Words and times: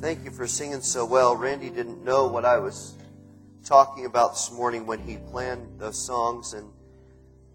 Thank 0.00 0.24
you 0.24 0.30
for 0.30 0.46
singing 0.46 0.80
so 0.80 1.04
well. 1.04 1.36
Randy 1.36 1.68
didn't 1.68 2.02
know 2.02 2.26
what 2.26 2.46
I 2.46 2.56
was 2.56 2.96
talking 3.66 4.06
about 4.06 4.30
this 4.30 4.50
morning 4.50 4.86
when 4.86 4.98
he 4.98 5.18
planned 5.18 5.78
those 5.78 5.98
songs, 5.98 6.54
and 6.54 6.66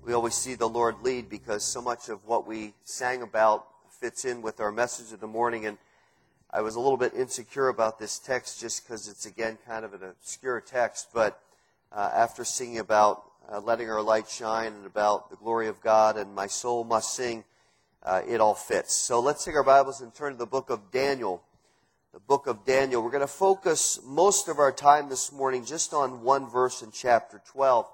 we 0.03 0.13
always 0.13 0.35
see 0.35 0.53
the 0.53 0.69
Lord 0.69 0.97
lead 1.01 1.27
because 1.27 1.63
so 1.63 1.81
much 1.81 2.07
of 2.07 2.23
what 2.27 2.45
we 2.45 2.75
sang 2.83 3.23
about 3.23 3.65
fits 3.99 4.25
in 4.25 4.43
with 4.43 4.59
our 4.59 4.71
message 4.71 5.11
of 5.11 5.21
the 5.21 5.27
morning. 5.27 5.65
And 5.65 5.79
I 6.51 6.61
was 6.61 6.75
a 6.75 6.79
little 6.79 6.97
bit 6.97 7.15
insecure 7.15 7.69
about 7.69 7.97
this 7.97 8.19
text 8.19 8.61
just 8.61 8.83
because 8.83 9.07
it's, 9.07 9.25
again, 9.25 9.57
kind 9.67 9.83
of 9.83 9.95
an 9.95 10.03
obscure 10.03 10.61
text. 10.61 11.07
But 11.15 11.41
uh, 11.91 12.11
after 12.13 12.43
singing 12.43 12.77
about 12.77 13.23
uh, 13.51 13.59
letting 13.59 13.89
our 13.89 14.03
light 14.03 14.29
shine 14.29 14.73
and 14.73 14.85
about 14.85 15.31
the 15.31 15.35
glory 15.35 15.67
of 15.67 15.81
God 15.81 16.15
and 16.15 16.35
my 16.35 16.45
soul 16.45 16.83
must 16.83 17.15
sing, 17.15 17.43
uh, 18.03 18.21
it 18.27 18.39
all 18.39 18.53
fits. 18.53 18.93
So 18.93 19.19
let's 19.19 19.43
take 19.43 19.55
our 19.55 19.63
Bibles 19.63 19.99
and 19.99 20.13
turn 20.13 20.33
to 20.33 20.37
the 20.37 20.45
book 20.45 20.69
of 20.69 20.91
Daniel. 20.91 21.41
The 22.15 22.21
book 22.21 22.47
of 22.47 22.63
Daniel. 22.63 23.03
We're 23.03 23.11
going 23.11 23.19
to 23.19 23.27
focus 23.27 23.99
most 24.01 24.47
of 24.47 24.57
our 24.57 24.71
time 24.71 25.09
this 25.09 25.33
morning 25.33 25.65
just 25.65 25.93
on 25.93 26.23
one 26.23 26.49
verse 26.49 26.81
in 26.81 26.91
chapter 26.93 27.41
12. 27.45 27.85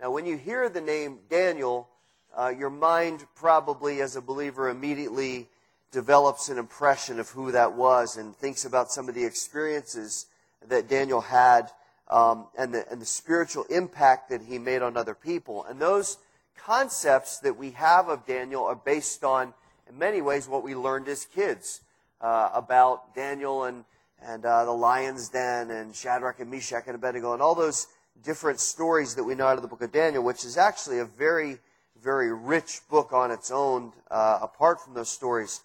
Now, 0.00 0.10
when 0.10 0.24
you 0.24 0.38
hear 0.38 0.70
the 0.70 0.80
name 0.80 1.18
Daniel, 1.28 1.86
uh, 2.34 2.54
your 2.58 2.70
mind 2.70 3.26
probably, 3.34 4.00
as 4.00 4.16
a 4.16 4.22
believer, 4.22 4.70
immediately 4.70 5.50
develops 5.92 6.48
an 6.48 6.56
impression 6.56 7.20
of 7.20 7.28
who 7.28 7.52
that 7.52 7.74
was 7.74 8.16
and 8.16 8.34
thinks 8.34 8.64
about 8.64 8.90
some 8.90 9.10
of 9.10 9.14
the 9.14 9.26
experiences 9.26 10.24
that 10.66 10.88
Daniel 10.88 11.20
had 11.20 11.70
um, 12.08 12.46
and, 12.56 12.72
the, 12.72 12.90
and 12.90 12.98
the 12.98 13.04
spiritual 13.04 13.64
impact 13.64 14.30
that 14.30 14.40
he 14.40 14.58
made 14.58 14.80
on 14.80 14.96
other 14.96 15.14
people. 15.14 15.64
And 15.64 15.78
those 15.78 16.16
concepts 16.56 17.40
that 17.40 17.58
we 17.58 17.72
have 17.72 18.08
of 18.08 18.24
Daniel 18.24 18.64
are 18.64 18.74
based 18.74 19.22
on, 19.22 19.52
in 19.86 19.98
many 19.98 20.22
ways, 20.22 20.48
what 20.48 20.64
we 20.64 20.74
learned 20.74 21.08
as 21.08 21.26
kids 21.26 21.82
uh, 22.20 22.50
about 22.54 23.14
Daniel 23.14 23.64
and, 23.64 23.84
and 24.22 24.44
uh, 24.44 24.64
the 24.64 24.72
lion's 24.72 25.28
den 25.28 25.70
and 25.70 25.94
Shadrach 25.94 26.40
and 26.40 26.50
Meshach 26.50 26.84
and 26.86 26.94
Abednego 26.94 27.32
and 27.32 27.42
all 27.42 27.54
those 27.54 27.86
different 28.22 28.60
stories 28.60 29.14
that 29.14 29.24
we 29.24 29.34
know 29.34 29.46
out 29.46 29.56
of 29.56 29.62
the 29.62 29.68
book 29.68 29.82
of 29.82 29.92
Daniel, 29.92 30.22
which 30.22 30.44
is 30.44 30.56
actually 30.56 30.98
a 30.98 31.04
very, 31.04 31.58
very 32.02 32.32
rich 32.32 32.80
book 32.88 33.12
on 33.12 33.30
its 33.30 33.50
own, 33.50 33.92
uh, 34.10 34.38
apart 34.42 34.80
from 34.80 34.94
those 34.94 35.08
stories. 35.08 35.60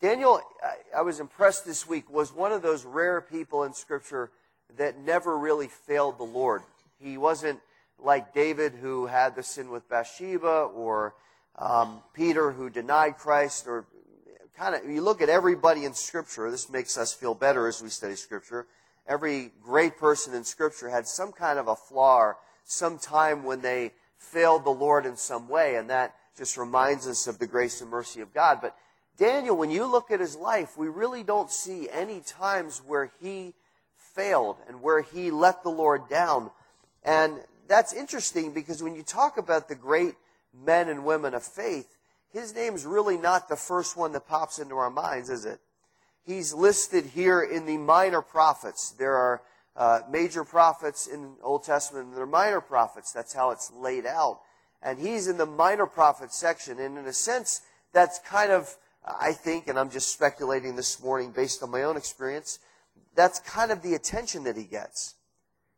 Daniel, 0.00 0.40
I, 0.62 0.98
I 0.98 1.02
was 1.02 1.20
impressed 1.20 1.64
this 1.64 1.88
week, 1.88 2.10
was 2.10 2.32
one 2.32 2.52
of 2.52 2.62
those 2.62 2.84
rare 2.84 3.20
people 3.20 3.64
in 3.64 3.72
Scripture 3.72 4.30
that 4.76 4.98
never 4.98 5.38
really 5.38 5.68
failed 5.68 6.18
the 6.18 6.24
Lord. 6.24 6.62
He 7.00 7.16
wasn't 7.16 7.60
like 7.98 8.34
David, 8.34 8.74
who 8.74 9.06
had 9.06 9.34
the 9.34 9.42
sin 9.42 9.70
with 9.70 9.88
Bathsheba, 9.88 10.68
or 10.74 11.14
um, 11.58 12.02
Peter, 12.12 12.52
who 12.52 12.68
denied 12.68 13.16
Christ, 13.16 13.66
or 13.66 13.86
kind 14.56 14.74
of, 14.74 14.88
you 14.90 15.02
look 15.02 15.20
at 15.20 15.28
everybody 15.28 15.84
in 15.84 15.92
Scripture, 15.92 16.50
this 16.50 16.70
makes 16.70 16.96
us 16.96 17.12
feel 17.12 17.34
better 17.34 17.66
as 17.66 17.82
we 17.82 17.90
study 17.90 18.14
Scripture. 18.16 18.66
Every 19.06 19.52
great 19.62 19.98
person 19.98 20.34
in 20.34 20.44
Scripture 20.44 20.88
had 20.88 21.06
some 21.06 21.30
kind 21.30 21.58
of 21.58 21.68
a 21.68 21.76
flaw, 21.76 22.18
or 22.18 22.36
some 22.64 22.98
time 22.98 23.44
when 23.44 23.60
they 23.60 23.92
failed 24.18 24.64
the 24.64 24.70
Lord 24.70 25.04
in 25.04 25.16
some 25.16 25.48
way, 25.48 25.76
and 25.76 25.90
that 25.90 26.14
just 26.38 26.56
reminds 26.56 27.06
us 27.06 27.26
of 27.26 27.38
the 27.38 27.46
grace 27.46 27.80
and 27.80 27.90
mercy 27.90 28.20
of 28.20 28.32
God. 28.32 28.58
But 28.62 28.74
Daniel, 29.18 29.56
when 29.56 29.70
you 29.70 29.84
look 29.84 30.10
at 30.10 30.20
his 30.20 30.36
life, 30.36 30.76
we 30.76 30.88
really 30.88 31.22
don't 31.22 31.50
see 31.50 31.88
any 31.90 32.20
times 32.20 32.82
where 32.84 33.10
he 33.20 33.54
failed 33.96 34.56
and 34.68 34.82
where 34.82 35.02
he 35.02 35.30
let 35.30 35.62
the 35.62 35.70
Lord 35.70 36.08
down. 36.08 36.50
And 37.04 37.38
that's 37.68 37.92
interesting 37.92 38.52
because 38.52 38.82
when 38.82 38.94
you 38.94 39.02
talk 39.02 39.36
about 39.38 39.68
the 39.68 39.74
great 39.74 40.14
men 40.64 40.88
and 40.88 41.04
women 41.04 41.34
of 41.34 41.42
faith, 41.42 41.95
his 42.32 42.54
name's 42.54 42.84
really 42.84 43.16
not 43.16 43.48
the 43.48 43.56
first 43.56 43.96
one 43.96 44.12
that 44.12 44.26
pops 44.26 44.58
into 44.58 44.76
our 44.76 44.90
minds, 44.90 45.30
is 45.30 45.44
it? 45.44 45.60
He's 46.24 46.52
listed 46.52 47.06
here 47.06 47.40
in 47.42 47.66
the 47.66 47.76
minor 47.76 48.20
prophets. 48.20 48.90
There 48.98 49.14
are 49.14 49.42
uh, 49.76 50.00
major 50.10 50.44
prophets 50.44 51.06
in 51.06 51.22
the 51.22 51.42
Old 51.42 51.64
Testament, 51.64 52.06
and 52.06 52.16
there 52.16 52.24
are 52.24 52.26
minor 52.26 52.60
prophets. 52.60 53.12
That's 53.12 53.32
how 53.32 53.50
it's 53.50 53.70
laid 53.72 54.06
out. 54.06 54.40
And 54.82 54.98
he's 54.98 55.28
in 55.28 55.36
the 55.36 55.46
minor 55.46 55.86
prophet 55.86 56.32
section. 56.32 56.78
And 56.78 56.98
in 56.98 57.06
a 57.06 57.12
sense, 57.12 57.62
that's 57.92 58.18
kind 58.20 58.50
of, 58.50 58.74
I 59.04 59.32
think, 59.32 59.68
and 59.68 59.78
I'm 59.78 59.90
just 59.90 60.12
speculating 60.12 60.76
this 60.76 61.02
morning 61.02 61.30
based 61.30 61.62
on 61.62 61.70
my 61.70 61.84
own 61.84 61.96
experience, 61.96 62.58
that's 63.14 63.38
kind 63.40 63.70
of 63.70 63.82
the 63.82 63.94
attention 63.94 64.44
that 64.44 64.56
he 64.56 64.64
gets. 64.64 65.14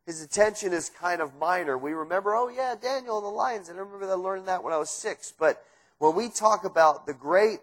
His 0.05 0.23
attention 0.23 0.73
is 0.73 0.89
kind 0.89 1.21
of 1.21 1.35
minor. 1.35 1.77
We 1.77 1.93
remember, 1.93 2.35
oh 2.35 2.49
yeah, 2.49 2.75
Daniel 2.81 3.17
and 3.17 3.25
the 3.25 3.29
lions. 3.29 3.69
And 3.69 3.77
I 3.77 3.81
remember 3.81 4.07
that 4.07 4.17
learning 4.17 4.45
that 4.45 4.63
when 4.63 4.73
I 4.73 4.77
was 4.77 4.89
six. 4.89 5.31
But 5.37 5.63
when 5.99 6.15
we 6.15 6.29
talk 6.29 6.65
about 6.65 7.05
the 7.05 7.13
great 7.13 7.59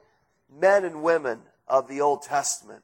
men 0.51 0.85
and 0.85 1.03
women 1.03 1.41
of 1.67 1.89
the 1.89 2.01
Old 2.01 2.23
Testament, 2.23 2.83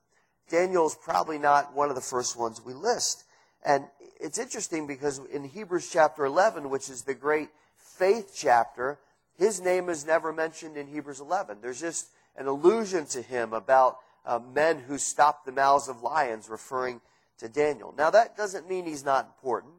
Daniel 0.48 0.86
is 0.86 0.94
probably 0.94 1.38
not 1.38 1.74
one 1.74 1.88
of 1.88 1.94
the 1.94 2.00
first 2.00 2.36
ones 2.36 2.60
we 2.64 2.74
list. 2.74 3.24
And 3.64 3.84
it's 4.20 4.38
interesting 4.38 4.86
because 4.86 5.20
in 5.32 5.44
Hebrews 5.44 5.88
chapter 5.90 6.24
11, 6.24 6.68
which 6.68 6.88
is 6.90 7.02
the 7.02 7.14
great 7.14 7.48
faith 7.76 8.32
chapter, 8.34 8.98
his 9.38 9.60
name 9.60 9.88
is 9.88 10.04
never 10.04 10.32
mentioned 10.32 10.76
in 10.76 10.86
Hebrews 10.88 11.20
11. 11.20 11.58
There's 11.60 11.80
just 11.80 12.08
an 12.36 12.46
allusion 12.46 13.06
to 13.06 13.22
him 13.22 13.52
about 13.52 13.98
uh, 14.24 14.40
men 14.54 14.78
who 14.78 14.98
stopped 14.98 15.46
the 15.46 15.52
mouths 15.52 15.88
of 15.88 16.02
lions, 16.02 16.48
referring 16.48 17.00
to 17.38 17.48
Daniel. 17.48 17.94
Now, 17.96 18.10
that 18.10 18.36
doesn't 18.36 18.68
mean 18.68 18.84
he's 18.84 19.04
not 19.04 19.26
important, 19.26 19.74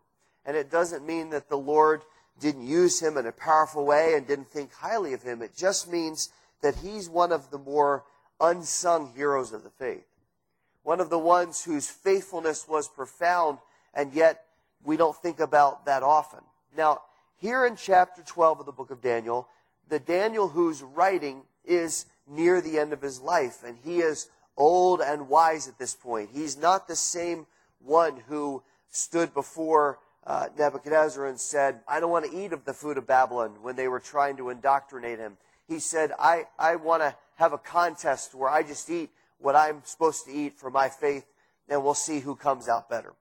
and 0.45 0.57
it 0.57 0.69
doesn't 0.69 1.05
mean 1.05 1.29
that 1.31 1.49
the 1.49 1.57
Lord 1.57 2.01
didn't 2.39 2.65
use 2.65 2.99
him 3.01 3.17
in 3.17 3.25
a 3.25 3.31
powerful 3.31 3.85
way 3.85 4.15
and 4.15 4.27
didn't 4.27 4.49
think 4.49 4.73
highly 4.73 5.13
of 5.13 5.23
him. 5.23 5.41
It 5.41 5.55
just 5.55 5.91
means 5.91 6.29
that 6.61 6.75
he's 6.75 7.09
one 7.09 7.31
of 7.31 7.51
the 7.51 7.57
more 7.57 8.03
unsung 8.39 9.11
heroes 9.15 9.53
of 9.53 9.63
the 9.63 9.69
faith. 9.69 10.05
One 10.83 10.99
of 10.99 11.09
the 11.09 11.19
ones 11.19 11.63
whose 11.63 11.89
faithfulness 11.89 12.67
was 12.67 12.87
profound, 12.87 13.59
and 13.93 14.13
yet 14.13 14.45
we 14.83 14.97
don't 14.97 15.15
think 15.15 15.39
about 15.39 15.85
that 15.85 16.03
often. 16.03 16.41
Now, 16.75 17.01
here 17.37 17.65
in 17.65 17.75
chapter 17.75 18.21
12 18.21 18.61
of 18.61 18.65
the 18.65 18.71
book 18.71 18.91
of 18.91 19.01
Daniel, 19.01 19.47
the 19.87 19.99
Daniel 19.99 20.49
who's 20.49 20.81
writing 20.81 21.43
is 21.63 22.05
near 22.27 22.61
the 22.61 22.79
end 22.79 22.93
of 22.93 23.01
his 23.01 23.21
life, 23.21 23.63
and 23.65 23.77
he 23.83 23.99
is 23.99 24.29
old 24.57 25.01
and 25.01 25.29
wise 25.29 25.67
at 25.67 25.77
this 25.77 25.93
point. 25.93 26.29
He's 26.33 26.57
not 26.57 26.87
the 26.87 26.95
same 26.95 27.45
one 27.79 28.21
who 28.27 28.63
stood 28.89 29.33
before 29.33 29.99
uh, 30.25 30.47
Nebuchadnezzar 30.57 31.25
and 31.27 31.39
said, 31.39 31.81
I 31.87 31.99
don't 31.99 32.11
want 32.11 32.29
to 32.29 32.37
eat 32.37 32.53
of 32.53 32.65
the 32.65 32.73
food 32.73 32.97
of 32.97 33.05
Babylon 33.05 33.57
when 33.61 33.75
they 33.75 33.87
were 33.87 33.99
trying 33.99 34.37
to 34.37 34.49
indoctrinate 34.49 35.19
him. 35.19 35.37
He 35.67 35.79
said, 35.79 36.11
I, 36.19 36.43
I 36.57 36.75
want 36.77 37.03
to 37.03 37.15
have 37.35 37.53
a 37.53 37.57
contest 37.57 38.33
where 38.33 38.49
I 38.49 38.63
just 38.63 38.89
eat 38.89 39.09
what 39.39 39.55
I'm 39.55 39.81
supposed 39.83 40.25
to 40.25 40.31
eat 40.31 40.53
for 40.53 40.69
my 40.69 40.89
faith, 40.89 41.25
and 41.67 41.83
we'll 41.83 41.93
see 41.93 42.19
who 42.19 42.35
comes 42.35 42.69
out 42.69 42.89
better. 42.89 43.13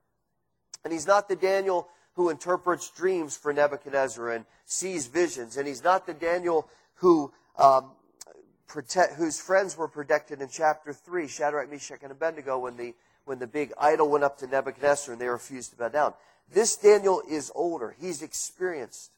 And 0.85 0.93
he's 0.93 1.07
not 1.07 1.29
the 1.29 1.37
Daniel 1.37 1.89
who 2.15 2.29
interprets 2.29 2.91
dreams 2.91 3.37
for 3.37 3.53
Nebuchadnezzar 3.53 4.31
and 4.31 4.45
sees 4.65 5.07
visions. 5.07 5.57
And 5.57 5.67
he's 5.67 5.83
not 5.83 6.07
the 6.07 6.15
Daniel 6.15 6.69
who 6.97 7.33
um, 7.57 7.93
protect, 8.67 9.15
whose 9.15 9.41
friends 9.41 9.77
were 9.77 9.89
protected 9.89 10.41
in 10.41 10.49
chapter 10.49 10.93
3, 10.93 11.27
Shadrach, 11.27 11.71
Meshach, 11.71 12.01
and 12.03 12.13
Abednego, 12.13 12.59
when 12.59 12.77
the, 12.77 12.95
when 13.25 13.39
the 13.39 13.47
big 13.47 13.73
idol 13.81 14.11
went 14.11 14.25
up 14.25 14.39
to 14.39 14.47
Nebuchadnezzar 14.47 15.13
and 15.13 15.21
they 15.21 15.29
refused 15.29 15.71
to 15.71 15.77
bow 15.77 15.89
down. 15.89 16.15
This 16.51 16.77
Daniel 16.77 17.23
is 17.29 17.53
older. 17.55 17.95
He's 17.99 18.23
experienced. 18.23 19.11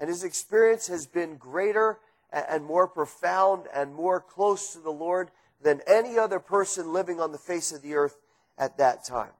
And 0.00 0.08
his 0.08 0.24
experience 0.24 0.86
has 0.88 1.06
been 1.06 1.36
greater 1.36 1.98
and 2.32 2.64
more 2.64 2.86
profound 2.86 3.64
and 3.74 3.94
more 3.94 4.20
close 4.20 4.72
to 4.72 4.78
the 4.78 4.90
Lord 4.90 5.30
than 5.62 5.80
any 5.86 6.18
other 6.18 6.38
person 6.38 6.92
living 6.92 7.20
on 7.20 7.32
the 7.32 7.38
face 7.38 7.72
of 7.72 7.82
the 7.82 7.94
earth 7.94 8.16
at 8.56 8.78
that 8.78 9.04
time. 9.04 9.32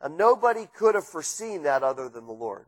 And 0.00 0.16
nobody 0.16 0.68
could 0.74 0.94
have 0.94 1.06
foreseen 1.06 1.64
that 1.64 1.82
other 1.82 2.08
than 2.08 2.26
the 2.26 2.32
Lord. 2.32 2.66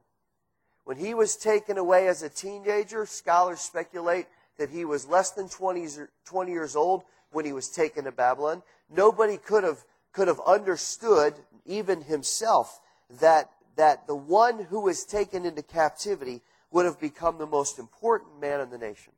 When 0.84 0.96
he 0.96 1.14
was 1.14 1.36
taken 1.36 1.78
away 1.78 2.08
as 2.08 2.22
a 2.22 2.28
teenager, 2.28 3.06
scholars 3.06 3.60
speculate 3.60 4.26
that 4.58 4.70
he 4.70 4.84
was 4.84 5.06
less 5.06 5.30
than 5.30 5.48
20, 5.48 5.86
20 6.24 6.50
years 6.50 6.74
old 6.74 7.04
when 7.30 7.44
he 7.44 7.52
was 7.52 7.68
taken 7.68 8.04
to 8.04 8.12
Babylon. 8.12 8.62
Nobody 8.90 9.36
could 9.36 9.62
have, 9.62 9.84
could 10.12 10.26
have 10.26 10.40
understood, 10.40 11.34
even 11.64 12.02
himself, 12.02 12.80
that, 13.20 13.50
that 13.76 14.06
the 14.06 14.14
one 14.14 14.64
who 14.64 14.80
was 14.80 15.04
taken 15.04 15.44
into 15.44 15.62
captivity 15.62 16.42
would 16.70 16.84
have 16.84 17.00
become 17.00 17.38
the 17.38 17.46
most 17.46 17.78
important 17.78 18.40
man 18.40 18.60
in 18.60 18.70
the 18.70 18.78
nation. 18.78 19.12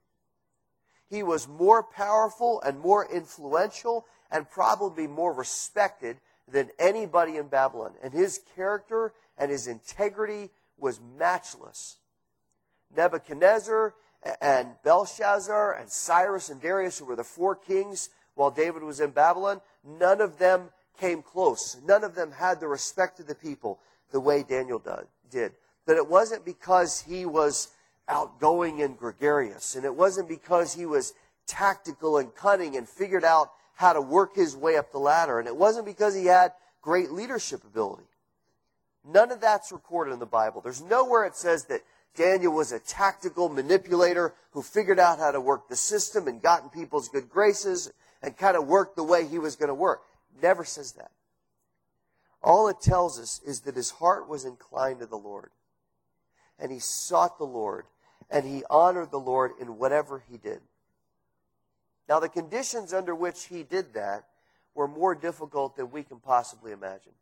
He 1.09 1.23
was 1.23 1.47
more 1.47 1.83
powerful 1.83 2.63
and 2.63 2.81
more 2.81 3.07
influential 3.13 4.07
and 4.31 4.49
probably 4.49 5.07
more 5.07 5.35
respected 5.35 6.17
than 6.49 6.71
anybody 6.79 7.37
in 7.37 7.49
Babylon. 7.49 7.93
And 8.03 8.15
his 8.15 8.41
character 8.57 9.13
and 9.37 9.51
his 9.51 9.67
integrity 9.67 10.51
was 10.79 11.01
matchless. 11.19 11.99
Nebuchadnezzar 12.97 13.95
and 14.41 14.69
Belshazzar 14.83 15.73
and 15.73 15.91
Cyrus 15.91 16.49
and 16.49 16.61
Darius, 16.61 16.99
who 16.99 17.05
were 17.05 17.17
the 17.17 17.25
four 17.25 17.57
kings 17.57 18.09
while 18.35 18.51
David 18.51 18.83
was 18.83 19.01
in 19.01 19.11
Babylon, 19.11 19.61
none 19.85 20.21
of 20.21 20.39
them 20.39 20.71
came 20.99 21.23
close. 21.23 21.79
None 21.85 22.05
of 22.05 22.15
them 22.15 22.33
had 22.33 22.61
the 22.61 22.69
respect 22.69 23.21
of 23.21 23.27
the 23.27 23.35
people 23.35 23.81
the 24.13 24.21
way 24.21 24.43
Daniel 24.43 24.83
did. 25.31 25.53
But 25.87 25.97
it 25.97 26.09
wasn't 26.09 26.45
because 26.45 27.01
he 27.01 27.27
was 27.27 27.69
outgoing 28.09 28.83
and 28.83 28.97
gregarious, 28.97 29.75
and 29.75 29.85
it 29.85 29.95
wasn't 29.95 30.29
because 30.29 30.75
he 30.75 30.87
was 30.87 31.15
tactical 31.47 32.19
and 32.19 32.35
cunning 32.35 32.77
and 32.77 32.89
figured 32.89 33.25
out 33.25 33.51
how 33.75 33.93
to 33.93 34.01
work 34.01 34.37
his 34.37 34.57
way 34.57 34.77
up 34.77 34.93
the 34.93 34.99
ladder. 34.99 35.39
And 35.39 35.49
it 35.49 35.57
wasn't 35.57 35.87
because 35.87 36.15
he 36.15 36.27
had 36.27 36.53
great 36.83 37.11
leadership 37.11 37.65
ability. 37.65 38.05
None 39.05 39.33
of 39.33 39.41
that's 39.41 39.73
recorded 39.73 40.13
in 40.13 40.21
the 40.21 40.27
Bible. 40.27 40.61
There's 40.61 40.83
nowhere 40.83 41.25
it 41.25 41.35
says 41.35 41.65
that 41.67 41.81
Daniel 42.15 42.53
was 42.53 42.73
a 42.73 42.79
tactical 42.79 43.49
manipulator 43.49 44.35
who 44.51 44.63
figured 44.63 45.01
out 45.01 45.19
how 45.19 45.33
to 45.33 45.41
work 45.41 45.69
the 45.69 45.77
system 45.77 46.29
and 46.29 46.41
gotten 46.41 46.69
people's 46.69 47.09
good 47.09 47.29
graces 47.29 47.91
and 48.23 48.37
kind 48.37 48.57
of 48.57 48.67
worked 48.67 48.97
the 48.97 49.03
way 49.03 49.27
he 49.27 49.39
was 49.39 49.57
going 49.57 49.69
to 49.69 49.75
work. 49.75 50.03
Never 50.41 50.65
says 50.65 50.93
that. 50.93 51.11
All 52.43 52.69
it 52.69 52.81
tells 52.81 53.21
us 53.21 53.41
is 53.45 53.61
that 53.61 53.77
his 53.77 53.91
heart 53.91 54.29
was 54.29 54.45
inclined 54.45 55.01
to 55.01 55.07
the 55.07 55.17
Lord. 55.17 55.51
And 56.59 56.73
he 56.73 56.79
sought 56.79 57.39
the 57.39 57.45
Lord. 57.45 57.85
And 58.31 58.45
he 58.45 58.65
honored 58.71 59.11
the 59.11 59.21
Lord 59.21 59.53
in 59.61 59.79
whatever 59.79 60.23
he 60.31 60.39
did. 60.39 60.61
Now, 62.09 62.19
the 62.19 62.29
conditions 62.29 62.93
under 62.93 63.15
which 63.15 63.45
he 63.45 63.63
did 63.63 63.95
that 63.95 64.25
were 64.75 64.89
more 64.89 65.15
difficult 65.15 65.77
than 65.77 65.91
we 65.91 66.03
can 66.03 66.19
possibly 66.19 66.73
imagine. 66.73 67.13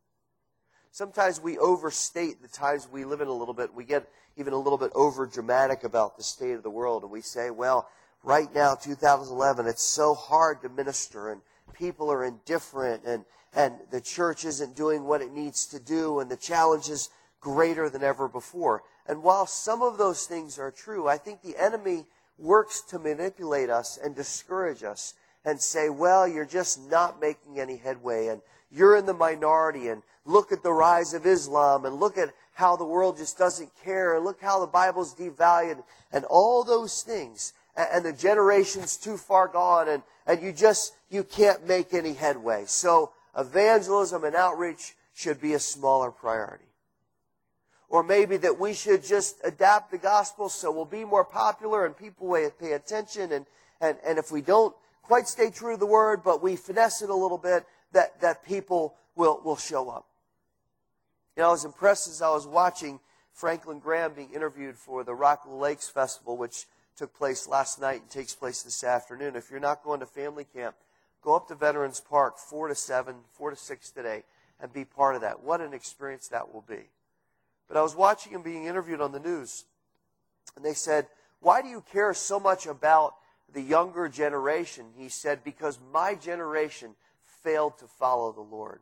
Sometimes 0.93 1.41
we 1.41 1.59
overstate 1.59 2.43
the 2.43 2.49
times 2.49 2.89
we 2.91 3.05
live 3.05 3.21
in 3.21 3.29
a 3.29 3.33
little 3.33 3.55
bit. 3.55 3.75
We 3.75 3.85
get 3.85 4.09
even 4.37 4.53
a 4.53 4.59
little 4.59 4.79
bit 4.79 4.91
over 4.95 5.27
dramatic 5.27 5.85
about 5.85 6.17
the 6.17 6.23
state 6.23 6.53
of 6.53 6.63
the 6.63 6.71
world. 6.71 7.03
And 7.03 7.13
we 7.13 7.21
say, 7.21 7.51
well, 7.51 7.89
right 8.23 8.53
now, 8.55 8.75
2011, 8.75 9.67
it's 9.67 9.83
so 9.83 10.15
hard 10.15 10.63
to 10.63 10.69
minister 10.69 11.31
and 11.31 11.41
people 11.81 12.13
are 12.13 12.25
indifferent 12.25 13.05
and, 13.05 13.25
and 13.55 13.75
the 13.91 14.01
church 14.01 14.45
isn't 14.45 14.77
doing 14.77 15.05
what 15.05 15.23
it 15.23 15.33
needs 15.33 15.67
to 15.67 15.81
do 15.81 16.21
and 16.21 16.31
the 16.31 16.37
challenge 16.37 16.91
is 16.91 17.09
greater 17.41 17.89
than 17.89 18.05
ever 18.05 18.29
before. 18.29 18.83
And 19.09 19.23
while 19.23 19.47
some 19.47 19.81
of 19.83 19.97
those 19.97 20.27
things 20.27 20.59
are 20.59 20.71
true, 20.71 21.09
I 21.09 21.17
think 21.17 21.41
the 21.41 21.57
enemy 21.59 22.05
works 22.39 22.83
to 22.91 22.99
manipulate 22.99 23.71
us 23.71 23.99
and 24.03 24.15
discourage 24.15 24.85
us 24.85 25.15
and 25.45 25.61
say, 25.61 25.89
well, 25.89 26.29
you're 26.29 26.45
just 26.45 26.91
not 26.91 27.19
making 27.19 27.59
any 27.59 27.79
headway 27.79 28.27
and 28.27 28.43
you're 28.71 28.97
in 28.97 29.07
the 29.07 29.15
minority 29.15 29.89
and 29.89 30.03
look 30.27 30.53
at 30.53 30.63
the 30.63 30.73
rise 30.73 31.15
of 31.15 31.25
Islam 31.25 31.87
and 31.87 31.97
look 31.97 32.19
at 32.19 32.35
how 32.53 32.77
the 32.77 32.85
world 32.85 33.17
just 33.17 33.39
doesn't 33.39 33.71
care 33.83 34.17
and 34.17 34.25
look 34.25 34.41
how 34.43 34.61
the 34.61 34.67
Bible's 34.67 35.15
devalued 35.15 35.83
and 36.13 36.27
all 36.27 36.63
those 36.63 37.03
things 37.03 37.55
and 37.93 38.05
the 38.05 38.13
generation's 38.13 38.97
too 38.97 39.17
far 39.17 39.49
gone 39.49 39.89
and, 39.89 40.03
and 40.27 40.43
you 40.43 40.53
just, 40.53 40.95
you 41.09 41.25
can't 41.25 41.67
make 41.67 41.95
any 41.95 42.13
headway. 42.15 42.65
So 42.67 43.13
evangelism 43.37 44.25
and 44.25 44.35
outreach 44.35 44.95
should 45.15 45.41
be 45.41 45.55
a 45.55 45.59
smaller 45.59 46.11
priority. 46.11 46.65
Or 47.89 48.03
maybe 48.03 48.37
that 48.39 48.59
we 48.59 48.73
should 48.73 49.05
just 49.05 49.37
adapt 49.45 49.91
the 49.91 49.99
gospel 49.99 50.49
so 50.49 50.71
we'll 50.71 50.85
be 50.85 51.05
more 51.05 51.25
popular 51.25 51.87
and 51.87 51.97
people 51.97 52.29
will 52.29 52.51
pay 52.51 52.73
attention 52.73 53.33
and, 53.33 53.47
and, 53.81 53.99
and 54.05 54.19
if 54.19 54.31
we 54.31 54.43
don't 54.43 54.75
quite 55.03 55.27
stay 55.27 55.51
true 55.51 55.75
to 55.75 55.81
the 55.81 55.87
word, 55.87 56.23
but 56.23 56.43
we 56.43 56.55
finesse 56.55 57.03
it 57.03 57.11
a 57.11 57.15
little 57.15 57.39
bit, 57.39 57.67
that, 57.93 58.21
that 58.21 58.45
people 58.45 58.95
will, 59.17 59.41
will 59.45 59.57
show 59.57 59.91
up. 59.91 60.07
You 61.37 61.43
know, 61.43 61.49
I 61.49 61.53
was 61.53 61.65
impressed 61.65 62.09
as 62.09 62.23
I 62.23 62.31
was 62.31 62.47
watching 62.47 63.01
Franklin 63.33 63.79
Graham 63.79 64.13
being 64.13 64.31
interviewed 64.33 64.77
for 64.77 65.03
the 65.03 65.15
Rock 65.15 65.45
the 65.45 65.55
Lakes 65.55 65.89
Festival, 65.89 66.37
which 66.37 66.67
took 66.97 67.15
place 67.15 67.47
last 67.47 67.81
night 67.81 68.03
and 68.03 68.11
takes 68.11 68.35
place 68.35 68.63
this 68.63 68.85
afternoon. 68.85 69.37
If 69.37 69.51
you're 69.51 69.61
not 69.61 69.83
going 69.83 70.01
to 70.01 70.07
family 70.07 70.45
camp, 70.45 70.77
go 71.23 71.35
up 71.35 71.49
to 71.49 71.55
Veterans 71.55 72.01
Park 72.01 72.39
4 72.39 72.69
to 72.69 72.75
7, 72.75 73.15
4 73.33 73.51
to 73.51 73.57
6 73.57 73.91
today, 73.91 74.25
and 74.61 74.73
be 74.73 74.85
part 74.85 75.15
of 75.15 75.23
that. 75.23 75.43
What 75.43 75.61
an 75.61 75.73
experience 75.73 76.29
that 76.29 76.53
will 76.53 76.65
be. 76.69 76.91
But 77.69 77.77
I 77.77 77.83
was 77.83 77.95
watching 77.95 78.33
him 78.33 78.43
being 78.43 78.67
interviewed 78.67 79.01
on 79.01 79.13
the 79.13 79.21
news, 79.21 79.65
and 80.57 80.65
they 80.65 80.75
said, 80.75 81.07
Why 81.41 81.63
do 81.63 81.69
you 81.69 81.85
care 81.93 82.13
so 82.15 82.41
much 82.41 82.67
about 82.67 83.15
the 83.53 83.63
younger 83.63 84.09
generation? 84.09 84.87
He 84.97 85.09
said, 85.09 85.45
Because 85.45 85.79
my 85.93 86.15
generation 86.15 86.97
failed 87.43 87.79
to 87.79 87.87
follow 87.87 88.33
the 88.33 88.41
Lord. 88.41 88.81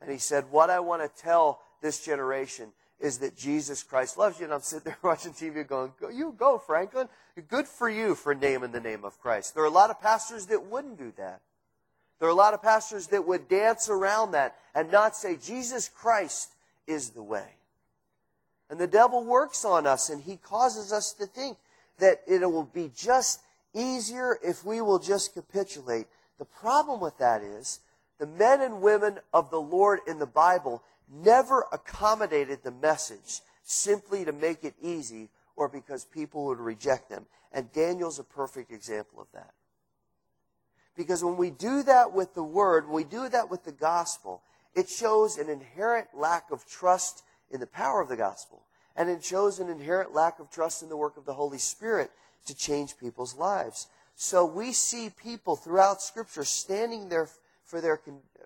And 0.00 0.10
he 0.10 0.18
said, 0.18 0.50
What 0.50 0.70
I 0.70 0.80
want 0.80 1.02
to 1.02 1.22
tell 1.22 1.60
this 1.82 2.04
generation 2.04 2.72
is 3.00 3.18
that 3.18 3.36
Jesus 3.36 3.82
Christ 3.82 4.18
loves 4.18 4.38
you. 4.38 4.44
And 4.44 4.54
I'm 4.54 4.60
sitting 4.60 4.84
there 4.84 4.98
watching 5.02 5.32
TV 5.32 5.66
going, 5.66 5.92
go, 6.00 6.08
You 6.08 6.34
go, 6.38 6.58
Franklin. 6.58 7.08
Good 7.48 7.66
for 7.66 7.88
you 7.88 8.14
for 8.14 8.34
naming 8.34 8.72
the 8.72 8.80
name 8.80 9.04
of 9.04 9.20
Christ. 9.20 9.54
There 9.54 9.62
are 9.62 9.66
a 9.66 9.70
lot 9.70 9.90
of 9.90 10.00
pastors 10.00 10.46
that 10.46 10.66
wouldn't 10.66 10.98
do 10.98 11.12
that. 11.16 11.40
There 12.18 12.28
are 12.28 12.32
a 12.32 12.34
lot 12.34 12.52
of 12.52 12.62
pastors 12.62 13.06
that 13.08 13.26
would 13.26 13.48
dance 13.48 13.88
around 13.88 14.32
that 14.32 14.56
and 14.74 14.92
not 14.92 15.16
say, 15.16 15.36
Jesus 15.36 15.88
Christ 15.88 16.50
is 16.86 17.10
the 17.10 17.22
way. 17.22 17.56
And 18.68 18.78
the 18.78 18.86
devil 18.86 19.24
works 19.24 19.64
on 19.64 19.86
us 19.86 20.10
and 20.10 20.22
he 20.22 20.36
causes 20.36 20.92
us 20.92 21.12
to 21.14 21.26
think 21.26 21.56
that 21.98 22.20
it 22.26 22.40
will 22.40 22.64
be 22.64 22.90
just 22.94 23.40
easier 23.74 24.38
if 24.44 24.64
we 24.64 24.80
will 24.82 24.98
just 24.98 25.32
capitulate 25.32 26.06
the 26.40 26.46
problem 26.46 27.00
with 27.00 27.18
that 27.18 27.42
is 27.42 27.80
the 28.18 28.26
men 28.26 28.62
and 28.62 28.80
women 28.80 29.18
of 29.30 29.50
the 29.50 29.60
Lord 29.60 30.00
in 30.06 30.18
the 30.18 30.26
Bible 30.26 30.82
never 31.10 31.66
accommodated 31.72 32.62
the 32.62 32.70
message 32.70 33.40
simply 33.62 34.24
to 34.24 34.32
make 34.32 34.64
it 34.64 34.74
easy 34.80 35.28
or 35.56 35.68
because 35.68 36.04
people 36.04 36.46
would 36.46 36.58
reject 36.58 37.10
them. 37.10 37.26
And 37.52 37.72
Daniel's 37.72 38.18
a 38.18 38.24
perfect 38.24 38.72
example 38.72 39.20
of 39.20 39.26
that. 39.34 39.52
Because 40.96 41.24
when 41.24 41.36
we 41.36 41.50
do 41.50 41.82
that 41.82 42.12
with 42.12 42.34
the 42.34 42.42
word, 42.42 42.86
when 42.86 42.94
we 42.94 43.04
do 43.04 43.28
that 43.28 43.50
with 43.50 43.64
the 43.64 43.72
gospel, 43.72 44.42
it 44.74 44.88
shows 44.88 45.38
an 45.38 45.48
inherent 45.48 46.08
lack 46.14 46.50
of 46.50 46.66
trust 46.66 47.22
in 47.50 47.60
the 47.60 47.66
power 47.66 48.00
of 48.00 48.08
the 48.08 48.16
gospel. 48.16 48.62
And 48.96 49.08
it 49.08 49.24
shows 49.24 49.60
an 49.60 49.68
inherent 49.68 50.14
lack 50.14 50.38
of 50.40 50.50
trust 50.50 50.82
in 50.82 50.88
the 50.88 50.96
work 50.96 51.16
of 51.16 51.24
the 51.24 51.34
Holy 51.34 51.58
Spirit 51.58 52.10
to 52.46 52.54
change 52.54 52.98
people's 52.98 53.34
lives. 53.34 53.88
So 54.14 54.44
we 54.44 54.72
see 54.72 55.10
people 55.10 55.56
throughout 55.56 56.02
Scripture 56.02 56.44
standing 56.44 57.08
there 57.08 57.28
for 57.64 57.80
their, 57.80 58.00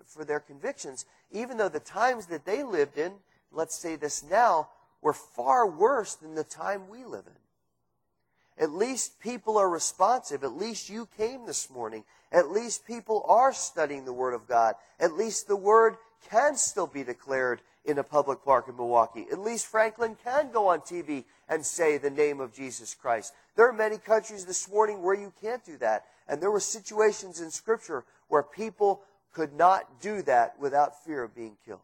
for 0.07 0.25
their 0.25 0.39
convictions, 0.39 1.05
even 1.31 1.57
though 1.57 1.69
the 1.69 1.79
times 1.79 2.27
that 2.27 2.45
they 2.45 2.63
lived 2.63 2.97
in, 2.97 3.13
let's 3.51 3.75
say 3.75 3.95
this 3.95 4.23
now, 4.23 4.69
were 5.01 5.13
far 5.13 5.67
worse 5.67 6.15
than 6.15 6.35
the 6.35 6.43
time 6.43 6.87
we 6.89 7.03
live 7.03 7.25
in. 7.27 8.63
At 8.63 8.71
least 8.71 9.19
people 9.19 9.57
are 9.57 9.69
responsive. 9.69 10.43
At 10.43 10.55
least 10.55 10.89
you 10.89 11.07
came 11.17 11.45
this 11.45 11.69
morning. 11.69 12.03
At 12.31 12.51
least 12.51 12.87
people 12.87 13.25
are 13.27 13.53
studying 13.53 14.05
the 14.05 14.13
Word 14.13 14.33
of 14.33 14.47
God. 14.47 14.75
At 14.99 15.13
least 15.13 15.47
the 15.47 15.55
Word 15.55 15.97
can 16.29 16.55
still 16.55 16.87
be 16.87 17.03
declared 17.03 17.61
in 17.83 17.97
a 17.99 18.03
public 18.03 18.43
park 18.43 18.67
in 18.67 18.75
Milwaukee. 18.75 19.27
At 19.31 19.39
least 19.39 19.67
Franklin 19.67 20.15
can 20.23 20.51
go 20.51 20.69
on 20.69 20.79
TV 20.79 21.25
and 21.47 21.65
say 21.65 21.97
the 21.97 22.09
name 22.09 22.39
of 22.39 22.53
Jesus 22.53 22.95
Christ. 22.95 23.33
There 23.55 23.67
are 23.67 23.73
many 23.73 23.97
countries 23.97 24.45
this 24.45 24.69
morning 24.69 25.03
where 25.03 25.15
you 25.15 25.31
can't 25.41 25.63
do 25.63 25.77
that. 25.77 26.05
And 26.27 26.41
there 26.41 26.51
were 26.51 26.59
situations 26.59 27.41
in 27.41 27.51
Scripture 27.51 28.03
where 28.27 28.41
people 28.41 29.01
could 29.35 29.53
not 29.53 30.01
do 30.01 30.21
that 30.23 30.57
without 30.59 31.03
fear 31.03 31.21
of 31.21 31.35
being 31.35 31.57
killed. 31.65 31.81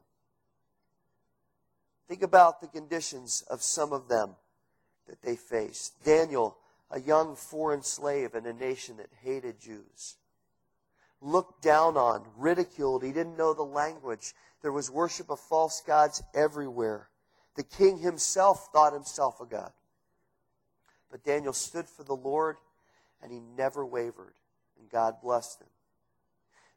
Think 2.08 2.24
about 2.24 2.62
the 2.62 2.67
conditions 2.67 3.43
of 3.50 3.62
some 3.62 3.91
of 3.91 4.08
them 4.08 4.31
that 5.08 5.22
they 5.22 5.36
faced. 5.36 6.01
Daniel, 6.03 6.58
a 6.89 7.00
young 7.00 7.36
foreign 7.36 7.84
slave 7.84 8.36
in 8.36 8.46
a 8.46 8.53
nation 8.53 8.98
that 8.98 9.10
hated 9.22 9.60
Jews. 9.60 10.15
Looked 11.22 11.62
down 11.62 11.98
on, 11.98 12.25
ridiculed. 12.38 13.03
He 13.03 13.12
didn't 13.12 13.38
know 13.38 13.53
the 13.53 13.63
language. 13.63 14.34
There 14.62 14.72
was 14.72 14.89
worship 14.89 15.29
of 15.29 15.39
false 15.39 15.81
gods 15.86 16.24
everywhere. 16.34 17.10
The 17.55 17.63
king 17.63 17.98
himself 17.98 18.70
thought 18.72 18.93
himself 18.93 19.41
a 19.41 19.46
god. 19.46 19.74
But 21.12 21.25
Daniel 21.25 21.53
stood 21.53 21.86
for 21.86 22.03
the 22.03 22.15
Lord 22.15 22.55
and 23.22 23.31
he 23.31 23.39
never 23.58 23.86
wavered, 23.86 24.34
and 24.79 24.89
God 24.89 25.15
blessed 25.22 25.62
him. 25.62 25.67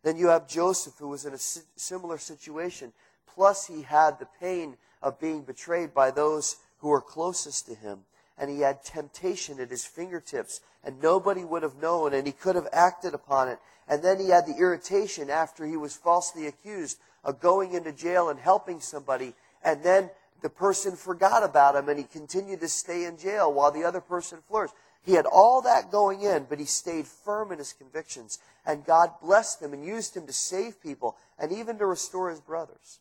Then 0.05 0.17
you 0.17 0.29
have 0.29 0.47
Joseph, 0.47 0.95
who 0.99 1.09
was 1.09 1.25
in 1.25 1.35
a 1.35 1.39
similar 1.39 2.19
situation. 2.19 2.93
Plus, 3.35 3.67
he 3.67 3.83
had 3.83 4.19
the 4.19 4.29
pain 4.41 4.77
of 5.03 5.19
being 5.19 5.43
betrayed 5.43 5.93
by 5.93 6.13
those 6.13 6.57
who 6.79 6.89
were 6.89 7.01
closest 7.01 7.67
to 7.67 7.75
him. 7.75 8.01
And 8.39 8.49
he 8.49 8.61
had 8.61 8.85
temptation 8.85 9.59
at 9.59 9.71
his 9.71 9.85
fingertips, 9.85 10.61
and 10.85 11.03
nobody 11.03 11.45
would 11.45 11.65
have 11.65 11.83
known, 11.83 12.15
and 12.15 12.27
he 12.27 12.33
could 12.33 12.55
have 12.55 12.69
acted 12.73 13.15
upon 13.15 13.49
it. 13.49 13.59
And 13.89 14.03
then 14.03 14.21
he 14.21 14.29
had 14.29 14.47
the 14.47 14.57
irritation 14.57 15.31
after 15.31 15.67
he 15.67 15.77
was 15.77 15.97
falsely 15.97 16.47
accused 16.47 16.99
of 17.25 17.41
going 17.41 17.73
into 17.73 17.93
jail 17.93 18.29
and 18.29 18.39
helping 18.39 18.81
somebody, 18.81 19.35
and 19.63 19.83
then 19.83 20.11
the 20.45 20.51
person 20.51 20.95
forgot 20.95 21.43
about 21.43 21.75
him 21.75 21.89
and 21.89 21.99
he 21.99 22.05
continued 22.05 22.61
to 22.61 22.69
stay 22.69 23.07
in 23.07 23.17
jail 23.17 23.51
while 23.51 23.71
the 23.71 23.83
other 23.83 24.03
person 24.03 24.41
flourished. 24.47 24.75
He 25.05 25.13
had 25.13 25.27
all 25.27 25.61
that 25.63 25.91
going 25.91 26.23
in, 26.23 26.47
but 26.49 26.59
he 26.59 26.65
stayed 26.65 27.07
firm 27.07 27.53
in 27.53 27.59
his 27.59 27.75
convictions. 27.75 28.39
And 28.65 28.87
God 28.87 29.11
blessed 29.23 29.61
him 29.61 29.75
and 29.75 29.85
used 29.85 30.17
him 30.17 30.27
to 30.27 30.33
save 30.33 30.83
people 30.83 31.17
and 31.39 31.53
even 31.53 31.79
to 31.79 31.87
restore 31.87 32.31
his 32.31 32.41
brothers. 32.41 33.01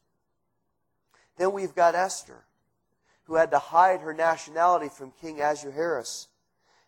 Then 1.37 1.53
we've 1.53 1.73
got 1.73 1.95
Esther, 1.95 2.43
who 3.25 3.35
had 3.35 3.51
to 3.51 3.59
hide 3.59 4.01
her 4.01 4.13
nationality 4.13 4.89
from 4.89 5.13
King 5.21 5.39
Ahasuerus. 5.39 6.27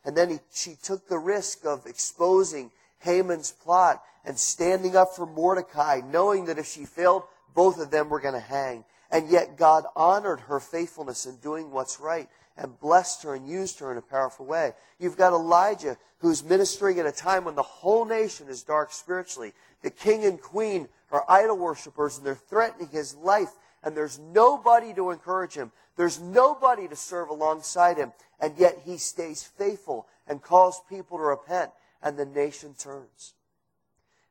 And 0.04 0.18
then 0.18 0.30
he, 0.30 0.40
she 0.54 0.76
took 0.84 1.08
the 1.08 1.18
risk 1.18 1.66
of 1.66 1.86
exposing 1.86 2.72
Haman's 3.00 3.52
plot 3.52 4.04
and 4.26 4.38
standing 4.38 4.96
up 4.98 5.16
for 5.16 5.26
Mordecai, 5.26 6.02
knowing 6.06 6.46
that 6.46 6.60
if 6.60 6.68
she 6.68 6.84
failed, 6.86 7.24
both 7.54 7.80
of 7.80 7.90
them 7.90 8.10
were 8.10 8.20
going 8.20 8.34
to 8.34 8.40
hang. 8.40 8.84
And 9.10 9.30
yet 9.30 9.58
God 9.58 9.86
honored 9.96 10.42
her 10.42 10.60
faithfulness 10.60 11.26
in 11.26 11.38
doing 11.38 11.72
what's 11.72 12.00
right. 12.00 12.28
And 12.58 12.80
blessed 12.80 13.24
her 13.24 13.36
and 13.36 13.48
used 13.48 13.80
her 13.80 13.92
in 13.92 13.98
a 13.98 14.02
powerful 14.02 14.46
way. 14.46 14.74
You've 15.00 15.18
got 15.18 15.34
Elijah 15.34 15.98
who's 16.20 16.44
ministering 16.44 17.00
at 17.00 17.06
a 17.06 17.12
time 17.12 17.46
when 17.46 17.56
the 17.56 17.62
whole 17.62 18.06
nation 18.06 18.48
is 18.48 18.64
dark 18.64 18.92
spiritually. 18.92 19.54
The 19.82 19.90
king 19.90 20.24
and 20.26 20.42
queen 20.42 20.88
are 21.12 21.26
idol 21.28 21.58
worshippers 21.58 22.18
and 22.18 22.26
they're 22.26 22.36
threatening 22.36 22.90
his 22.90 23.16
life 23.16 23.52
and 23.84 23.96
there's 23.96 24.18
nobody 24.20 24.94
to 24.94 25.12
encourage 25.12 25.54
him. 25.54 25.72
There's 25.96 26.20
nobody 26.20 26.88
to 26.88 26.96
serve 26.96 27.30
alongside 27.30 27.98
him. 27.98 28.14
And 28.40 28.58
yet 28.58 28.80
he 28.86 28.98
stays 28.98 29.44
faithful 29.44 30.08
and 30.28 30.42
calls 30.42 30.82
people 30.90 31.18
to 31.18 31.24
repent 31.24 31.72
and 32.02 32.18
the 32.18 32.26
nation 32.26 32.74
turns. 32.78 33.34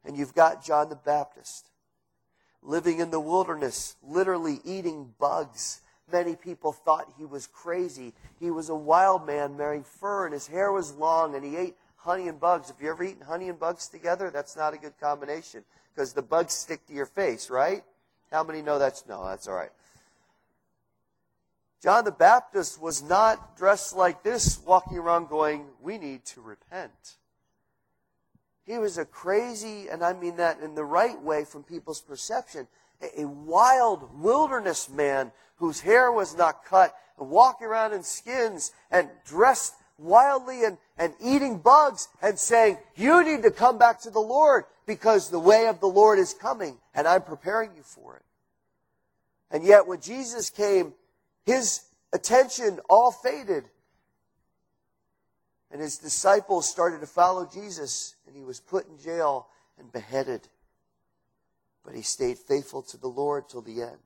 And 0.04 0.16
you've 0.16 0.34
got 0.34 0.64
John 0.64 0.88
the 0.88 0.96
Baptist 0.96 1.68
living 2.64 2.98
in 2.98 3.10
the 3.10 3.20
wilderness, 3.20 3.96
literally 4.02 4.60
eating 4.64 5.14
bugs. 5.18 5.82
Many 6.12 6.36
people 6.36 6.72
thought 6.72 7.12
he 7.18 7.24
was 7.24 7.46
crazy. 7.46 8.12
He 8.38 8.50
was 8.50 8.68
a 8.68 8.74
wild 8.74 9.26
man 9.26 9.56
wearing 9.56 9.84
fur 9.84 10.26
and 10.26 10.34
his 10.34 10.46
hair 10.46 10.70
was 10.70 10.94
long 10.94 11.34
and 11.34 11.44
he 11.44 11.56
ate 11.56 11.76
honey 11.96 12.28
and 12.28 12.38
bugs. 12.38 12.70
If 12.70 12.76
you 12.82 12.90
ever 12.90 13.04
eaten 13.04 13.22
honey 13.22 13.48
and 13.48 13.58
bugs 13.58 13.88
together, 13.88 14.30
that's 14.30 14.56
not 14.56 14.74
a 14.74 14.78
good 14.78 14.98
combination 15.00 15.64
because 15.94 16.12
the 16.12 16.22
bugs 16.22 16.52
stick 16.52 16.86
to 16.86 16.92
your 16.92 17.06
face, 17.06 17.48
right? 17.48 17.82
How 18.30 18.44
many 18.44 18.62
know 18.62 18.78
that's 18.78 19.06
no? 19.06 19.24
That's 19.26 19.48
all 19.48 19.54
right. 19.54 19.70
John 21.82 22.04
the 22.04 22.12
Baptist 22.12 22.80
was 22.80 23.02
not 23.02 23.56
dressed 23.56 23.94
like 23.94 24.22
this, 24.22 24.58
walking 24.64 24.98
around 24.98 25.28
going, 25.28 25.66
We 25.82 25.98
need 25.98 26.24
to 26.26 26.40
repent. 26.40 27.16
He 28.64 28.78
was 28.78 28.96
a 28.96 29.04
crazy, 29.04 29.88
and 29.88 30.02
I 30.02 30.14
mean 30.14 30.36
that 30.36 30.60
in 30.60 30.74
the 30.74 30.84
right 30.84 31.20
way 31.20 31.44
from 31.44 31.62
people's 31.62 32.00
perception, 32.00 32.66
a 33.16 33.26
wild 33.26 34.20
wilderness 34.20 34.88
man 34.88 35.32
whose 35.56 35.80
hair 35.80 36.10
was 36.10 36.36
not 36.36 36.64
cut, 36.64 36.94
walking 37.18 37.66
around 37.66 37.92
in 37.92 38.02
skins 38.02 38.72
and 38.90 39.08
dressed 39.24 39.74
wildly 39.98 40.64
and, 40.64 40.78
and 40.98 41.14
eating 41.22 41.58
bugs 41.58 42.08
and 42.22 42.38
saying, 42.38 42.78
You 42.96 43.22
need 43.24 43.42
to 43.42 43.50
come 43.50 43.78
back 43.78 44.00
to 44.00 44.10
the 44.10 44.20
Lord 44.20 44.64
because 44.86 45.30
the 45.30 45.38
way 45.38 45.66
of 45.68 45.80
the 45.80 45.86
Lord 45.86 46.18
is 46.18 46.34
coming 46.34 46.78
and 46.94 47.06
I'm 47.06 47.22
preparing 47.22 47.70
you 47.76 47.82
for 47.82 48.16
it. 48.16 48.22
And 49.50 49.64
yet 49.64 49.86
when 49.86 50.00
Jesus 50.00 50.50
came, 50.50 50.94
his 51.44 51.82
attention 52.12 52.80
all 52.88 53.12
faded. 53.12 53.64
And 55.70 55.80
his 55.80 55.98
disciples 55.98 56.68
started 56.68 57.00
to 57.00 57.06
follow 57.06 57.48
Jesus, 57.52 58.14
and 58.26 58.36
he 58.36 58.44
was 58.44 58.60
put 58.60 58.88
in 58.88 58.96
jail 58.98 59.48
and 59.78 59.90
beheaded. 59.92 60.48
But 61.84 61.94
he 61.94 62.02
stayed 62.02 62.38
faithful 62.38 62.82
to 62.82 62.96
the 62.96 63.08
Lord 63.08 63.48
till 63.48 63.62
the 63.62 63.82
end. 63.82 63.98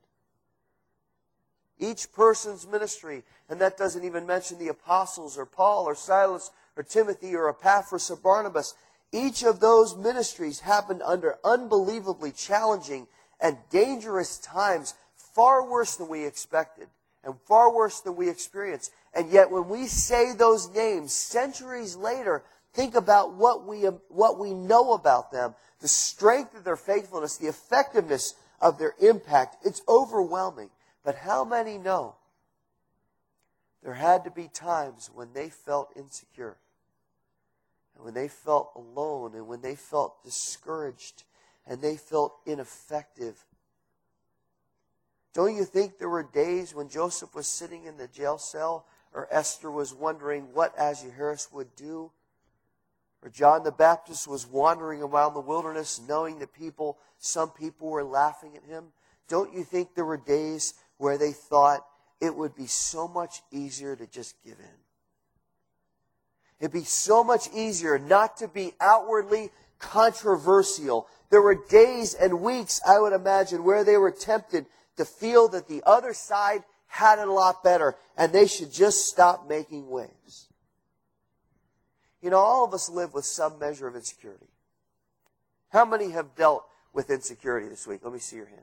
Each 1.78 2.10
person's 2.12 2.66
ministry, 2.66 3.22
and 3.48 3.60
that 3.60 3.76
doesn't 3.76 4.04
even 4.04 4.26
mention 4.26 4.58
the 4.58 4.68
apostles 4.68 5.38
or 5.38 5.46
Paul 5.46 5.84
or 5.84 5.94
Silas 5.94 6.50
or 6.76 6.82
Timothy 6.82 7.36
or 7.36 7.48
Epaphras 7.48 8.10
or 8.10 8.16
Barnabas, 8.16 8.74
each 9.12 9.44
of 9.44 9.60
those 9.60 9.96
ministries 9.96 10.60
happened 10.60 11.02
under 11.04 11.38
unbelievably 11.44 12.32
challenging 12.32 13.06
and 13.40 13.56
dangerous 13.70 14.38
times, 14.38 14.94
far 15.14 15.64
worse 15.64 15.94
than 15.94 16.08
we 16.08 16.26
expected 16.26 16.88
and 17.24 17.34
far 17.46 17.72
worse 17.72 18.00
than 18.00 18.16
we 18.16 18.28
experienced. 18.28 18.92
And 19.14 19.30
yet 19.30 19.50
when 19.50 19.68
we 19.68 19.86
say 19.86 20.32
those 20.32 20.74
names 20.74 21.12
centuries 21.12 21.94
later, 21.94 22.42
think 22.74 22.94
about 22.94 23.34
what 23.34 23.66
we, 23.66 23.82
what 24.08 24.38
we 24.38 24.54
know 24.54 24.92
about 24.92 25.30
them, 25.32 25.54
the 25.80 25.88
strength 25.88 26.54
of 26.54 26.64
their 26.64 26.76
faithfulness, 26.76 27.36
the 27.36 27.48
effectiveness 27.48 28.34
of 28.60 28.78
their 28.78 28.94
impact. 29.00 29.64
It's 29.64 29.82
overwhelming. 29.88 30.70
But 31.04 31.16
how 31.16 31.44
many 31.44 31.78
know 31.78 32.16
there 33.82 33.94
had 33.94 34.24
to 34.24 34.30
be 34.30 34.48
times 34.48 35.10
when 35.14 35.32
they 35.32 35.48
felt 35.48 35.92
insecure? 35.96 36.56
And 37.96 38.04
when 38.04 38.14
they 38.14 38.28
felt 38.28 38.72
alone 38.76 39.34
and 39.34 39.48
when 39.48 39.60
they 39.60 39.74
felt 39.74 40.22
discouraged 40.24 41.24
and 41.66 41.80
they 41.80 41.96
felt 41.96 42.34
ineffective. 42.46 43.44
Don't 45.34 45.54
you 45.54 45.64
think 45.64 45.98
there 45.98 46.08
were 46.08 46.22
days 46.22 46.74
when 46.74 46.88
Joseph 46.88 47.34
was 47.34 47.46
sitting 47.46 47.84
in 47.84 47.96
the 47.96 48.08
jail 48.08 48.38
cell 48.38 48.86
or 49.12 49.28
Esther 49.30 49.70
was 49.70 49.94
wondering 49.94 50.52
what 50.52 50.74
Ahasuerus 50.76 51.48
would 51.52 51.74
do? 51.76 52.10
Or 53.22 53.30
John 53.30 53.64
the 53.64 53.72
Baptist 53.72 54.28
was 54.28 54.46
wandering 54.46 55.02
around 55.02 55.34
the 55.34 55.40
wilderness 55.40 56.00
knowing 56.08 56.38
that 56.38 56.52
people, 56.52 56.98
some 57.18 57.50
people 57.50 57.88
were 57.88 58.04
laughing 58.04 58.56
at 58.56 58.64
him? 58.64 58.92
Don't 59.28 59.52
you 59.52 59.64
think 59.64 59.94
there 59.94 60.04
were 60.04 60.16
days 60.16 60.74
where 60.98 61.18
they 61.18 61.32
thought 61.32 61.84
it 62.20 62.34
would 62.34 62.54
be 62.54 62.66
so 62.66 63.08
much 63.08 63.42
easier 63.50 63.96
to 63.96 64.06
just 64.06 64.36
give 64.44 64.58
in? 64.58 64.78
It'd 66.60 66.72
be 66.72 66.84
so 66.84 67.22
much 67.22 67.48
easier 67.54 67.98
not 67.98 68.36
to 68.38 68.48
be 68.48 68.72
outwardly 68.80 69.50
controversial. 69.78 71.06
There 71.30 71.42
were 71.42 71.54
days 71.68 72.14
and 72.14 72.40
weeks, 72.40 72.80
I 72.86 72.98
would 72.98 73.12
imagine, 73.12 73.64
where 73.64 73.84
they 73.84 73.96
were 73.96 74.10
tempted 74.10 74.66
to 74.96 75.04
feel 75.04 75.48
that 75.48 75.68
the 75.68 75.82
other 75.86 76.12
side 76.12 76.64
had 76.88 77.18
it 77.18 77.28
a 77.28 77.32
lot 77.32 77.62
better 77.62 77.96
and 78.16 78.32
they 78.32 78.46
should 78.46 78.72
just 78.72 79.06
stop 79.06 79.48
making 79.48 79.88
waves. 79.88 80.47
You 82.22 82.30
know, 82.30 82.38
all 82.38 82.64
of 82.64 82.74
us 82.74 82.88
live 82.88 83.14
with 83.14 83.24
some 83.24 83.58
measure 83.58 83.86
of 83.86 83.94
insecurity. 83.94 84.48
How 85.70 85.84
many 85.84 86.10
have 86.10 86.34
dealt 86.34 86.64
with 86.92 87.10
insecurity 87.10 87.68
this 87.68 87.86
week? 87.86 88.00
Let 88.02 88.12
me 88.12 88.18
see 88.18 88.36
your 88.36 88.46
hand. 88.46 88.62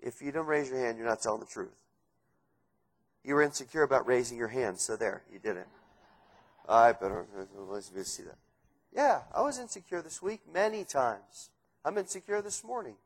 If 0.00 0.20
you 0.20 0.32
don't 0.32 0.46
raise 0.46 0.68
your 0.68 0.78
hand, 0.78 0.98
you're 0.98 1.06
not 1.06 1.20
telling 1.20 1.40
the 1.40 1.46
truth. 1.46 1.76
You 3.24 3.34
were 3.34 3.42
insecure 3.42 3.82
about 3.82 4.06
raising 4.06 4.36
your 4.36 4.48
hand, 4.48 4.80
so 4.80 4.96
there, 4.96 5.22
you 5.32 5.38
did 5.38 5.56
it. 5.56 5.68
I 6.68 6.92
better, 6.92 7.26
let's 7.56 7.92
see 8.10 8.24
that. 8.24 8.38
Yeah, 8.94 9.20
I 9.34 9.42
was 9.42 9.58
insecure 9.58 10.02
this 10.02 10.20
week 10.20 10.40
many 10.52 10.84
times. 10.84 11.50
I'm 11.84 11.98
insecure 11.98 12.42
this 12.42 12.64
morning. 12.64 12.96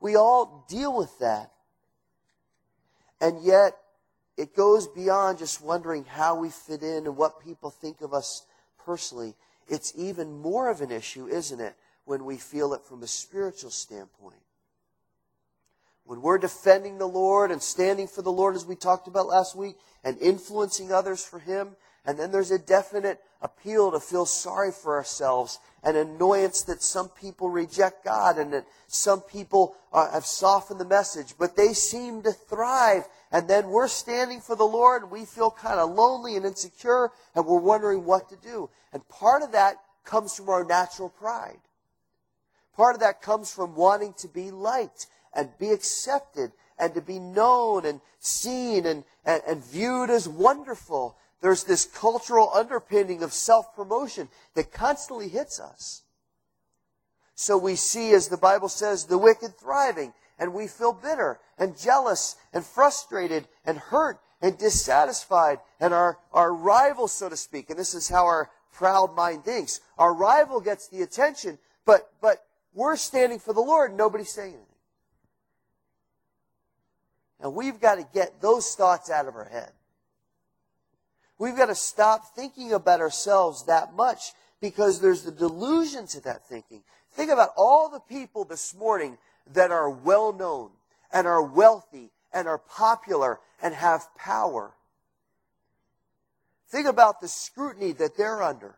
We 0.00 0.16
all 0.16 0.66
deal 0.68 0.96
with 0.96 1.18
that. 1.18 1.50
And 3.20 3.42
yet, 3.42 3.76
it 4.38 4.54
goes 4.54 4.86
beyond 4.86 5.38
just 5.38 5.60
wondering 5.60 6.04
how 6.04 6.36
we 6.36 6.48
fit 6.48 6.84
in 6.84 7.06
and 7.06 7.16
what 7.16 7.44
people 7.44 7.70
think 7.70 8.00
of 8.00 8.14
us 8.14 8.46
personally. 8.84 9.34
It's 9.68 9.92
even 9.96 10.40
more 10.40 10.70
of 10.70 10.80
an 10.80 10.92
issue, 10.92 11.26
isn't 11.26 11.60
it, 11.60 11.74
when 12.04 12.24
we 12.24 12.36
feel 12.36 12.72
it 12.72 12.84
from 12.84 13.02
a 13.02 13.08
spiritual 13.08 13.70
standpoint. 13.70 14.40
When 16.04 16.22
we're 16.22 16.38
defending 16.38 16.98
the 16.98 17.08
Lord 17.08 17.50
and 17.50 17.60
standing 17.60 18.06
for 18.06 18.22
the 18.22 18.32
Lord, 18.32 18.54
as 18.54 18.64
we 18.64 18.76
talked 18.76 19.08
about 19.08 19.26
last 19.26 19.56
week, 19.56 19.76
and 20.04 20.16
influencing 20.18 20.92
others 20.92 21.24
for 21.24 21.40
Him, 21.40 21.76
and 22.06 22.16
then 22.16 22.30
there's 22.30 22.52
a 22.52 22.58
definite 22.60 23.20
appeal 23.42 23.90
to 23.90 23.98
feel 23.98 24.24
sorry 24.24 24.70
for 24.70 24.94
ourselves, 24.94 25.58
an 25.82 25.96
annoyance 25.96 26.62
that 26.62 26.82
some 26.82 27.08
people 27.08 27.48
reject 27.48 28.04
God 28.04 28.38
and 28.38 28.52
that 28.52 28.66
some 28.86 29.20
people 29.20 29.76
uh, 29.92 30.10
have 30.10 30.26
softened 30.26 30.80
the 30.80 30.84
message, 30.84 31.34
but 31.38 31.56
they 31.56 31.72
seem 31.72 32.22
to 32.22 32.32
thrive. 32.32 33.04
And 33.30 33.48
then 33.48 33.68
we're 33.68 33.88
standing 33.88 34.40
for 34.40 34.56
the 34.56 34.64
Lord 34.64 35.02
and 35.02 35.10
we 35.10 35.24
feel 35.24 35.50
kind 35.50 35.78
of 35.78 35.90
lonely 35.90 36.36
and 36.36 36.44
insecure 36.44 37.10
and 37.34 37.46
we're 37.46 37.58
wondering 37.60 38.04
what 38.04 38.28
to 38.30 38.36
do. 38.36 38.70
And 38.92 39.06
part 39.08 39.42
of 39.42 39.52
that 39.52 39.76
comes 40.04 40.34
from 40.34 40.48
our 40.48 40.64
natural 40.64 41.10
pride. 41.10 41.60
Part 42.74 42.94
of 42.94 43.00
that 43.00 43.20
comes 43.20 43.52
from 43.52 43.74
wanting 43.74 44.14
to 44.18 44.28
be 44.28 44.50
liked 44.50 45.06
and 45.34 45.50
be 45.58 45.70
accepted 45.70 46.52
and 46.78 46.94
to 46.94 47.00
be 47.00 47.18
known 47.18 47.84
and 47.84 48.00
seen 48.18 48.86
and, 48.86 49.04
and, 49.24 49.42
and 49.46 49.64
viewed 49.64 50.10
as 50.10 50.28
wonderful 50.28 51.16
there's 51.40 51.64
this 51.64 51.84
cultural 51.84 52.50
underpinning 52.52 53.22
of 53.22 53.32
self-promotion 53.32 54.28
that 54.54 54.72
constantly 54.72 55.28
hits 55.28 55.60
us. 55.60 56.02
So 57.34 57.56
we 57.56 57.76
see, 57.76 58.12
as 58.12 58.28
the 58.28 58.36
Bible 58.36 58.68
says, 58.68 59.04
the 59.04 59.18
wicked 59.18 59.56
thriving, 59.56 60.12
and 60.38 60.52
we 60.52 60.66
feel 60.66 60.92
bitter 60.92 61.38
and 61.56 61.78
jealous 61.78 62.36
and 62.52 62.64
frustrated 62.64 63.46
and 63.64 63.78
hurt 63.78 64.18
and 64.40 64.58
dissatisfied, 64.58 65.58
and 65.80 65.92
our, 65.92 66.18
our 66.32 66.52
rival, 66.52 67.08
so 67.08 67.28
to 67.28 67.36
speak, 67.36 67.70
and 67.70 67.78
this 67.78 67.94
is 67.94 68.08
how 68.08 68.24
our 68.24 68.50
proud 68.72 69.14
mind 69.14 69.44
thinks, 69.44 69.80
our 69.98 70.14
rival 70.14 70.60
gets 70.60 70.88
the 70.88 71.02
attention, 71.02 71.58
but, 71.84 72.12
but 72.20 72.44
we're 72.72 72.96
standing 72.96 73.40
for 73.40 73.52
the 73.52 73.60
Lord 73.60 73.90
and 73.90 73.98
nobody's 73.98 74.30
saying 74.30 74.54
anything. 74.54 74.64
And 77.40 77.54
we've 77.54 77.80
got 77.80 77.96
to 77.96 78.06
get 78.14 78.40
those 78.40 78.74
thoughts 78.74 79.10
out 79.10 79.26
of 79.26 79.34
our 79.34 79.48
head. 79.48 79.72
We've 81.38 81.56
got 81.56 81.66
to 81.66 81.74
stop 81.74 82.34
thinking 82.34 82.72
about 82.72 83.00
ourselves 83.00 83.64
that 83.66 83.94
much 83.94 84.32
because 84.60 85.00
there's 85.00 85.22
the 85.22 85.30
delusion 85.30 86.06
to 86.08 86.20
that 86.22 86.46
thinking. 86.46 86.82
Think 87.12 87.30
about 87.30 87.50
all 87.56 87.88
the 87.88 88.00
people 88.00 88.44
this 88.44 88.74
morning 88.74 89.18
that 89.52 89.70
are 89.70 89.88
well 89.88 90.32
known 90.32 90.70
and 91.12 91.26
are 91.26 91.42
wealthy 91.42 92.10
and 92.32 92.48
are 92.48 92.58
popular 92.58 93.38
and 93.62 93.74
have 93.74 94.14
power. 94.16 94.72
Think 96.68 96.86
about 96.86 97.20
the 97.20 97.28
scrutiny 97.28 97.92
that 97.92 98.16
they're 98.16 98.42
under 98.42 98.76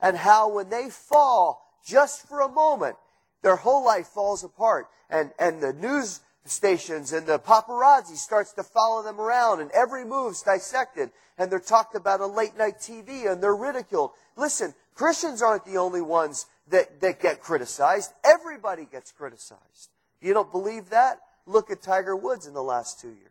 and 0.00 0.16
how 0.16 0.50
when 0.50 0.68
they 0.68 0.90
fall 0.90 1.64
just 1.86 2.28
for 2.28 2.40
a 2.40 2.48
moment, 2.48 2.96
their 3.42 3.56
whole 3.56 3.84
life 3.84 4.08
falls 4.08 4.44
apart 4.44 4.88
and, 5.08 5.30
and 5.38 5.62
the 5.62 5.72
news 5.72 6.20
stations 6.44 7.12
and 7.12 7.26
the 7.26 7.38
paparazzi 7.38 8.16
starts 8.16 8.52
to 8.52 8.62
follow 8.62 9.02
them 9.02 9.20
around 9.20 9.60
and 9.60 9.70
every 9.70 10.04
move's 10.04 10.42
dissected 10.42 11.10
and 11.38 11.50
they're 11.50 11.58
talked 11.58 11.94
about 11.94 12.20
on 12.20 12.34
late 12.34 12.56
night 12.56 12.78
TV 12.78 13.30
and 13.30 13.42
they're 13.42 13.56
ridiculed. 13.56 14.10
Listen, 14.36 14.74
Christians 14.94 15.42
aren't 15.42 15.64
the 15.64 15.78
only 15.78 16.02
ones 16.02 16.46
that, 16.68 17.00
that 17.00 17.20
get 17.20 17.40
criticized. 17.40 18.12
Everybody 18.24 18.86
gets 18.90 19.10
criticized. 19.10 19.90
If 20.20 20.28
you 20.28 20.34
don't 20.34 20.50
believe 20.52 20.90
that, 20.90 21.20
look 21.46 21.70
at 21.70 21.82
Tiger 21.82 22.14
Woods 22.14 22.46
in 22.46 22.54
the 22.54 22.62
last 22.62 23.00
two 23.00 23.08
years. 23.08 23.30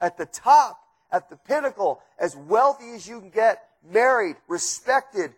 At 0.00 0.18
the 0.18 0.26
top, 0.26 0.80
at 1.12 1.30
the 1.30 1.36
pinnacle, 1.36 2.02
as 2.18 2.36
wealthy 2.36 2.90
as 2.94 3.06
you 3.06 3.20
can 3.20 3.30
get, 3.30 3.62
married, 3.90 4.36
respected, 4.48 5.32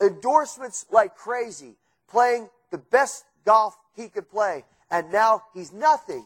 endorsements 0.00 0.86
like 0.90 1.14
crazy, 1.14 1.76
playing 2.08 2.48
the 2.70 2.78
best 2.78 3.24
golf 3.44 3.76
he 3.94 4.08
could 4.08 4.28
play, 4.30 4.64
and 4.92 5.10
now 5.10 5.42
he's 5.54 5.72
nothing 5.72 6.24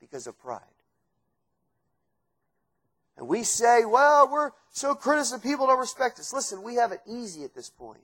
because 0.00 0.26
of 0.26 0.36
pride. 0.40 0.62
And 3.18 3.28
we 3.28 3.44
say, 3.44 3.84
well, 3.84 4.28
we're 4.30 4.50
so 4.70 4.94
critical 4.94 5.38
people 5.38 5.66
don't 5.66 5.78
respect 5.78 6.18
us. 6.18 6.32
Listen, 6.32 6.62
we 6.62 6.76
have 6.76 6.92
it 6.92 7.00
easy 7.06 7.44
at 7.44 7.54
this 7.54 7.70
point. 7.70 8.00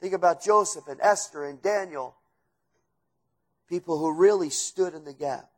Think 0.00 0.12
about 0.12 0.42
Joseph 0.42 0.88
and 0.88 1.00
Esther 1.00 1.44
and 1.44 1.62
Daniel, 1.62 2.16
people 3.68 3.96
who 3.96 4.12
really 4.12 4.50
stood 4.50 4.92
in 4.92 5.04
the 5.04 5.14
gap. 5.14 5.48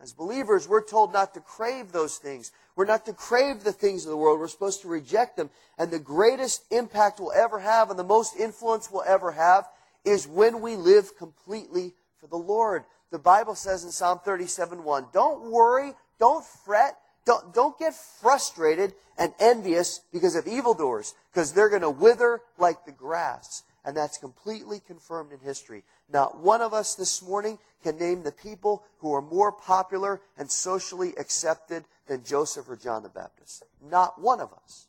As 0.00 0.12
believers, 0.12 0.68
we're 0.68 0.84
told 0.84 1.12
not 1.12 1.34
to 1.34 1.40
crave 1.40 1.90
those 1.92 2.18
things. 2.18 2.52
We're 2.76 2.84
not 2.84 3.06
to 3.06 3.12
crave 3.12 3.64
the 3.64 3.72
things 3.72 4.04
of 4.04 4.10
the 4.10 4.16
world. 4.16 4.38
We're 4.38 4.48
supposed 4.48 4.82
to 4.82 4.88
reject 4.88 5.36
them. 5.36 5.50
And 5.78 5.90
the 5.90 5.98
greatest 5.98 6.64
impact 6.70 7.20
we'll 7.20 7.32
ever 7.32 7.58
have 7.58 7.90
and 7.90 7.98
the 7.98 8.04
most 8.04 8.36
influence 8.36 8.90
we'll 8.92 9.04
ever 9.06 9.32
have 9.32 9.66
is 10.04 10.26
when 10.26 10.60
we 10.60 10.76
live 10.76 11.16
completely 11.16 11.94
for 12.20 12.26
the 12.26 12.36
Lord. 12.36 12.84
The 13.10 13.18
Bible 13.18 13.54
says 13.54 13.84
in 13.84 13.90
Psalm 13.90 14.20
37 14.24 14.84
1, 14.84 15.06
don't 15.12 15.50
worry, 15.50 15.92
don't 16.18 16.44
fret, 16.44 16.96
don't, 17.24 17.54
don't 17.54 17.78
get 17.78 17.94
frustrated 17.94 18.94
and 19.16 19.32
envious 19.38 20.00
because 20.12 20.34
of 20.34 20.46
evildoers, 20.46 21.14
because 21.32 21.52
they're 21.52 21.68
going 21.68 21.82
to 21.82 21.90
wither 21.90 22.40
like 22.58 22.84
the 22.84 22.92
grass. 22.92 23.62
And 23.84 23.96
that's 23.96 24.16
completely 24.16 24.80
confirmed 24.80 25.32
in 25.32 25.40
history. 25.40 25.84
Not 26.10 26.40
one 26.40 26.62
of 26.62 26.72
us 26.72 26.94
this 26.94 27.22
morning 27.22 27.58
can 27.82 27.98
name 27.98 28.22
the 28.22 28.32
people 28.32 28.82
who 28.98 29.12
are 29.12 29.20
more 29.22 29.52
popular 29.52 30.22
and 30.38 30.50
socially 30.50 31.12
accepted 31.18 31.84
than 32.06 32.24
Joseph 32.24 32.68
or 32.68 32.76
John 32.76 33.02
the 33.02 33.08
Baptist. 33.10 33.64
Not 33.82 34.20
one 34.20 34.40
of 34.40 34.52
us. 34.52 34.86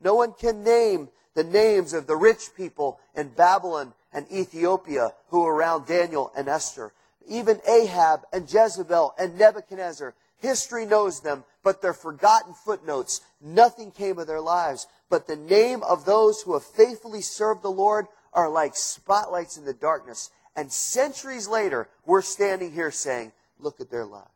No 0.00 0.14
one 0.14 0.32
can 0.32 0.62
name 0.62 1.08
the 1.34 1.44
names 1.44 1.92
of 1.92 2.06
the 2.06 2.16
rich 2.16 2.50
people 2.56 2.98
in 3.14 3.28
Babylon 3.28 3.92
and 4.12 4.30
Ethiopia 4.32 5.12
who 5.28 5.42
were 5.42 5.54
around 5.54 5.86
Daniel 5.86 6.32
and 6.36 6.48
Esther. 6.48 6.92
Even 7.28 7.60
Ahab 7.68 8.20
and 8.32 8.50
Jezebel 8.50 9.14
and 9.18 9.38
Nebuchadnezzar. 9.38 10.14
History 10.38 10.86
knows 10.86 11.20
them, 11.20 11.44
but 11.62 11.82
they're 11.82 11.92
forgotten 11.92 12.54
footnotes. 12.54 13.20
Nothing 13.40 13.90
came 13.90 14.18
of 14.18 14.26
their 14.26 14.40
lives. 14.40 14.86
But 15.08 15.26
the 15.26 15.36
name 15.36 15.82
of 15.82 16.04
those 16.04 16.42
who 16.42 16.54
have 16.54 16.64
faithfully 16.64 17.22
served 17.22 17.62
the 17.62 17.70
Lord 17.70 18.06
are 18.32 18.48
like 18.48 18.76
spotlights 18.76 19.56
in 19.56 19.64
the 19.64 19.74
darkness. 19.74 20.30
And 20.54 20.72
centuries 20.72 21.48
later, 21.48 21.88
we're 22.04 22.22
standing 22.22 22.72
here 22.72 22.90
saying, 22.90 23.32
look 23.58 23.80
at 23.80 23.90
their 23.90 24.06
lives. 24.06 24.30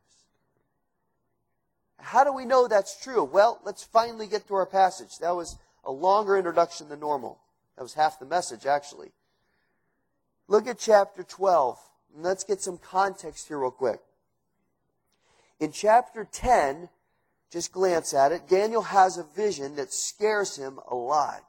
How 2.02 2.24
do 2.24 2.32
we 2.32 2.44
know 2.44 2.66
that's 2.66 3.02
true? 3.02 3.24
Well, 3.24 3.60
let's 3.64 3.84
finally 3.84 4.26
get 4.26 4.46
to 4.48 4.54
our 4.54 4.66
passage. 4.66 5.18
That 5.18 5.36
was 5.36 5.56
a 5.84 5.92
longer 5.92 6.36
introduction 6.36 6.88
than 6.88 7.00
normal. 7.00 7.38
That 7.76 7.82
was 7.82 7.94
half 7.94 8.18
the 8.18 8.26
message, 8.26 8.66
actually. 8.66 9.10
Look 10.48 10.66
at 10.66 10.78
chapter 10.78 11.22
12. 11.22 11.78
And 12.14 12.24
let's 12.24 12.44
get 12.44 12.60
some 12.60 12.78
context 12.78 13.48
here, 13.48 13.58
real 13.58 13.70
quick. 13.70 14.00
In 15.60 15.72
chapter 15.72 16.26
10, 16.30 16.88
just 17.50 17.72
glance 17.72 18.14
at 18.14 18.32
it, 18.32 18.48
Daniel 18.48 18.82
has 18.82 19.18
a 19.18 19.24
vision 19.24 19.76
that 19.76 19.92
scares 19.92 20.56
him 20.56 20.80
a 20.88 20.94
lot. 20.94 21.44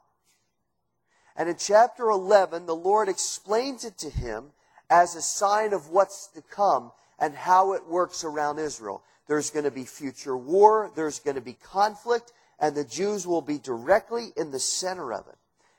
And 1.36 1.48
in 1.48 1.56
chapter 1.56 2.10
11, 2.10 2.66
the 2.66 2.74
Lord 2.74 3.08
explains 3.08 3.84
it 3.84 3.96
to 3.98 4.10
him 4.10 4.52
as 4.90 5.14
a 5.14 5.22
sign 5.22 5.72
of 5.72 5.88
what's 5.88 6.26
to 6.28 6.42
come 6.42 6.92
and 7.18 7.34
how 7.34 7.72
it 7.72 7.86
works 7.86 8.24
around 8.24 8.58
Israel. 8.58 9.02
There's 9.32 9.48
going 9.48 9.64
to 9.64 9.70
be 9.70 9.86
future 9.86 10.36
war, 10.36 10.90
there's 10.94 11.18
going 11.18 11.36
to 11.36 11.40
be 11.40 11.54
conflict, 11.54 12.34
and 12.60 12.74
the 12.74 12.84
Jews 12.84 13.26
will 13.26 13.40
be 13.40 13.56
directly 13.56 14.34
in 14.36 14.50
the 14.50 14.60
center 14.60 15.10
of 15.10 15.26
it. 15.26 15.38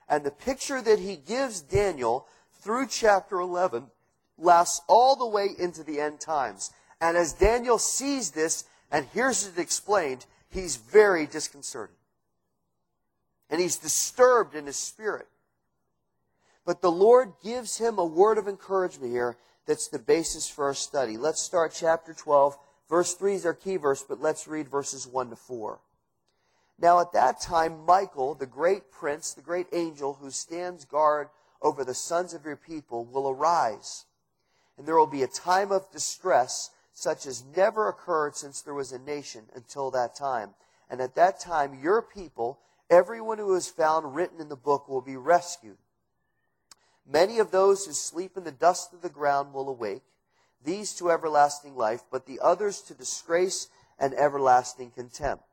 And 0.09 0.23
the 0.23 0.31
picture 0.31 0.81
that 0.81 0.97
he 0.97 1.17
gives 1.17 1.61
Daniel 1.61 2.27
through 2.63 2.87
chapter 2.87 3.39
11 3.39 3.91
lasts 4.39 4.81
all 4.87 5.15
the 5.15 5.27
way 5.27 5.49
into 5.59 5.83
the 5.83 5.99
end 5.99 6.19
times. 6.19 6.71
And 6.99 7.15
as 7.15 7.33
Daniel 7.33 7.77
sees 7.77 8.31
this 8.31 8.63
and 8.91 9.05
hears 9.13 9.45
it 9.45 9.61
explained, 9.61 10.25
he's 10.49 10.77
very 10.77 11.27
disconcerted. 11.27 11.97
And 13.51 13.61
he's 13.61 13.77
disturbed 13.77 14.55
in 14.55 14.65
his 14.65 14.77
spirit. 14.77 15.27
But 16.65 16.81
the 16.81 16.91
Lord 16.91 17.33
gives 17.43 17.77
him 17.77 17.99
a 17.99 18.03
word 18.03 18.39
of 18.39 18.47
encouragement 18.47 19.11
here 19.11 19.37
that's 19.67 19.89
the 19.89 19.99
basis 19.99 20.49
for 20.49 20.65
our 20.65 20.73
study. 20.73 21.17
Let's 21.17 21.43
start 21.43 21.71
chapter 21.75 22.15
12. 22.15 22.57
Verse 22.93 23.15
3 23.15 23.34
is 23.34 23.45
our 23.47 23.56
key 23.56 23.77
verse, 23.77 24.06
but 24.08 24.21
let's 24.21 24.47
read 24.47 24.69
verses 24.69 25.08
1 25.08 25.32
to 25.32 25.36
4. 25.36 25.79
Now 26.77 26.99
at 26.99 27.12
that 27.13 27.41
time, 27.41 27.88
Michael, 27.88 28.36
the 28.36 28.45
great 28.45 28.91
prince, 28.91 29.34
the 29.34 29.41
great 29.41 29.65
angel 29.73 30.19
who 30.21 30.29
stands 30.29 30.86
guard 30.86 31.29
over 31.60 31.84
the 31.84 31.95
sons 31.95 32.36
of 32.36 32.45
your 32.45 32.56
people, 32.56 33.03
will 33.03 33.27
arise. 33.27 34.06
And 34.77 34.86
there 34.86 34.95
will 34.95 35.08
be 35.08 35.23
a 35.23 35.27
time 35.27 35.71
of 35.71 35.91
distress 35.91 36.69
such 36.93 37.25
as 37.25 37.43
never 37.58 37.89
occurred 37.89 38.36
since 38.36 38.62
there 38.62 38.75
was 38.75 38.91
a 38.91 38.99
nation 38.99 39.45
until 39.56 39.89
that 39.89 40.15
time. 40.15 40.51
And 40.88 41.01
at 41.01 41.15
that 41.15 41.39
time, 41.39 41.79
your 41.82 42.03
people, 42.03 42.60
everyone 42.91 43.39
who 43.39 43.56
is 43.56 43.67
found 43.67 44.13
written 44.13 44.39
in 44.39 44.49
the 44.49 44.56
book, 44.56 44.88
will 44.88 45.01
be 45.01 45.17
rescued. 45.17 45.77
Many 47.12 47.39
of 47.39 47.49
those 47.49 47.88
who 47.88 47.93
sleep 47.93 48.38
in 48.38 48.43
the 48.43 48.51
dust 48.51 48.93
of 48.93 49.01
the 49.01 49.10
ground 49.10 49.51
will 49.51 49.67
awake, 49.67 50.03
these 50.63 50.93
to 50.95 51.12
everlasting 51.12 51.76
life, 51.76 52.04
but 52.12 52.26
the 52.26 52.39
others 52.41 52.82
to 52.82 52.93
disgrace 52.93 53.67
and 53.99 54.13
everlasting 54.13 54.91
contempt. 54.91 55.43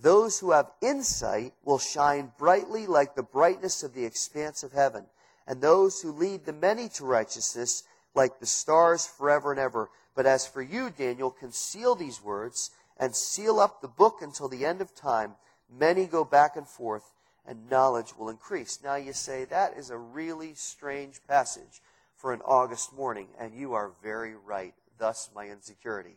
Those 0.00 0.38
who 0.38 0.52
have 0.52 0.70
insight 0.80 1.54
will 1.64 1.78
shine 1.78 2.32
brightly 2.38 2.86
like 2.86 3.14
the 3.14 3.22
brightness 3.22 3.82
of 3.82 3.94
the 3.94 4.04
expanse 4.04 4.62
of 4.62 4.72
heaven, 4.72 5.06
and 5.46 5.60
those 5.60 6.00
who 6.00 6.12
lead 6.12 6.44
the 6.44 6.52
many 6.52 6.88
to 6.90 7.04
righteousness 7.04 7.82
like 8.14 8.38
the 8.38 8.46
stars 8.46 9.06
forever 9.06 9.50
and 9.50 9.60
ever. 9.60 9.90
But 10.14 10.26
as 10.26 10.46
for 10.46 10.62
you, 10.62 10.90
Daniel, 10.90 11.30
conceal 11.30 11.94
these 11.94 12.22
words 12.22 12.70
and 12.96 13.14
seal 13.14 13.60
up 13.60 13.80
the 13.80 13.88
book 13.88 14.18
until 14.22 14.48
the 14.48 14.64
end 14.64 14.80
of 14.80 14.94
time. 14.94 15.34
Many 15.70 16.06
go 16.06 16.24
back 16.24 16.56
and 16.56 16.66
forth, 16.66 17.14
and 17.46 17.70
knowledge 17.70 18.16
will 18.16 18.28
increase. 18.28 18.80
Now 18.82 18.96
you 18.96 19.12
say, 19.12 19.44
that 19.46 19.76
is 19.76 19.90
a 19.90 19.98
really 19.98 20.54
strange 20.54 21.20
passage 21.26 21.80
for 22.18 22.32
an 22.32 22.40
August 22.44 22.92
morning, 22.92 23.28
and 23.38 23.54
you 23.54 23.72
are 23.74 23.92
very 24.02 24.34
right. 24.34 24.74
Thus 24.98 25.30
my 25.34 25.46
insecurity. 25.46 26.16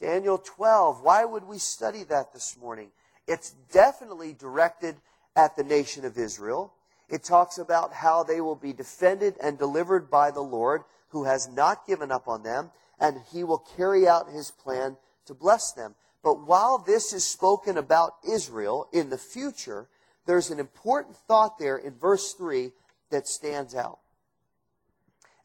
Daniel 0.00 0.38
12. 0.38 1.02
Why 1.02 1.24
would 1.24 1.44
we 1.44 1.58
study 1.58 2.04
that 2.04 2.32
this 2.32 2.56
morning? 2.58 2.90
It's 3.26 3.50
definitely 3.70 4.32
directed 4.32 4.96
at 5.36 5.56
the 5.56 5.62
nation 5.62 6.04
of 6.04 6.16
Israel. 6.16 6.72
It 7.08 7.22
talks 7.22 7.58
about 7.58 7.92
how 7.92 8.22
they 8.22 8.40
will 8.40 8.56
be 8.56 8.72
defended 8.72 9.34
and 9.42 9.58
delivered 9.58 10.10
by 10.10 10.30
the 10.30 10.40
Lord, 10.40 10.82
who 11.10 11.24
has 11.24 11.48
not 11.48 11.86
given 11.86 12.10
up 12.10 12.28
on 12.28 12.42
them, 12.42 12.70
and 12.98 13.20
he 13.30 13.44
will 13.44 13.64
carry 13.76 14.08
out 14.08 14.30
his 14.30 14.50
plan 14.50 14.96
to 15.26 15.34
bless 15.34 15.72
them. 15.72 15.94
But 16.22 16.46
while 16.46 16.78
this 16.78 17.12
is 17.12 17.24
spoken 17.24 17.76
about 17.76 18.14
Israel 18.28 18.88
in 18.92 19.10
the 19.10 19.18
future, 19.18 19.88
there's 20.26 20.50
an 20.50 20.58
important 20.58 21.16
thought 21.16 21.58
there 21.58 21.76
in 21.76 21.94
verse 21.94 22.32
3 22.32 22.72
that 23.10 23.26
stands 23.26 23.74
out. 23.74 23.98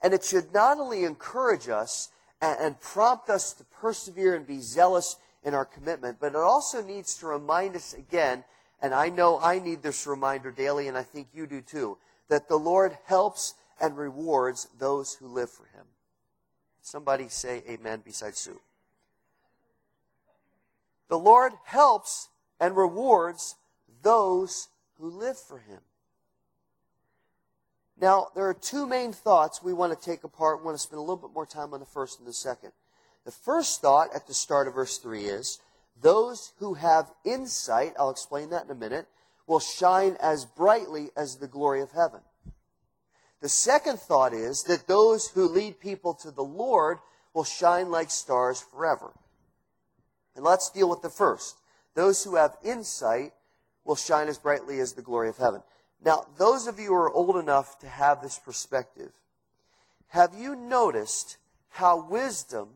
And 0.01 0.13
it 0.13 0.23
should 0.23 0.53
not 0.53 0.79
only 0.79 1.05
encourage 1.05 1.69
us 1.69 2.09
and, 2.41 2.79
prompt 2.81 3.29
us 3.29 3.53
to 3.53 3.63
persevere 3.65 4.35
and 4.35 4.45
be 4.45 4.59
zealous 4.59 5.15
in 5.43 5.53
our 5.53 5.65
commitment. 5.65 6.17
But 6.19 6.33
it 6.33 6.37
also 6.37 6.83
needs 6.83 7.17
to 7.19 7.27
remind 7.27 7.75
us 7.75 7.93
again, 7.93 8.43
and 8.81 8.93
I 8.93 9.09
know 9.09 9.39
I 9.39 9.59
need 9.59 9.81
this 9.81 10.05
reminder 10.05 10.51
daily, 10.51 10.89
and 10.89 10.97
I 10.97 11.03
think 11.03 11.27
you 11.33 11.47
do 11.47 11.61
too, 11.61 11.97
that 12.27 12.49
the 12.49 12.57
Lord 12.57 12.97
helps 13.05 13.53
and 13.79 13.97
rewards 13.97 14.67
those 14.77 15.13
who 15.13 15.27
live 15.27 15.49
for 15.49 15.65
Him. 15.67 15.85
Somebody 16.81 17.29
say 17.29 17.63
amen 17.69 18.01
besides 18.03 18.39
Sue. 18.39 18.59
The 21.07 21.17
Lord 21.17 21.53
helps 21.63 22.27
and 22.59 22.75
rewards 22.75 23.55
those 24.01 24.67
who 24.97 25.09
live 25.09 25.37
for 25.37 25.59
Him. 25.59 25.79
Now, 27.99 28.27
there 28.35 28.47
are 28.47 28.53
two 28.53 28.87
main 28.87 29.13
thoughts 29.13 29.63
we 29.63 29.73
want 29.73 29.97
to 29.97 30.05
take 30.05 30.23
apart. 30.23 30.59
We 30.59 30.65
want 30.65 30.77
to 30.77 30.83
spend 30.83 30.97
a 30.97 31.01
little 31.01 31.17
bit 31.17 31.33
more 31.33 31.45
time 31.45 31.73
on 31.73 31.79
the 31.79 31.85
first 31.85 32.19
and 32.19 32.27
the 32.27 32.33
second. 32.33 32.71
The 33.25 33.31
first 33.31 33.81
thought 33.81 34.09
at 34.13 34.27
the 34.27 34.33
start 34.33 34.67
of 34.67 34.73
verse 34.73 34.97
3 34.97 35.25
is 35.25 35.59
those 36.01 36.53
who 36.57 36.73
have 36.73 37.11
insight, 37.23 37.93
I'll 37.97 38.09
explain 38.09 38.49
that 38.49 38.65
in 38.65 38.71
a 38.71 38.75
minute, 38.75 39.07
will 39.47 39.59
shine 39.59 40.17
as 40.21 40.45
brightly 40.45 41.09
as 41.15 41.37
the 41.37 41.47
glory 41.47 41.81
of 41.81 41.91
heaven. 41.91 42.21
The 43.41 43.49
second 43.49 43.99
thought 43.99 44.33
is 44.33 44.63
that 44.63 44.87
those 44.87 45.27
who 45.27 45.47
lead 45.47 45.79
people 45.79 46.13
to 46.15 46.31
the 46.31 46.43
Lord 46.43 46.97
will 47.33 47.43
shine 47.43 47.91
like 47.91 48.09
stars 48.09 48.61
forever. 48.61 49.11
And 50.35 50.43
let's 50.43 50.69
deal 50.69 50.89
with 50.89 51.01
the 51.01 51.09
first. 51.09 51.57
Those 51.93 52.23
who 52.23 52.35
have 52.35 52.57
insight 52.63 53.33
will 53.85 53.95
shine 53.95 54.27
as 54.27 54.37
brightly 54.37 54.79
as 54.79 54.93
the 54.93 55.01
glory 55.01 55.29
of 55.29 55.37
heaven. 55.37 55.61
Now, 56.05 56.25
those 56.37 56.67
of 56.67 56.79
you 56.79 56.87
who 56.87 56.95
are 56.95 57.11
old 57.11 57.37
enough 57.37 57.79
to 57.79 57.87
have 57.87 58.21
this 58.21 58.37
perspective, 58.37 59.11
have 60.09 60.33
you 60.37 60.55
noticed 60.55 61.37
how 61.69 62.05
wisdom, 62.05 62.69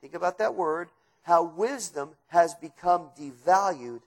think 0.00 0.14
about 0.14 0.38
that 0.38 0.54
word, 0.54 0.88
how 1.22 1.42
wisdom 1.42 2.10
has 2.28 2.54
become 2.54 3.08
devalued 3.18 4.02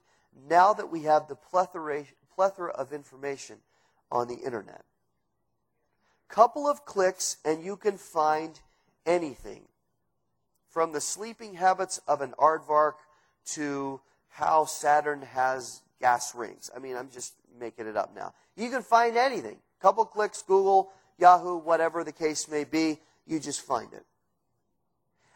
now 0.48 0.74
that 0.74 0.92
we 0.92 1.04
have 1.04 1.28
the 1.28 1.36
plethora, 1.36 2.06
of 2.76 2.94
information 2.94 3.58
on 4.12 4.28
the 4.28 4.36
internet? 4.36 4.86
Couple 6.30 6.68
of 6.68 6.86
clicks 6.86 7.38
and 7.44 7.63
you 7.63 7.76
can 7.76 7.98
find 7.98 8.60
anything. 9.06 9.63
From 10.70 10.94
the 10.94 11.02
sleeping 11.02 11.56
habits 11.56 12.00
of 12.08 12.22
an 12.22 12.34
aardvark 12.39 12.94
to 13.48 14.00
how 14.30 14.65
Saturn 14.65 15.24
has 15.24 15.82
gas 16.00 16.34
rings. 16.36 16.70
I 16.76 16.80
mean, 16.80 16.96
I'm 16.96 17.10
just 17.10 17.34
making 17.60 17.88
it 17.88 17.98
up 17.98 18.16
now. 18.16 18.34
You 18.56 18.70
can 18.70 18.82
find 18.82 19.18
anything. 19.18 19.58
Couple 19.82 20.06
clicks, 20.06 20.42
Google, 20.42 20.92
Yahoo, 21.18 21.58
whatever 21.58 22.04
the 22.04 22.12
case 22.12 22.48
may 22.50 22.64
be, 22.64 23.00
you 23.26 23.40
just 23.40 23.62
find 23.62 23.94
it. 23.94 24.06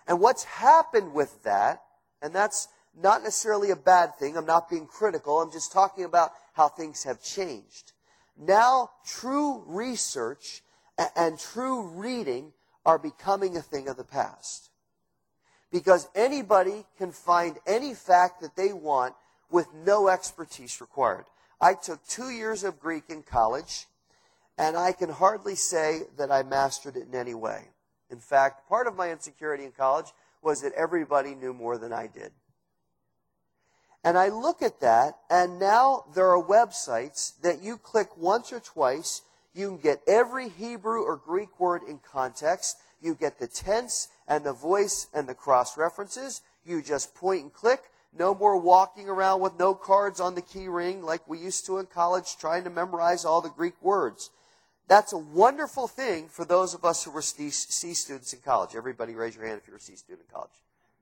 And 0.07 0.19
what's 0.19 0.43
happened 0.43 1.13
with 1.13 1.43
that, 1.43 1.81
and 2.21 2.33
that's 2.33 2.67
not 2.99 3.23
necessarily 3.23 3.71
a 3.71 3.75
bad 3.75 4.15
thing, 4.15 4.37
I'm 4.37 4.45
not 4.45 4.69
being 4.69 4.85
critical, 4.85 5.39
I'm 5.39 5.51
just 5.51 5.71
talking 5.71 6.03
about 6.03 6.33
how 6.53 6.67
things 6.67 7.03
have 7.03 7.21
changed. 7.21 7.93
Now, 8.37 8.91
true 9.05 9.63
research 9.65 10.61
and 11.15 11.39
true 11.39 11.87
reading 11.87 12.53
are 12.85 12.99
becoming 12.99 13.55
a 13.57 13.61
thing 13.61 13.87
of 13.87 13.97
the 13.97 14.03
past. 14.03 14.69
Because 15.71 16.07
anybody 16.13 16.85
can 16.97 17.11
find 17.11 17.57
any 17.65 17.93
fact 17.93 18.41
that 18.41 18.55
they 18.55 18.73
want 18.73 19.15
with 19.53 19.67
no 19.85 20.09
expertise 20.09 20.81
required. 20.81 21.25
I 21.61 21.75
took 21.75 22.03
two 22.07 22.31
years 22.31 22.63
of 22.63 22.79
Greek 22.79 23.03
in 23.09 23.21
college, 23.21 23.85
and 24.57 24.75
I 24.75 24.91
can 24.91 25.09
hardly 25.09 25.53
say 25.53 26.01
that 26.17 26.31
I 26.31 26.41
mastered 26.41 26.97
it 26.97 27.07
in 27.07 27.13
any 27.13 27.35
way. 27.35 27.69
In 28.09 28.17
fact, 28.17 28.67
part 28.67 28.87
of 28.87 28.95
my 28.95 29.11
insecurity 29.11 29.63
in 29.63 29.71
college 29.71 30.07
was 30.41 30.63
that 30.63 30.73
everybody 30.73 31.35
knew 31.35 31.53
more 31.53 31.77
than 31.77 31.93
I 31.93 32.07
did. 32.07 32.31
And 34.03 34.17
I 34.17 34.29
look 34.29 34.63
at 34.63 34.81
that, 34.81 35.19
and 35.29 35.59
now 35.59 36.05
there 36.15 36.29
are 36.29 36.43
websites 36.43 37.39
that 37.43 37.61
you 37.61 37.77
click 37.77 38.17
once 38.17 38.51
or 38.51 38.59
twice. 38.59 39.21
You 39.53 39.67
can 39.67 39.77
get 39.77 40.01
every 40.07 40.49
Hebrew 40.49 41.03
or 41.03 41.15
Greek 41.15 41.59
word 41.59 41.83
in 41.87 41.99
context. 41.99 42.77
You 43.01 43.13
get 43.13 43.37
the 43.39 43.47
tense 43.47 44.07
and 44.27 44.43
the 44.43 44.51
voice 44.51 45.07
and 45.13 45.29
the 45.29 45.35
cross 45.35 45.77
references. 45.77 46.41
You 46.65 46.81
just 46.81 47.13
point 47.13 47.43
and 47.43 47.53
click. 47.53 47.83
No 48.17 48.35
more 48.35 48.57
walking 48.57 49.09
around 49.09 49.41
with 49.41 49.57
no 49.57 49.73
cards 49.73 50.19
on 50.19 50.35
the 50.35 50.41
key 50.41 50.67
ring 50.67 51.01
like 51.01 51.27
we 51.27 51.39
used 51.39 51.65
to 51.65 51.79
in 51.79 51.87
college 51.87 52.37
trying 52.37 52.63
to 52.63 52.69
memorize 52.69 53.25
all 53.25 53.41
the 53.41 53.49
Greek 53.49 53.73
words. 53.81 54.29
That's 54.87 55.13
a 55.13 55.17
wonderful 55.17 55.87
thing 55.87 56.27
for 56.27 56.45
those 56.45 56.73
of 56.73 56.85
us 56.85 57.03
who 57.03 57.11
were 57.11 57.21
C 57.21 57.49
students 57.49 58.33
in 58.33 58.39
college. 58.39 58.75
Everybody 58.75 59.15
raise 59.15 59.35
your 59.35 59.45
hand 59.45 59.59
if 59.61 59.67
you're 59.67 59.77
a 59.77 59.81
C 59.81 59.95
student 59.95 60.27
in 60.27 60.33
college. 60.33 60.51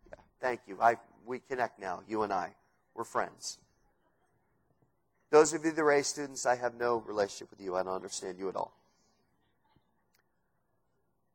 Yeah, 0.10 0.20
thank 0.40 0.62
you. 0.68 0.78
I, 0.82 0.96
we 1.26 1.40
connect 1.40 1.80
now, 1.80 2.02
you 2.08 2.24
and 2.24 2.32
I. 2.32 2.52
We're 2.94 3.04
friends. 3.04 3.58
Those 5.32 5.54
of 5.54 5.66
you 5.66 5.72
that 5.72 5.82
are 5.82 5.92
A 5.92 6.04
students, 6.04 6.46
I 6.46 6.56
have 6.58 6.76
no 6.76 6.98
relationship 7.08 7.50
with 7.50 7.60
you. 7.60 7.76
I 7.76 7.84
don't 7.84 7.96
understand 7.96 8.38
you 8.38 8.50
at 8.50 8.56
all. 8.56 8.74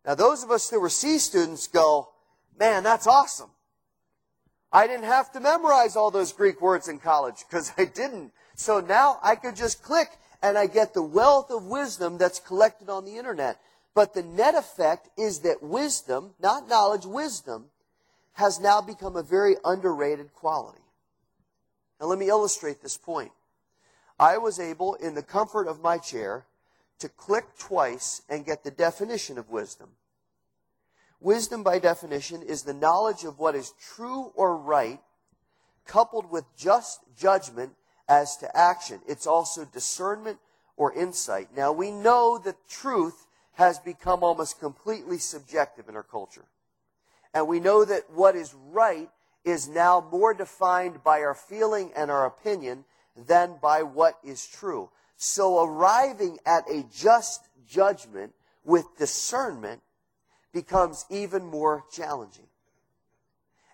Now, 0.06 0.14
those 0.14 0.44
of 0.44 0.50
us 0.50 0.70
who 0.70 0.80
were 0.80 0.88
C 0.88 1.18
students 1.18 1.66
go, 1.66 2.10
man, 2.58 2.82
that's 2.84 3.06
awesome. 3.06 3.50
I 4.72 4.86
didn't 4.86 5.04
have 5.04 5.32
to 5.32 5.40
memorize 5.40 5.96
all 5.96 6.10
those 6.10 6.32
Greek 6.32 6.60
words 6.60 6.88
in 6.88 6.98
college 6.98 7.44
because 7.48 7.72
I 7.78 7.84
didn't. 7.84 8.32
So 8.54 8.80
now 8.80 9.18
I 9.22 9.36
could 9.36 9.56
just 9.56 9.82
click 9.82 10.08
and 10.42 10.58
I 10.58 10.66
get 10.66 10.94
the 10.94 11.02
wealth 11.02 11.50
of 11.50 11.64
wisdom 11.66 12.18
that's 12.18 12.40
collected 12.40 12.88
on 12.88 13.04
the 13.04 13.16
internet. 13.16 13.60
But 13.94 14.12
the 14.12 14.22
net 14.22 14.54
effect 14.54 15.08
is 15.18 15.40
that 15.40 15.62
wisdom, 15.62 16.34
not 16.40 16.68
knowledge, 16.68 17.06
wisdom, 17.06 17.66
has 18.34 18.60
now 18.60 18.82
become 18.82 19.16
a 19.16 19.22
very 19.22 19.56
underrated 19.64 20.34
quality. 20.34 20.82
Now 21.98 22.06
let 22.06 22.18
me 22.18 22.28
illustrate 22.28 22.82
this 22.82 22.98
point. 22.98 23.32
I 24.18 24.36
was 24.38 24.60
able, 24.60 24.94
in 24.94 25.14
the 25.14 25.22
comfort 25.22 25.66
of 25.66 25.80
my 25.80 25.98
chair, 25.98 26.44
to 26.98 27.08
click 27.08 27.44
twice 27.58 28.22
and 28.28 28.44
get 28.44 28.64
the 28.64 28.70
definition 28.70 29.38
of 29.38 29.50
wisdom. 29.50 29.90
Wisdom, 31.20 31.62
by 31.62 31.78
definition, 31.78 32.42
is 32.42 32.62
the 32.62 32.74
knowledge 32.74 33.24
of 33.24 33.38
what 33.38 33.54
is 33.54 33.72
true 33.94 34.32
or 34.34 34.56
right, 34.56 35.00
coupled 35.86 36.30
with 36.30 36.44
just 36.56 37.00
judgment 37.18 37.72
as 38.08 38.36
to 38.36 38.56
action. 38.56 39.00
It's 39.08 39.26
also 39.26 39.64
discernment 39.64 40.38
or 40.76 40.92
insight. 40.92 41.48
Now, 41.56 41.72
we 41.72 41.90
know 41.90 42.38
that 42.38 42.68
truth 42.68 43.26
has 43.54 43.78
become 43.78 44.22
almost 44.22 44.60
completely 44.60 45.18
subjective 45.18 45.88
in 45.88 45.96
our 45.96 46.02
culture. 46.02 46.44
And 47.32 47.48
we 47.48 47.60
know 47.60 47.84
that 47.84 48.10
what 48.10 48.36
is 48.36 48.54
right 48.70 49.08
is 49.44 49.68
now 49.68 50.06
more 50.12 50.34
defined 50.34 51.02
by 51.02 51.20
our 51.20 51.34
feeling 51.34 51.92
and 51.96 52.10
our 52.10 52.26
opinion 52.26 52.84
than 53.16 53.56
by 53.62 53.82
what 53.82 54.18
is 54.22 54.46
true. 54.46 54.90
So 55.16 55.64
arriving 55.64 56.38
at 56.44 56.68
a 56.70 56.84
just 56.94 57.48
judgment 57.66 58.34
with 58.64 58.84
discernment 58.98 59.80
becomes 60.56 61.04
even 61.10 61.44
more 61.44 61.84
challenging. 61.92 62.46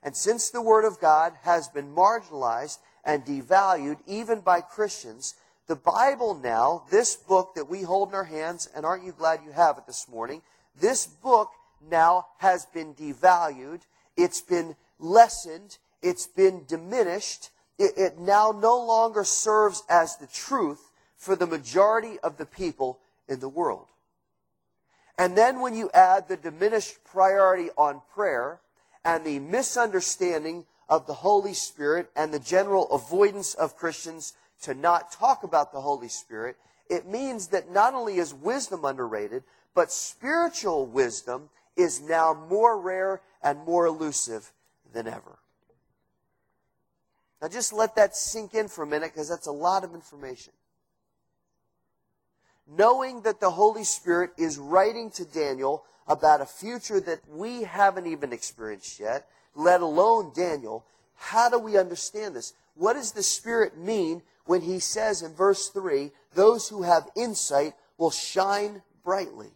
And 0.02 0.16
since 0.16 0.50
the 0.50 0.60
Word 0.60 0.84
of 0.84 0.98
God 0.98 1.32
has 1.42 1.68
been 1.68 1.94
marginalized 1.94 2.78
and 3.04 3.24
devalued 3.24 3.98
even 4.08 4.40
by 4.40 4.62
Christians, 4.62 5.36
the 5.68 5.76
Bible 5.76 6.34
now, 6.34 6.82
this 6.90 7.14
book 7.14 7.54
that 7.54 7.70
we 7.70 7.82
hold 7.82 8.08
in 8.08 8.16
our 8.16 8.24
hands, 8.24 8.68
and 8.74 8.84
aren't 8.84 9.04
you 9.04 9.12
glad 9.12 9.44
you 9.46 9.52
have 9.52 9.78
it 9.78 9.86
this 9.86 10.08
morning? 10.08 10.42
This 10.74 11.06
book 11.06 11.50
now 11.88 12.26
has 12.38 12.66
been 12.66 12.94
devalued. 12.94 13.82
It's 14.16 14.40
been 14.40 14.74
lessened. 14.98 15.78
It's 16.02 16.26
been 16.26 16.64
diminished. 16.66 17.50
It, 17.78 17.92
it 17.96 18.18
now 18.18 18.50
no 18.50 18.76
longer 18.84 19.22
serves 19.22 19.84
as 19.88 20.16
the 20.16 20.26
truth 20.26 20.90
for 21.16 21.36
the 21.36 21.46
majority 21.46 22.18
of 22.24 22.38
the 22.38 22.46
people 22.46 22.98
in 23.28 23.38
the 23.38 23.48
world. 23.48 23.86
And 25.18 25.36
then 25.36 25.60
when 25.60 25.74
you 25.74 25.90
add 25.92 26.28
the 26.28 26.36
diminished 26.36 27.04
priority 27.04 27.70
on 27.76 28.02
prayer 28.14 28.60
and 29.04 29.24
the 29.24 29.38
misunderstanding 29.38 30.64
of 30.88 31.06
the 31.06 31.14
Holy 31.14 31.54
Spirit 31.54 32.10
and 32.16 32.32
the 32.32 32.38
general 32.38 32.90
avoidance 32.90 33.54
of 33.54 33.76
Christians 33.76 34.34
to 34.62 34.74
not 34.74 35.12
talk 35.12 35.42
about 35.42 35.72
the 35.72 35.80
Holy 35.80 36.08
Spirit, 36.08 36.56
it 36.88 37.06
means 37.06 37.48
that 37.48 37.70
not 37.70 37.94
only 37.94 38.18
is 38.18 38.34
wisdom 38.34 38.84
underrated, 38.84 39.42
but 39.74 39.90
spiritual 39.90 40.86
wisdom 40.86 41.50
is 41.76 42.00
now 42.00 42.34
more 42.48 42.78
rare 42.80 43.20
and 43.42 43.58
more 43.64 43.86
elusive 43.86 44.52
than 44.92 45.06
ever. 45.06 45.38
Now 47.40 47.48
just 47.48 47.72
let 47.72 47.96
that 47.96 48.14
sink 48.14 48.54
in 48.54 48.68
for 48.68 48.84
a 48.84 48.86
minute 48.86 49.12
because 49.12 49.28
that's 49.28 49.46
a 49.46 49.52
lot 49.52 49.84
of 49.84 49.94
information 49.94 50.52
knowing 52.76 53.22
that 53.22 53.40
the 53.40 53.50
Holy 53.50 53.84
Spirit 53.84 54.30
is 54.36 54.58
writing 54.58 55.10
to 55.12 55.24
Daniel 55.24 55.84
about 56.06 56.40
a 56.40 56.46
future 56.46 57.00
that 57.00 57.20
we 57.28 57.62
haven't 57.62 58.06
even 58.06 58.32
experienced 58.32 58.98
yet, 58.98 59.28
let 59.54 59.80
alone 59.80 60.32
Daniel, 60.34 60.84
how 61.16 61.48
do 61.48 61.58
we 61.58 61.76
understand 61.76 62.34
this? 62.34 62.52
What 62.74 62.94
does 62.94 63.12
the 63.12 63.22
Spirit 63.22 63.76
mean 63.76 64.22
when 64.46 64.62
he 64.62 64.78
says 64.78 65.22
in 65.22 65.34
verse 65.34 65.68
3, 65.68 66.10
those 66.34 66.68
who 66.68 66.82
have 66.82 67.08
insight 67.14 67.74
will 67.98 68.10
shine 68.10 68.82
brightly? 69.04 69.50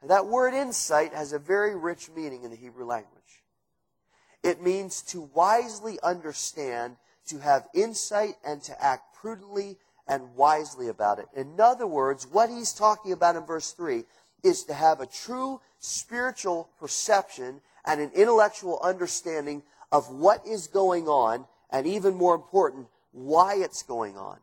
And 0.00 0.10
that 0.10 0.26
word 0.26 0.52
insight 0.52 1.14
has 1.14 1.32
a 1.32 1.38
very 1.38 1.74
rich 1.74 2.10
meaning 2.14 2.44
in 2.44 2.50
the 2.50 2.56
Hebrew 2.56 2.84
language. 2.84 3.10
It 4.42 4.62
means 4.62 5.00
to 5.02 5.30
wisely 5.34 5.98
understand, 6.02 6.96
to 7.28 7.38
have 7.38 7.66
insight, 7.74 8.34
and 8.46 8.62
to 8.64 8.84
act 8.84 9.14
prudently 9.14 9.78
and 10.06 10.34
wisely 10.36 10.88
about 10.88 11.18
it. 11.18 11.26
In 11.34 11.60
other 11.60 11.86
words, 11.86 12.26
what 12.30 12.50
he's 12.50 12.72
talking 12.72 13.12
about 13.12 13.36
in 13.36 13.44
verse 13.44 13.72
3 13.72 14.04
is 14.42 14.64
to 14.64 14.74
have 14.74 15.00
a 15.00 15.06
true 15.06 15.60
spiritual 15.78 16.68
perception 16.78 17.60
and 17.86 18.00
an 18.00 18.10
intellectual 18.14 18.78
understanding 18.82 19.62
of 19.92 20.10
what 20.10 20.46
is 20.46 20.66
going 20.66 21.06
on, 21.06 21.46
and 21.70 21.86
even 21.86 22.14
more 22.14 22.34
important, 22.34 22.86
why 23.12 23.54
it's 23.54 23.82
going 23.82 24.16
on. 24.16 24.38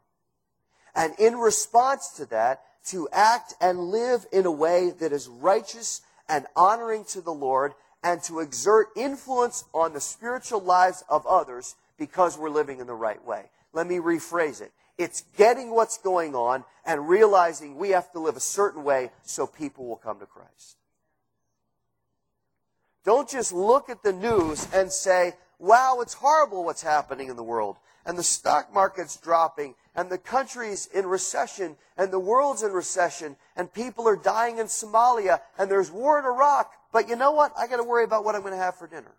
And 0.96 1.14
in 1.20 1.36
response 1.38 2.10
to 2.18 2.26
that, 2.28 2.62
to 2.88 3.08
act 3.12 3.54
and 3.62 3.80
live 3.80 4.26
in 4.32 4.46
a 4.46 4.52
way 4.52 4.92
that 5.00 5.12
is 5.12 5.28
righteous 5.28 6.02
and 6.28 6.46
honoring 6.56 7.04
to 7.06 7.22
the 7.22 7.34
Lord, 7.34 7.74
and 8.04 8.24
to 8.24 8.40
exert 8.40 8.88
influence 8.96 9.66
on 9.74 9.94
the 9.94 10.02
spiritual 10.02 10.62
lives 10.62 11.04
of 11.10 11.26
others 11.28 11.76
because 11.98 12.38
we're 12.38 12.50
living 12.50 12.80
in 12.80 12.88
the 12.88 12.94
right 12.94 13.24
way. 13.24 13.50
Let 13.74 13.88
me 13.88 13.98
rephrase 13.98 14.62
it. 14.62 14.72
It's 14.98 15.24
getting 15.38 15.72
what's 15.72 15.98
going 15.98 16.36
on 16.36 16.64
and 16.86 17.08
realizing 17.08 17.78
we 17.78 17.90
have 17.90 18.12
to 18.12 18.20
live 18.20 18.36
a 18.36 18.42
certain 18.42 18.84
way 18.84 19.12
so 19.24 19.48
people 19.48 19.86
will 19.88 19.96
come 19.96 20.20
to 20.20 20.26
Christ. 20.26 20.78
Don't 23.04 23.30
just 23.30 23.52
look 23.52 23.90
at 23.90 24.04
the 24.04 24.14
news 24.14 24.68
and 24.74 24.92
say, 24.92 25.34
wow, 25.58 26.00
it's 26.02 26.14
horrible 26.14 26.64
what's 26.64 26.84
happening 26.84 27.30
in 27.30 27.36
the 27.36 27.44
world. 27.44 27.78
And 28.06 28.18
the 28.18 28.24
stock 28.24 28.74
market's 28.74 29.18
dropping, 29.18 29.76
and 29.96 30.10
the 30.10 30.18
country's 30.18 30.88
in 30.88 31.06
recession, 31.06 31.78
and 31.98 32.12
the 32.12 32.20
world's 32.20 32.64
in 32.64 32.72
recession, 32.72 33.36
and 33.56 33.72
people 33.72 34.08
are 34.08 34.16
dying 34.16 34.58
in 34.58 34.66
Somalia, 34.66 35.40
and 35.58 35.70
there's 35.70 35.92
war 35.92 36.18
in 36.18 36.26
Iraq. 36.26 36.72
But 36.92 37.10
you 37.10 37.16
know 37.16 37.32
what? 37.32 37.54
I 37.58 37.68
got 37.68 37.78
to 37.78 37.84
worry 37.84 38.04
about 38.04 38.26
what 38.26 38.36
I'm 38.36 38.42
going 38.42 38.54
to 38.54 38.60
have 38.60 38.76
for 38.76 38.88
dinner. 38.88 39.14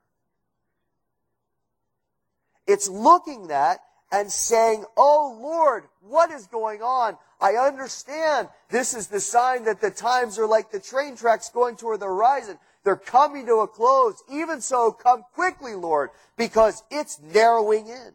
It's 2.66 2.88
looking 2.88 3.50
at 3.50 3.78
and 4.12 4.30
saying, 4.30 4.84
Oh 4.96 5.38
Lord, 5.40 5.84
what 6.02 6.30
is 6.30 6.46
going 6.46 6.82
on? 6.82 7.16
I 7.40 7.54
understand 7.54 8.48
this 8.68 8.94
is 8.94 9.08
the 9.08 9.18
sign 9.18 9.64
that 9.64 9.80
the 9.80 9.90
times 9.90 10.38
are 10.38 10.46
like 10.46 10.70
the 10.70 10.78
train 10.78 11.16
tracks 11.16 11.48
going 11.48 11.76
toward 11.76 12.00
the 12.00 12.06
horizon. 12.06 12.58
They're 12.84 12.94
coming 12.94 13.46
to 13.46 13.56
a 13.56 13.68
close. 13.68 14.22
Even 14.30 14.60
so, 14.60 14.92
come 14.92 15.24
quickly, 15.34 15.74
Lord, 15.74 16.10
because 16.36 16.82
it's 16.90 17.20
narrowing 17.20 17.88
in. 17.88 18.12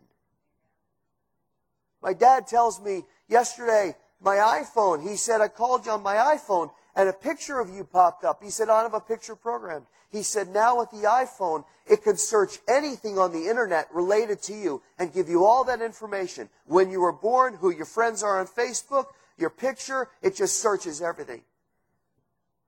My 2.02 2.14
dad 2.14 2.48
tells 2.48 2.82
me 2.82 3.04
yesterday, 3.28 3.96
my 4.22 4.36
iPhone, 4.36 5.08
he 5.08 5.16
said, 5.16 5.42
I 5.42 5.48
called 5.48 5.86
you 5.86 5.94
on 5.94 6.04
my 6.04 6.16
iPhone 6.16 6.70
and 6.98 7.08
a 7.08 7.14
picture 7.14 7.60
of 7.60 7.70
you 7.70 7.84
popped 7.84 8.26
up. 8.26 8.44
He 8.44 8.50
said, 8.50 8.70
I 8.70 8.82
have 8.82 8.96
a 8.96 9.00
picture 9.00 9.36
programmed. 9.36 9.86
He 10.10 10.24
said, 10.24 10.50
now 10.50 10.80
with 10.80 10.90
the 10.90 11.08
iPhone, 11.08 11.64
it 11.86 12.04
can 12.04 12.18
search 12.18 12.58
anything 12.68 13.20
on 13.20 13.32
the 13.32 13.48
internet 13.48 13.88
related 13.94 14.42
to 14.44 14.54
you 14.54 14.82
and 14.98 15.14
give 15.14 15.30
you 15.30 15.46
all 15.46 15.64
that 15.66 15.80
information. 15.80 16.50
When 16.66 16.90
you 16.90 17.02
were 17.02 17.14
born, 17.14 17.54
who 17.54 17.70
your 17.70 17.86
friends 17.86 18.24
are 18.24 18.40
on 18.40 18.48
Facebook, 18.48 19.06
your 19.38 19.52
picture, 19.52 20.10
it 20.24 20.36
just 20.36 20.60
searches 20.60 21.00
everything. 21.00 21.44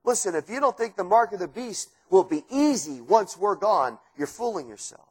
Listen, 0.04 0.36
if 0.36 0.48
you 0.48 0.60
don't 0.60 0.78
think 0.78 0.94
the 0.94 1.02
mark 1.02 1.32
of 1.32 1.40
the 1.40 1.48
beast 1.48 1.90
will 2.08 2.24
be 2.24 2.44
easy 2.52 3.00
once 3.00 3.36
we're 3.36 3.56
gone, 3.56 3.98
you're 4.16 4.28
fooling 4.28 4.68
yourself. 4.68 5.08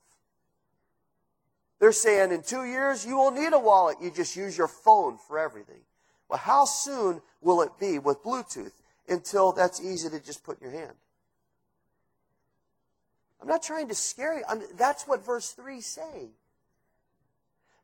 They're 1.79 1.91
saying 1.91 2.32
in 2.32 2.41
two 2.41 2.63
years, 2.63 3.05
you 3.05 3.17
won't 3.17 3.36
need 3.36 3.51
a 3.51 3.60
wallet. 3.60 3.97
You 4.01 4.12
just 4.12 4.38
use 4.38 4.58
your 4.58 4.67
phone 4.69 5.17
for 5.27 5.38
everything. 5.38 5.82
Well, 6.29 6.39
how 6.39 6.63
soon 6.63 7.21
will 7.41 7.62
it 7.62 7.71
be 7.79 7.99
with 7.99 8.23
Bluetooth 8.23 8.71
until 9.09 9.51
that's 9.51 9.81
easy 9.81 10.09
to 10.09 10.19
just 10.19 10.43
put 10.43 10.61
in 10.61 10.69
your 10.69 10.79
hand? 10.79 10.95
I'm 13.41 13.47
not 13.47 13.63
trying 13.63 13.87
to 13.87 13.95
scare 13.95 14.37
you. 14.37 14.43
I'm, 14.49 14.61
that's 14.77 15.07
what 15.07 15.25
verse 15.25 15.51
3 15.51 15.77
is 15.77 15.85
saying. 15.85 16.29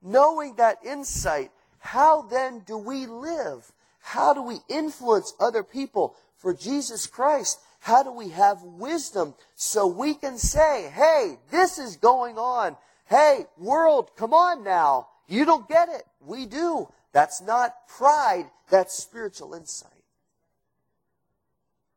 Knowing 0.02 0.56
that 0.56 0.78
insight, 0.86 1.52
how 1.80 2.24
then 2.24 2.60
do 2.60 2.78
we 2.78 3.06
live? 3.06 3.72
How 4.00 4.34
do 4.34 4.42
we 4.42 4.60
influence 4.70 5.34
other 5.40 5.64
people 5.64 6.16
for 6.38 6.54
Jesus 6.54 7.08
Christ? 7.08 7.60
How 7.80 8.04
do 8.04 8.12
we 8.12 8.30
have 8.30 8.62
wisdom 8.64 9.34
so 9.56 9.88
we 9.88 10.14
can 10.16 10.38
say, 10.38 10.92
hey, 10.94 11.38
this 11.52 11.78
is 11.78 11.96
going 11.98 12.38
on. 12.38 12.76
Hey, 13.06 13.46
world, 13.58 14.12
come 14.16 14.34
on 14.34 14.64
now. 14.64 15.08
You 15.28 15.46
don't 15.46 15.68
get 15.68 15.90
it. 15.90 16.04
We 16.20 16.46
do. 16.46 16.88
That's 17.14 17.42
not 17.42 17.88
pride. 17.88 18.50
That's 18.70 18.94
spiritual 18.96 19.54
insight. 19.54 19.92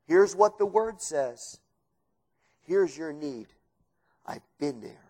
Here's 0.09 0.35
what 0.35 0.57
the 0.57 0.65
word 0.65 1.03
says. 1.03 1.59
Here's 2.65 2.97
your 2.97 3.13
need. 3.13 3.45
I've 4.25 4.41
been 4.59 4.81
there. 4.81 5.05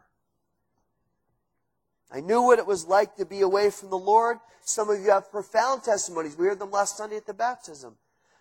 I 2.12 2.20
knew 2.20 2.42
what 2.42 2.60
it 2.60 2.68
was 2.68 2.86
like 2.86 3.16
to 3.16 3.26
be 3.26 3.40
away 3.40 3.70
from 3.70 3.92
the 3.92 3.98
Lord. 3.98 4.40
Some 4.62 4.90
of 4.90 5.00
you 5.00 5.12
have 5.12 5.32
profound 5.32 5.84
testimonies. 5.84 6.38
We 6.38 6.48
heard 6.48 6.60
them 6.60 6.72
last 6.72 6.98
Sunday 6.98 7.16
at 7.16 7.26
the 7.26 7.34
baptism. 7.34 7.96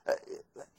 Uh, 0.05 0.15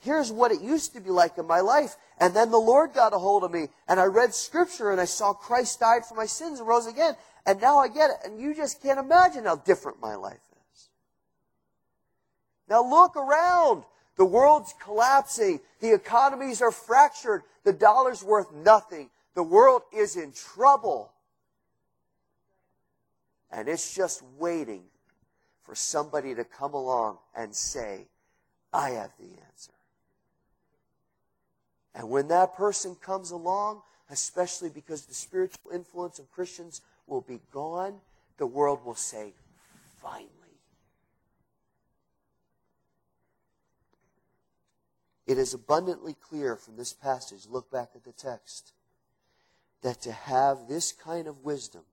here's 0.02 0.34
what 0.34 0.52
it 0.52 0.60
used 0.60 0.96
to 0.96 1.00
be 1.00 1.12
like 1.12 1.38
in 1.38 1.48
my 1.48 1.62
life. 1.62 1.96
And 2.20 2.36
then 2.36 2.52
the 2.52 2.58
Lord 2.58 2.92
got 2.92 3.14
a 3.14 3.18
hold 3.18 3.46
of 3.46 3.52
me 3.52 3.70
and 3.88 4.02
I 4.02 4.06
read 4.06 4.34
scripture 4.34 4.92
and 4.92 5.00
I 5.00 5.06
saw 5.06 5.32
Christ 5.32 5.80
died 5.80 6.06
for 6.06 6.16
my 6.16 6.26
sins 6.26 6.60
and 6.60 6.68
rose 6.68 6.88
again. 6.88 7.16
And 7.46 7.62
now 7.62 7.78
I 7.78 7.88
get 7.88 8.10
it. 8.10 8.18
And 8.26 8.38
you 8.38 8.54
just 8.54 8.84
can't 8.84 9.00
imagine 9.00 9.46
how 9.46 9.56
different 9.56 10.02
my 10.02 10.16
life 10.16 10.42
is. 10.74 10.90
Now 12.68 12.84
look 12.84 13.16
around. 13.16 13.86
The 14.20 14.26
world's 14.26 14.76
collapsing. 14.84 15.62
The 15.80 15.94
economies 15.94 16.62
are 16.62 16.74
fractured. 16.74 17.44
The 17.64 17.72
dollar's 17.72 18.22
worth 18.22 18.52
nothing. 18.52 19.10
The 19.34 19.44
world 19.44 19.84
is 19.96 20.18
in 20.18 20.34
trouble. 20.34 21.14
And 23.50 23.70
it's 23.70 23.96
just 23.96 24.22
waiting 24.38 24.84
for 25.64 25.74
somebody 25.74 26.36
to 26.36 26.44
come 26.44 26.74
along 26.74 27.20
and 27.34 27.56
say, 27.56 28.08
I 28.74 28.90
have 28.90 29.12
the 29.18 29.30
answer. 29.48 29.72
And 31.96 32.10
when 32.10 32.28
that 32.28 32.58
person 32.58 32.96
comes 32.96 33.32
along, 33.32 33.84
especially 34.10 34.70
because 34.70 35.06
the 35.06 35.14
spiritual 35.14 35.72
influence 35.74 36.20
of 36.20 36.30
Christians 36.30 36.82
will 37.08 37.22
be 37.22 37.40
gone, 37.54 38.02
the 38.38 38.48
world 38.48 38.84
will 38.84 38.96
say, 38.96 39.34
finally. 40.02 40.39
It 45.30 45.38
is 45.38 45.54
abundantly 45.54 46.16
clear 46.16 46.56
from 46.56 46.76
this 46.76 46.92
passage, 46.92 47.46
look 47.48 47.70
back 47.70 47.90
at 47.94 48.04
the 48.04 48.12
text, 48.12 48.74
that 49.84 50.02
to 50.02 50.12
have 50.12 50.68
this 50.68 50.92
kind 50.92 51.28
of 51.28 51.44
wisdom, 51.44 51.84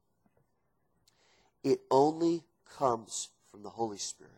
it 1.62 1.80
only 1.90 2.44
comes 2.78 3.28
from 3.50 3.62
the 3.62 3.68
Holy 3.68 3.98
Spirit. 3.98 4.32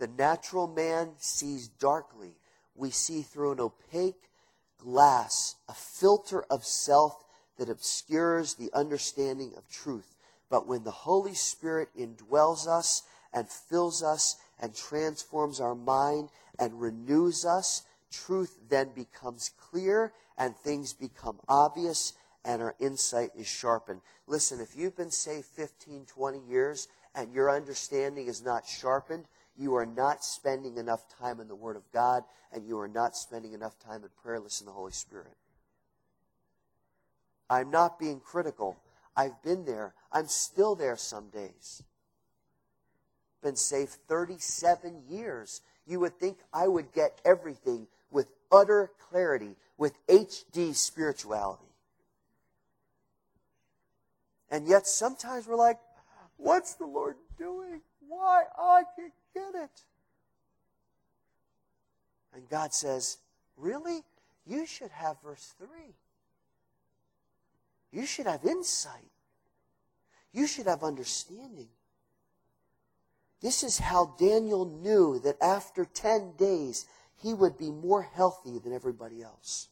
The 0.00 0.08
natural 0.08 0.66
man 0.66 1.10
sees 1.18 1.68
darkly. 1.68 2.34
We 2.74 2.90
see 2.90 3.22
through 3.22 3.52
an 3.52 3.60
opaque 3.60 4.28
glass, 4.76 5.54
a 5.68 5.74
filter 5.74 6.42
of 6.50 6.64
self 6.64 7.24
that 7.56 7.70
obscures 7.70 8.54
the 8.54 8.72
understanding 8.74 9.52
of 9.56 9.68
truth. 9.68 10.16
But 10.50 10.66
when 10.66 10.82
the 10.82 10.90
Holy 10.90 11.34
Spirit 11.34 11.88
indwells 11.96 12.66
us 12.66 13.04
and 13.32 13.48
fills 13.48 14.02
us 14.02 14.38
and 14.58 14.74
transforms 14.74 15.60
our 15.60 15.76
mind 15.76 16.30
and 16.58 16.80
renews 16.80 17.44
us, 17.44 17.82
truth 18.10 18.58
then 18.68 18.90
becomes 18.94 19.50
clear 19.58 20.12
and 20.38 20.56
things 20.56 20.92
become 20.92 21.38
obvious 21.48 22.14
and 22.44 22.62
our 22.62 22.76
insight 22.78 23.30
is 23.36 23.46
sharpened. 23.46 24.00
Listen, 24.26 24.60
if 24.60 24.76
you've 24.76 24.96
been 24.96 25.10
saved 25.10 25.46
15, 25.46 26.06
20 26.06 26.38
years 26.48 26.88
and 27.14 27.32
your 27.32 27.50
understanding 27.50 28.28
is 28.28 28.42
not 28.42 28.66
sharpened, 28.66 29.24
you 29.58 29.74
are 29.74 29.86
not 29.86 30.24
spending 30.24 30.76
enough 30.76 31.08
time 31.18 31.40
in 31.40 31.48
the 31.48 31.54
Word 31.54 31.76
of 31.76 31.90
God, 31.92 32.24
and 32.52 32.66
you 32.66 32.78
are 32.78 32.88
not 32.88 33.16
spending 33.16 33.54
enough 33.54 33.78
time 33.78 34.02
in 34.02 34.10
prayer, 34.22 34.38
listening 34.38 34.66
to 34.66 34.72
the 34.72 34.78
Holy 34.78 34.92
Spirit. 34.92 35.34
I'm 37.48 37.70
not 37.70 37.98
being 37.98 38.20
critical. 38.20 38.76
I've 39.16 39.42
been 39.42 39.64
there. 39.64 39.94
I'm 40.12 40.26
still 40.26 40.74
there 40.74 40.96
some 40.96 41.30
days. 41.30 41.82
Been 43.42 43.56
saved 43.56 43.92
37 44.08 45.04
years. 45.08 45.62
You 45.86 46.00
would 46.00 46.18
think 46.18 46.38
I 46.52 46.66
would 46.68 46.92
get 46.92 47.20
everything 47.24 47.86
with 48.10 48.26
utter 48.50 48.90
clarity, 49.10 49.56
with 49.78 49.94
HD 50.06 50.74
spirituality. 50.74 51.62
And 54.50 54.66
yet 54.66 54.86
sometimes 54.86 55.46
we're 55.46 55.56
like, 55.56 55.78
what's 56.36 56.74
the 56.74 56.86
Lord 56.86 57.16
doing? 57.38 57.80
Why? 58.08 58.44
I 58.58 58.82
can't 58.96 59.12
get 59.34 59.62
it. 59.62 59.82
And 62.34 62.48
God 62.48 62.72
says, 62.74 63.18
Really? 63.56 64.02
You 64.46 64.66
should 64.66 64.90
have 64.90 65.20
verse 65.22 65.54
3. 65.58 65.68
You 67.90 68.06
should 68.06 68.26
have 68.26 68.44
insight. 68.44 69.10
You 70.32 70.46
should 70.46 70.66
have 70.66 70.84
understanding. 70.84 71.68
This 73.42 73.62
is 73.62 73.78
how 73.78 74.14
Daniel 74.18 74.64
knew 74.64 75.18
that 75.20 75.40
after 75.42 75.84
10 75.84 76.32
days 76.38 76.86
he 77.22 77.34
would 77.34 77.56
be 77.58 77.70
more 77.70 78.02
healthy 78.02 78.58
than 78.58 78.72
everybody 78.72 79.22
else. 79.22 79.68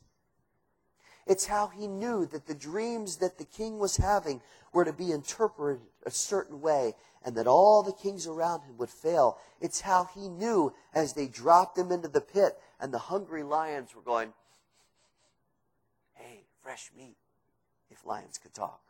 It's 1.27 1.47
how 1.47 1.69
he 1.69 1.87
knew 1.87 2.27
that 2.27 2.47
the 2.47 2.55
dreams 2.55 3.17
that 3.17 3.39
the 3.39 3.45
king 3.45 3.79
was 3.79 3.97
having 3.97 4.43
were 4.73 4.85
to 4.85 4.93
be 4.93 5.13
interpreted 5.13 5.83
a 6.05 6.11
certain 6.11 6.61
way 6.61 6.95
and 7.25 7.35
that 7.37 7.47
all 7.47 7.83
the 7.83 7.93
kings 7.93 8.27
around 8.27 8.61
him 8.63 8.77
would 8.77 8.91
fail. 8.91 9.39
It's 9.61 9.81
how 9.81 10.09
he 10.15 10.29
knew 10.29 10.75
as 10.95 11.15
they 11.15 11.27
dropped 11.27 11.79
him 11.79 11.91
into 11.91 12.09
the 12.09 12.21
pit 12.21 12.59
and 12.79 12.93
the 12.93 12.99
hungry 12.99 13.43
lions 13.43 13.95
were 13.95 14.03
going, 14.03 14.35
Hey, 16.13 16.45
fresh 16.63 16.91
meat, 16.97 17.17
if 17.91 18.05
lions 18.05 18.37
could 18.37 18.53
talk. 18.53 18.81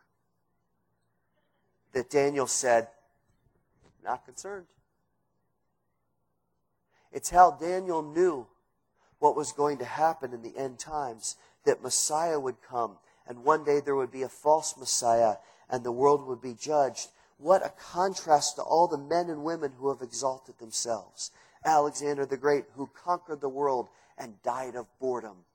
That 1.93 2.11
Daniel 2.11 2.49
said, 2.49 2.89
Not 4.05 4.27
concerned. 4.27 4.67
It's 7.11 7.31
how 7.31 7.53
Daniel 7.53 8.03
knew 8.03 8.47
what 9.19 9.37
was 9.37 9.53
going 9.53 9.79
to 9.79 9.85
happen 9.85 10.35
in 10.35 10.43
the 10.43 10.57
end 10.59 10.79
times, 10.79 11.37
that 11.65 11.83
Messiah 11.83 12.39
would 12.39 12.61
come, 12.61 12.99
and 13.27 13.45
one 13.45 13.65
day 13.65 13.81
there 13.81 13.95
would 13.95 14.11
be 14.11 14.23
a 14.23 14.29
false 14.29 14.77
Messiah, 14.77 15.37
and 15.71 15.83
the 15.83 15.93
world 15.93 16.27
would 16.27 16.43
be 16.43 16.53
judged. 16.53 17.09
What 17.39 17.65
a 17.65 17.71
contrast 17.71 18.57
to 18.57 18.63
all 18.63 18.87
the 18.87 18.99
men 18.99 19.31
and 19.31 19.45
women 19.45 19.73
who 19.79 19.89
have 19.89 20.03
exalted 20.03 20.59
themselves. 20.59 21.31
Alexander 21.65 22.27
the 22.27 22.37
Great, 22.37 22.65
who 22.75 22.91
conquered 22.95 23.41
the 23.41 23.49
world 23.49 23.89
and 24.19 24.43
died 24.43 24.75
of 24.75 24.87
boredom. 25.01 25.47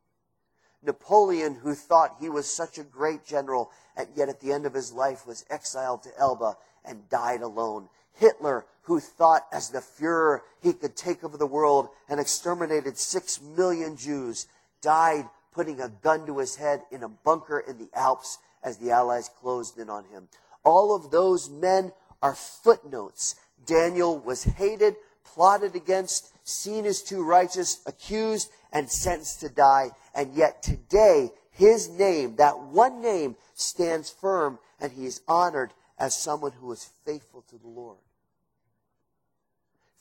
Napoleon, 0.81 1.55
who 1.55 1.75
thought 1.75 2.15
he 2.19 2.29
was 2.29 2.51
such 2.51 2.77
a 2.77 2.83
great 2.83 3.25
general, 3.25 3.69
and 3.95 4.07
yet 4.15 4.29
at 4.29 4.39
the 4.39 4.51
end 4.51 4.65
of 4.65 4.73
his 4.73 4.91
life 4.91 5.27
was 5.27 5.45
exiled 5.49 6.01
to 6.03 6.17
Elba 6.17 6.57
and 6.85 7.09
died 7.09 7.41
alone. 7.41 7.89
Hitler, 8.19 8.65
who 8.83 8.99
thought 8.99 9.45
as 9.51 9.69
the 9.69 9.79
Fuhrer 9.79 10.41
he 10.61 10.73
could 10.73 10.95
take 10.95 11.23
over 11.23 11.37
the 11.37 11.45
world 11.45 11.89
and 12.09 12.19
exterminated 12.19 12.97
six 12.97 13.41
million 13.41 13.95
Jews, 13.95 14.47
died 14.81 15.25
putting 15.51 15.79
a 15.81 15.89
gun 15.89 16.25
to 16.25 16.37
his 16.37 16.55
head 16.55 16.81
in 16.91 17.03
a 17.03 17.09
bunker 17.09 17.59
in 17.59 17.77
the 17.77 17.89
Alps 17.93 18.37
as 18.63 18.77
the 18.77 18.91
Allies 18.91 19.29
closed 19.39 19.77
in 19.77 19.89
on 19.89 20.05
him. 20.05 20.27
All 20.63 20.95
of 20.95 21.11
those 21.11 21.49
men 21.49 21.91
are 22.21 22.35
footnotes. 22.35 23.35
Daniel 23.65 24.19
was 24.19 24.43
hated, 24.43 24.95
plotted 25.23 25.75
against, 25.75 26.31
seen 26.47 26.85
as 26.85 27.01
too 27.01 27.23
righteous, 27.23 27.81
accused, 27.85 28.51
and 28.71 28.89
sentenced 28.89 29.39
to 29.41 29.49
die. 29.49 29.91
And 30.13 30.33
yet 30.33 30.61
today, 30.61 31.31
his 31.51 31.89
name, 31.89 32.35
that 32.37 32.59
one 32.59 33.01
name, 33.01 33.35
stands 33.53 34.09
firm 34.09 34.59
and 34.79 34.91
he 34.91 35.05
is 35.05 35.21
honored 35.27 35.73
as 35.97 36.17
someone 36.17 36.53
who 36.53 36.67
was 36.67 36.89
faithful 37.05 37.43
to 37.49 37.57
the 37.57 37.67
Lord. 37.67 37.97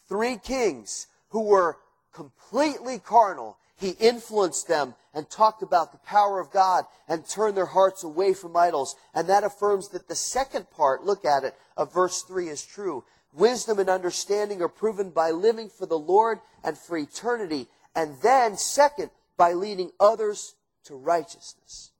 Three 0.09 0.37
kings 0.37 1.07
who 1.31 1.43
were 1.43 1.79
completely 2.13 2.99
carnal, 2.99 3.59
he 3.77 3.91
influenced 3.91 4.67
them 4.67 4.95
and 5.15 5.29
talked 5.29 5.63
about 5.63 5.93
the 5.93 5.99
power 5.99 6.41
of 6.41 6.51
God 6.51 6.85
and 7.07 7.27
turned 7.27 7.57
their 7.57 7.67
hearts 7.67 8.03
away 8.03 8.35
from 8.35 8.57
idols. 8.57 8.97
And 9.15 9.29
that 9.29 9.45
affirms 9.45 9.89
that 9.91 10.09
the 10.09 10.15
second 10.17 10.71
part, 10.71 11.05
look 11.05 11.25
at 11.25 11.45
it, 11.45 11.55
of 11.77 11.93
verse 11.93 12.23
3 12.23 12.49
is 12.49 12.65
true. 12.65 13.05
Wisdom 13.33 13.79
and 13.79 13.89
understanding 13.89 14.63
are 14.63 14.69
proven 14.69 15.11
by 15.11 15.31
living 15.31 15.69
for 15.69 15.87
the 15.87 15.99
Lord 15.99 16.41
and 16.65 16.77
for 16.77 16.97
eternity. 16.97 17.69
And 17.95 18.17
then, 18.23 18.57
second, 18.57 19.11
by 19.37 19.53
leading 19.53 19.93
others 20.01 20.55
to 20.85 20.97
righteousness. 20.97 21.93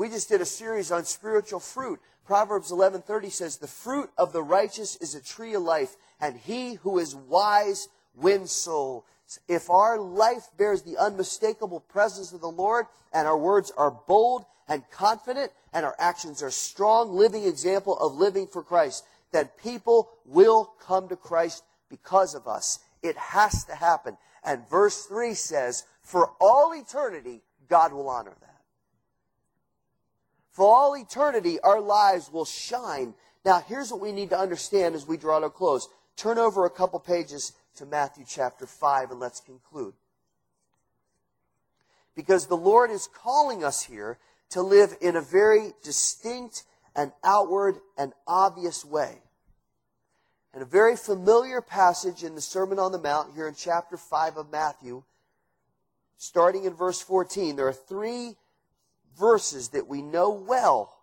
We 0.00 0.08
just 0.08 0.30
did 0.30 0.40
a 0.40 0.46
series 0.46 0.90
on 0.90 1.04
spiritual 1.04 1.60
fruit. 1.60 2.00
Proverbs 2.24 2.70
11:30 2.70 3.28
says, 3.28 3.58
"The 3.58 3.68
fruit 3.68 4.10
of 4.16 4.32
the 4.32 4.42
righteous 4.42 4.96
is 4.96 5.14
a 5.14 5.20
tree 5.20 5.52
of 5.52 5.62
life, 5.62 5.98
and 6.18 6.38
he 6.38 6.76
who 6.76 6.98
is 6.98 7.14
wise 7.14 7.88
wins 8.14 8.50
souls." 8.50 9.04
If 9.46 9.68
our 9.68 9.98
life 9.98 10.48
bears 10.56 10.84
the 10.84 10.96
unmistakable 10.96 11.80
presence 11.80 12.32
of 12.32 12.40
the 12.40 12.50
Lord, 12.50 12.86
and 13.12 13.28
our 13.28 13.36
words 13.36 13.72
are 13.72 13.90
bold 13.90 14.46
and 14.66 14.90
confident, 14.90 15.52
and 15.70 15.84
our 15.84 15.96
actions 15.98 16.42
are 16.42 16.50
strong, 16.50 17.14
living 17.14 17.44
example 17.44 17.98
of 17.98 18.14
living 18.14 18.46
for 18.46 18.62
Christ, 18.62 19.04
that 19.32 19.58
people 19.58 20.08
will 20.24 20.72
come 20.80 21.08
to 21.08 21.16
Christ 21.16 21.62
because 21.90 22.34
of 22.34 22.48
us. 22.48 22.78
It 23.02 23.18
has 23.18 23.64
to 23.64 23.74
happen. 23.74 24.16
And 24.42 24.66
verse 24.66 25.04
3 25.04 25.34
says, 25.34 25.84
for 26.00 26.32
all 26.40 26.72
eternity, 26.72 27.44
God 27.68 27.92
will 27.92 28.08
honor 28.08 28.34
that. 28.40 28.49
For 30.60 30.66
all 30.66 30.94
eternity, 30.94 31.58
our 31.60 31.80
lives 31.80 32.30
will 32.30 32.44
shine. 32.44 33.14
Now, 33.46 33.64
here's 33.66 33.90
what 33.90 34.02
we 34.02 34.12
need 34.12 34.28
to 34.28 34.38
understand 34.38 34.94
as 34.94 35.08
we 35.08 35.16
draw 35.16 35.38
to 35.38 35.46
a 35.46 35.50
close. 35.50 35.88
Turn 36.16 36.36
over 36.36 36.66
a 36.66 36.70
couple 36.70 37.00
pages 37.00 37.54
to 37.76 37.86
Matthew 37.86 38.26
chapter 38.28 38.66
5 38.66 39.10
and 39.10 39.18
let's 39.18 39.40
conclude. 39.40 39.94
Because 42.14 42.46
the 42.46 42.58
Lord 42.58 42.90
is 42.90 43.08
calling 43.10 43.64
us 43.64 43.84
here 43.84 44.18
to 44.50 44.60
live 44.60 44.98
in 45.00 45.16
a 45.16 45.22
very 45.22 45.72
distinct 45.82 46.64
and 46.94 47.12
outward 47.24 47.76
and 47.96 48.12
obvious 48.26 48.84
way. 48.84 49.22
And 50.52 50.62
a 50.62 50.66
very 50.66 50.94
familiar 50.94 51.62
passage 51.62 52.22
in 52.22 52.34
the 52.34 52.42
Sermon 52.42 52.78
on 52.78 52.92
the 52.92 52.98
Mount 52.98 53.32
here 53.34 53.48
in 53.48 53.54
chapter 53.54 53.96
5 53.96 54.36
of 54.36 54.52
Matthew, 54.52 55.04
starting 56.18 56.64
in 56.64 56.74
verse 56.74 57.00
14. 57.00 57.56
There 57.56 57.68
are 57.68 57.72
three 57.72 58.36
verses 59.18 59.68
that 59.68 59.86
we 59.86 60.02
know 60.02 60.30
well 60.30 60.96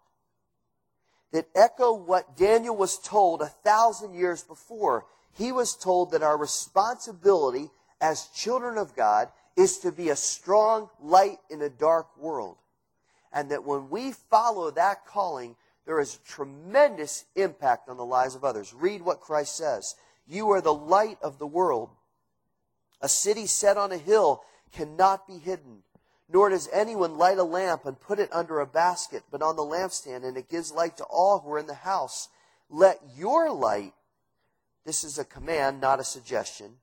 that 1.32 1.48
echo 1.56 1.93
what 1.93 2.38
Daniel 2.38 2.76
was 2.76 2.98
told 3.00 3.41
a 3.41 3.48
thousand 3.48 4.13
years 4.13 4.43
before. 4.43 5.06
He 5.34 5.52
was 5.52 5.76
told 5.76 6.12
that 6.12 6.24
our 6.24 6.38
responsibility 6.38 7.70
as 8.00 8.28
children 8.28 8.78
of 8.78 8.96
God 8.96 9.30
is 9.56 9.80
to 9.80 9.91
be 9.91 10.10
a 10.10 10.15
strong 10.15 10.89
light 11.02 11.39
in 11.50 11.62
a 11.62 11.70
dark 11.70 12.15
world. 12.17 12.58
And 13.34 13.52
that 13.52 13.65
when 13.65 13.89
we 13.89 14.13
follow 14.13 14.72
that 14.72 15.06
calling, 15.06 15.56
there 15.86 16.00
is 16.00 16.15
a 16.15 16.28
tremendous 16.28 17.26
impact 17.36 17.89
on 17.89 17.98
the 17.98 18.06
lives 18.06 18.36
of 18.36 18.43
others. 18.43 18.74
Read 18.74 19.02
what 19.02 19.20
Christ 19.20 19.58
says. 19.58 19.96
You 20.28 20.50
are 20.52 20.62
the 20.62 20.74
light 20.74 21.17
of 21.22 21.39
the 21.39 21.48
world. 21.48 21.89
A 23.02 23.10
city 23.10 23.46
set 23.46 23.78
on 23.78 23.91
a 23.91 23.98
hill 23.98 24.43
cannot 24.72 25.28
be 25.28 25.38
hidden, 25.38 25.84
nor 26.30 26.50
does 26.50 26.70
anyone 26.74 27.18
light 27.18 27.38
a 27.38 27.44
lamp 27.44 27.86
and 27.86 28.00
put 28.00 28.20
it 28.20 28.30
under 28.34 28.60
a 28.60 28.66
basket, 28.66 29.24
but 29.32 29.42
on 29.42 29.56
the 29.56 29.62
lampstand, 29.62 30.26
and 30.26 30.38
it 30.38 30.50
gives 30.50 30.72
light 30.72 30.98
to 30.98 31.04
all 31.06 31.40
who 31.40 31.52
are 31.52 31.60
in 31.60 31.68
the 31.68 31.74
house. 31.74 32.30
Let 32.70 33.00
your 33.16 33.52
light, 33.52 33.94
this 34.86 35.04
is 35.04 35.18
a 35.18 35.26
command, 35.26 35.80
not 35.80 36.00
a 36.00 36.04
suggestion, 36.04 36.76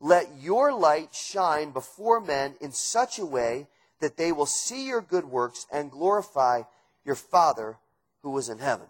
let 0.00 0.28
your 0.40 0.72
light 0.72 1.14
shine 1.14 1.70
before 1.70 2.20
men 2.20 2.54
in 2.60 2.72
such 2.72 3.18
a 3.18 3.26
way 3.26 3.68
that 4.00 4.16
they 4.16 4.32
will 4.32 4.46
see 4.46 4.86
your 4.86 5.00
good 5.00 5.24
works 5.24 5.66
and 5.72 5.90
glorify 5.90 6.62
your 7.04 7.14
Father 7.14 7.78
who 8.22 8.30
was 8.30 8.48
in 8.48 8.58
heaven. 8.58 8.86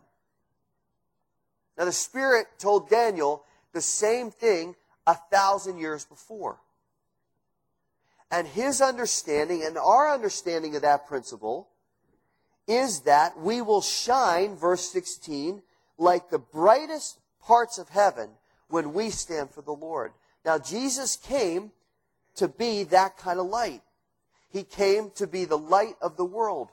Now, 1.77 1.85
the 1.85 1.93
Spirit 1.93 2.47
told 2.59 2.89
Daniel 2.89 3.45
the 3.73 3.81
same 3.81 4.31
thing 4.31 4.77
a 5.07 5.15
thousand 5.15 5.79
years 5.79 6.05
before. 6.05 6.59
And 8.35 8.49
his 8.49 8.81
understanding 8.81 9.63
and 9.63 9.79
our 9.79 10.13
understanding 10.13 10.75
of 10.75 10.83
that 10.83 11.07
principle 11.07 11.69
is 12.67 13.03
that 13.03 13.39
we 13.39 13.63
will 13.63 13.81
shine, 13.81 14.57
verse 14.57 14.91
16, 14.91 15.63
like 15.99 16.31
the 16.31 16.41
brightest 16.41 17.21
parts 17.41 17.79
of 17.79 17.91
heaven 17.91 18.31
when 18.67 18.93
we 18.93 19.11
stand 19.11 19.51
for 19.51 19.63
the 19.63 19.71
Lord. 19.71 20.15
Now, 20.45 20.59
Jesus 20.59 21.15
came 21.15 21.71
to 22.35 22.49
be 22.49 22.83
that 22.83 23.17
kind 23.19 23.39
of 23.39 23.47
light. 23.47 23.83
He 24.51 24.65
came 24.65 25.13
to 25.15 25.29
be 25.29 25.45
the 25.45 25.57
light 25.57 25.95
of 26.03 26.17
the 26.17 26.25
world. 26.25 26.71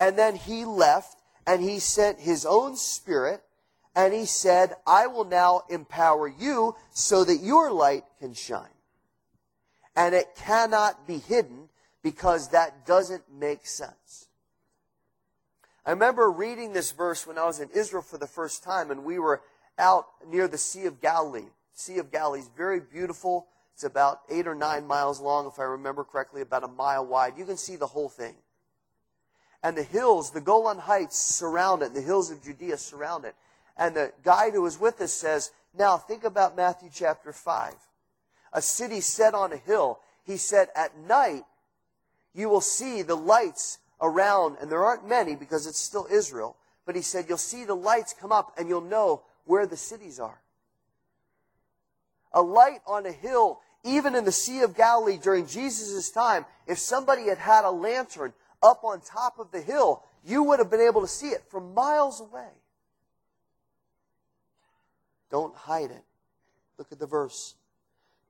And 0.00 0.18
then 0.18 0.34
he 0.34 0.64
left 0.64 1.22
and 1.46 1.62
he 1.62 1.78
sent 1.78 2.18
his 2.18 2.44
own 2.44 2.74
spirit 2.76 3.42
and 3.94 4.12
he 4.12 4.24
said, 4.24 4.74
I 4.84 5.06
will 5.06 5.24
now 5.24 5.62
empower 5.70 6.26
you 6.26 6.74
so 6.90 7.22
that 7.22 7.44
your 7.44 7.70
light 7.70 8.02
can 8.18 8.34
shine. 8.34 8.66
And 9.98 10.14
it 10.14 10.28
cannot 10.36 11.06
be 11.06 11.18
hidden 11.18 11.68
because 12.02 12.50
that 12.50 12.86
doesn't 12.86 13.24
make 13.30 13.66
sense. 13.66 14.28
I 15.84 15.90
remember 15.90 16.30
reading 16.30 16.72
this 16.72 16.92
verse 16.92 17.26
when 17.26 17.36
I 17.36 17.44
was 17.44 17.58
in 17.58 17.68
Israel 17.74 18.02
for 18.02 18.16
the 18.16 18.26
first 18.26 18.62
time 18.62 18.90
and 18.90 19.04
we 19.04 19.18
were 19.18 19.42
out 19.78 20.06
near 20.26 20.46
the 20.46 20.56
Sea 20.56 20.86
of 20.86 21.00
Galilee. 21.00 21.48
Sea 21.74 21.98
of 21.98 22.12
Galilee 22.12 22.40
is 22.40 22.50
very 22.56 22.80
beautiful. 22.80 23.48
It's 23.74 23.84
about 23.84 24.20
eight 24.30 24.46
or 24.46 24.54
nine 24.54 24.86
miles 24.86 25.20
long, 25.20 25.46
if 25.46 25.58
I 25.58 25.64
remember 25.64 26.04
correctly, 26.04 26.42
about 26.42 26.64
a 26.64 26.68
mile 26.68 27.04
wide. 27.04 27.34
You 27.36 27.44
can 27.44 27.56
see 27.56 27.76
the 27.76 27.86
whole 27.86 28.08
thing 28.08 28.36
and 29.62 29.76
the 29.76 29.82
hills, 29.82 30.30
the 30.30 30.40
Golan 30.40 30.78
Heights 30.78 31.18
surround 31.18 31.82
it, 31.82 31.94
the 31.94 32.00
hills 32.00 32.30
of 32.30 32.42
Judea 32.42 32.76
surround 32.76 33.24
it. 33.24 33.34
And 33.76 33.94
the 33.94 34.12
guide 34.22 34.52
who 34.52 34.62
was 34.62 34.78
with 34.78 35.00
us 35.00 35.12
says, 35.12 35.50
now 35.76 35.96
think 35.96 36.24
about 36.24 36.56
Matthew 36.56 36.90
chapter 36.92 37.32
5. 37.32 37.74
A 38.52 38.62
city 38.62 39.00
set 39.00 39.34
on 39.34 39.52
a 39.52 39.56
hill. 39.56 40.00
He 40.24 40.36
said, 40.36 40.68
at 40.74 40.96
night, 40.98 41.44
you 42.34 42.48
will 42.48 42.60
see 42.60 43.02
the 43.02 43.16
lights 43.16 43.78
around, 44.00 44.56
and 44.60 44.70
there 44.70 44.84
aren't 44.84 45.08
many 45.08 45.34
because 45.34 45.66
it's 45.66 45.78
still 45.78 46.06
Israel, 46.10 46.56
but 46.86 46.94
he 46.94 47.02
said, 47.02 47.26
you'll 47.28 47.38
see 47.38 47.64
the 47.64 47.74
lights 47.74 48.14
come 48.18 48.32
up 48.32 48.54
and 48.56 48.68
you'll 48.68 48.80
know 48.80 49.22
where 49.44 49.66
the 49.66 49.76
cities 49.76 50.20
are. 50.20 50.40
A 52.32 52.42
light 52.42 52.80
on 52.86 53.06
a 53.06 53.12
hill, 53.12 53.60
even 53.84 54.14
in 54.14 54.24
the 54.24 54.32
Sea 54.32 54.60
of 54.60 54.76
Galilee 54.76 55.18
during 55.20 55.46
Jesus' 55.46 56.10
time, 56.10 56.44
if 56.66 56.78
somebody 56.78 57.28
had 57.28 57.38
had 57.38 57.64
a 57.64 57.70
lantern, 57.70 58.32
up 58.62 58.84
on 58.84 59.00
top 59.00 59.38
of 59.38 59.50
the 59.50 59.60
hill, 59.60 60.02
you 60.24 60.42
would 60.42 60.58
have 60.58 60.70
been 60.70 60.80
able 60.80 61.00
to 61.00 61.08
see 61.08 61.28
it 61.28 61.42
from 61.48 61.74
miles 61.74 62.20
away. 62.20 62.48
Don't 65.30 65.54
hide 65.54 65.90
it. 65.90 66.04
Look 66.76 66.92
at 66.92 66.98
the 66.98 67.06
verse. 67.06 67.54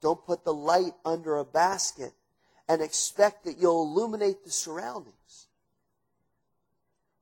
Don't 0.01 0.25
put 0.25 0.45
the 0.45 0.55
light 0.55 0.93
under 1.05 1.37
a 1.37 1.45
basket 1.45 2.13
and 2.69 2.83
expect 2.83 3.45
that 3.45 3.59
you'll 3.59 3.83
illuminate 3.83 4.45
the 4.45 4.51
surroundings. 4.51 5.49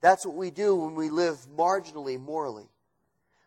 That's 0.00 0.26
what 0.26 0.36
we 0.36 0.50
do 0.50 0.76
when 0.76 0.94
we 0.94 1.08
live 1.08 1.38
marginally 1.56 2.20
morally, 2.20 2.68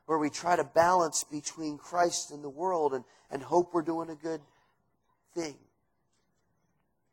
where 0.08 0.18
we 0.18 0.30
try 0.30 0.56
to 0.56 0.64
balance 0.64 1.24
between 1.24 1.78
Christ 1.78 2.32
and 2.32 2.44
the 2.44 2.50
world 2.50 2.94
and, 2.94 3.04
and 3.32 3.42
hope 3.42 3.74
we're 3.74 3.82
doing 3.82 4.10
a 4.10 4.16
good 4.16 4.42
thing. 5.36 5.56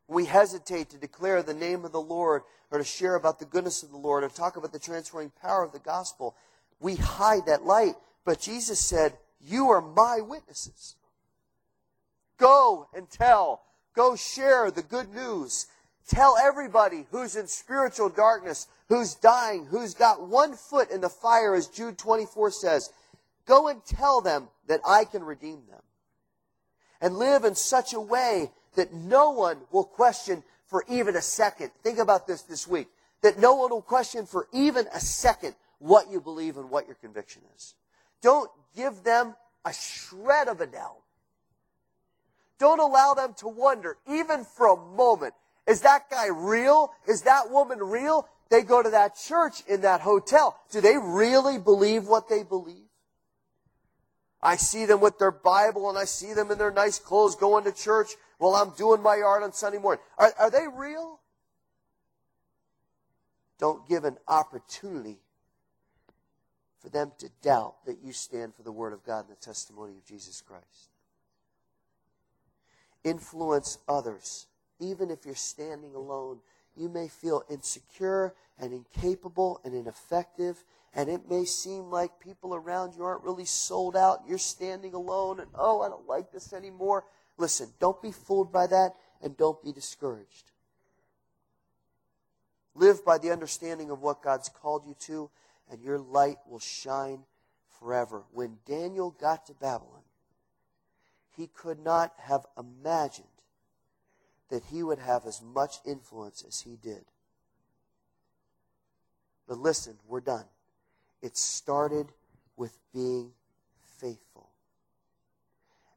we 0.07 0.25
hesitate 0.25 0.89
to 0.89 0.97
declare 0.97 1.43
the 1.43 1.53
name 1.53 1.85
of 1.85 1.91
the 1.91 2.01
Lord 2.01 2.41
or 2.71 2.77
to 2.77 2.83
share 2.83 3.15
about 3.15 3.39
the 3.39 3.45
goodness 3.45 3.83
of 3.83 3.91
the 3.91 3.97
Lord 3.97 4.23
or 4.23 4.29
talk 4.29 4.57
about 4.57 4.73
the 4.73 4.79
transforming 4.79 5.31
power 5.41 5.63
of 5.63 5.71
the 5.71 5.79
gospel, 5.79 6.35
we 6.79 6.95
hide 6.95 7.45
that 7.45 7.63
light. 7.65 7.95
But 8.25 8.41
Jesus 8.41 8.79
said, 8.79 9.17
You 9.39 9.69
are 9.69 9.81
my 9.81 10.19
witnesses. 10.21 10.96
Go 12.37 12.87
and 12.93 13.09
tell. 13.09 13.63
Go 13.95 14.15
share 14.15 14.69
the 14.71 14.83
good 14.83 15.13
news. 15.13 15.67
Tell 16.07 16.37
everybody 16.37 17.05
who's 17.11 17.35
in 17.35 17.47
spiritual 17.47 18.09
darkness, 18.09 18.67
who's 18.87 19.15
dying, 19.15 19.65
who's 19.65 19.93
got 19.93 20.27
one 20.27 20.53
foot 20.53 20.89
in 20.89 21.01
the 21.01 21.09
fire, 21.09 21.53
as 21.53 21.67
Jude 21.67 21.97
24 21.97 22.51
says. 22.51 22.93
Go 23.45 23.67
and 23.67 23.83
tell 23.85 24.21
them 24.21 24.47
that 24.67 24.81
I 24.87 25.05
can 25.05 25.23
redeem 25.23 25.63
them. 25.69 25.81
And 27.01 27.17
live 27.17 27.43
in 27.43 27.55
such 27.55 27.93
a 27.93 27.99
way 27.99 28.51
that 28.75 28.93
no 28.93 29.31
one 29.31 29.57
will 29.71 29.83
question 29.83 30.43
for 30.65 30.83
even 30.89 31.15
a 31.15 31.21
second. 31.21 31.71
Think 31.83 31.99
about 31.99 32.27
this 32.27 32.43
this 32.43 32.67
week. 32.67 32.87
That 33.21 33.39
no 33.39 33.55
one 33.55 33.71
will 33.71 33.81
question 33.81 34.25
for 34.25 34.47
even 34.53 34.85
a 34.93 34.99
second 34.99 35.55
what 35.79 36.09
you 36.11 36.21
believe 36.21 36.57
and 36.57 36.69
what 36.69 36.87
your 36.87 36.95
conviction 36.95 37.41
is. 37.55 37.75
Don't 38.21 38.49
give 38.75 39.03
them 39.03 39.35
a 39.65 39.73
shred 39.73 40.47
of 40.47 40.61
a 40.61 40.67
doubt. 40.67 40.97
Don't 42.59 42.79
allow 42.79 43.13
them 43.13 43.33
to 43.37 43.47
wonder, 43.47 43.97
even 44.07 44.43
for 44.43 44.67
a 44.67 44.77
moment, 44.77 45.33
is 45.67 45.81
that 45.81 46.09
guy 46.09 46.27
real? 46.27 46.91
Is 47.07 47.23
that 47.23 47.51
woman 47.51 47.79
real? 47.79 48.27
They 48.49 48.63
go 48.63 48.81
to 48.81 48.89
that 48.91 49.17
church 49.17 49.63
in 49.67 49.81
that 49.81 50.01
hotel. 50.01 50.57
Do 50.71 50.79
they 50.79 50.97
really 50.97 51.59
believe 51.59 52.07
what 52.07 52.29
they 52.29 52.43
believe? 52.43 52.85
I 54.41 54.55
see 54.55 54.85
them 54.85 55.01
with 55.01 55.19
their 55.19 55.31
Bible 55.31 55.89
and 55.89 55.97
I 55.97 56.05
see 56.05 56.33
them 56.33 56.51
in 56.51 56.57
their 56.57 56.71
nice 56.71 56.99
clothes 56.99 57.35
going 57.35 57.65
to 57.65 57.71
church 57.73 58.11
while 58.37 58.55
I'm 58.55 58.69
doing 58.77 59.01
my 59.01 59.17
yard 59.17 59.43
on 59.43 59.51
Sunday 59.51 59.79
morning. 59.79 60.01
Are, 60.17 60.31
are 60.39 60.49
they 60.49 60.67
real? 60.73 61.19
Don't 63.59 63.87
give 63.89 64.05
an 64.05 64.17
opportunity 64.27 65.17
for 66.79 66.89
them 66.89 67.11
to 67.17 67.29
doubt 67.41 67.83
that 67.85 67.97
you 68.01 68.13
stand 68.13 68.55
for 68.55 68.63
the 68.63 68.71
Word 68.71 68.93
of 68.93 69.03
God 69.03 69.27
and 69.27 69.35
the 69.35 69.41
testimony 69.41 69.97
of 69.97 70.05
Jesus 70.05 70.41
Christ. 70.41 70.91
Influence 73.09 73.77
others. 73.87 74.47
Even 74.79 75.09
if 75.09 75.25
you're 75.25 75.35
standing 75.35 75.95
alone, 75.95 76.39
you 76.75 76.89
may 76.89 77.07
feel 77.07 77.43
insecure 77.49 78.35
and 78.59 78.73
incapable 78.73 79.61
and 79.63 79.73
ineffective 79.73 80.63
and 80.97 81.09
it 81.09 81.29
may 81.29 81.45
seem 81.45 81.91
like 81.91 82.19
people 82.19 82.55
around 82.55 82.95
you 82.95 83.03
aren't 83.03 83.23
really 83.23 83.45
sold 83.45 83.95
out. 83.95 84.23
You're 84.27 84.39
standing 84.39 84.95
alone 84.95 85.39
and, 85.39 85.49
oh, 85.53 85.81
I 85.81 85.89
don't 85.89 86.07
like 86.07 86.31
this 86.31 86.53
anymore. 86.53 87.05
Listen, 87.37 87.67
don't 87.79 88.01
be 88.01 88.11
fooled 88.11 88.51
by 88.51 88.65
that 88.65 88.95
and 89.21 89.37
don't 89.37 89.61
be 89.63 89.71
discouraged. 89.71 90.51
Live 92.73 93.05
by 93.05 93.19
the 93.19 93.31
understanding 93.31 93.91
of 93.91 94.01
what 94.01 94.23
God's 94.23 94.49
called 94.49 94.87
you 94.87 94.95
to, 95.01 95.29
and 95.69 95.83
your 95.83 95.99
light 95.99 96.37
will 96.49 96.59
shine 96.59 97.19
forever. 97.79 98.23
When 98.31 98.57
Daniel 98.65 99.11
got 99.11 99.45
to 99.47 99.53
Babylon, 99.53 100.01
he 101.37 101.47
could 101.47 101.79
not 101.79 102.13
have 102.17 102.45
imagined 102.57 103.27
that 104.49 104.63
he 104.71 104.81
would 104.81 104.99
have 104.99 105.25
as 105.25 105.41
much 105.41 105.77
influence 105.85 106.43
as 106.45 106.61
he 106.61 106.75
did. 106.75 107.05
But 109.47 109.59
listen, 109.59 109.97
we're 110.07 110.21
done. 110.21 110.45
It 111.21 111.37
started 111.37 112.07
with 112.55 112.77
being 112.93 113.31
faithful 113.99 114.49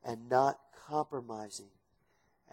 and 0.05 0.29
not 0.29 0.59
compromising. 0.87 1.71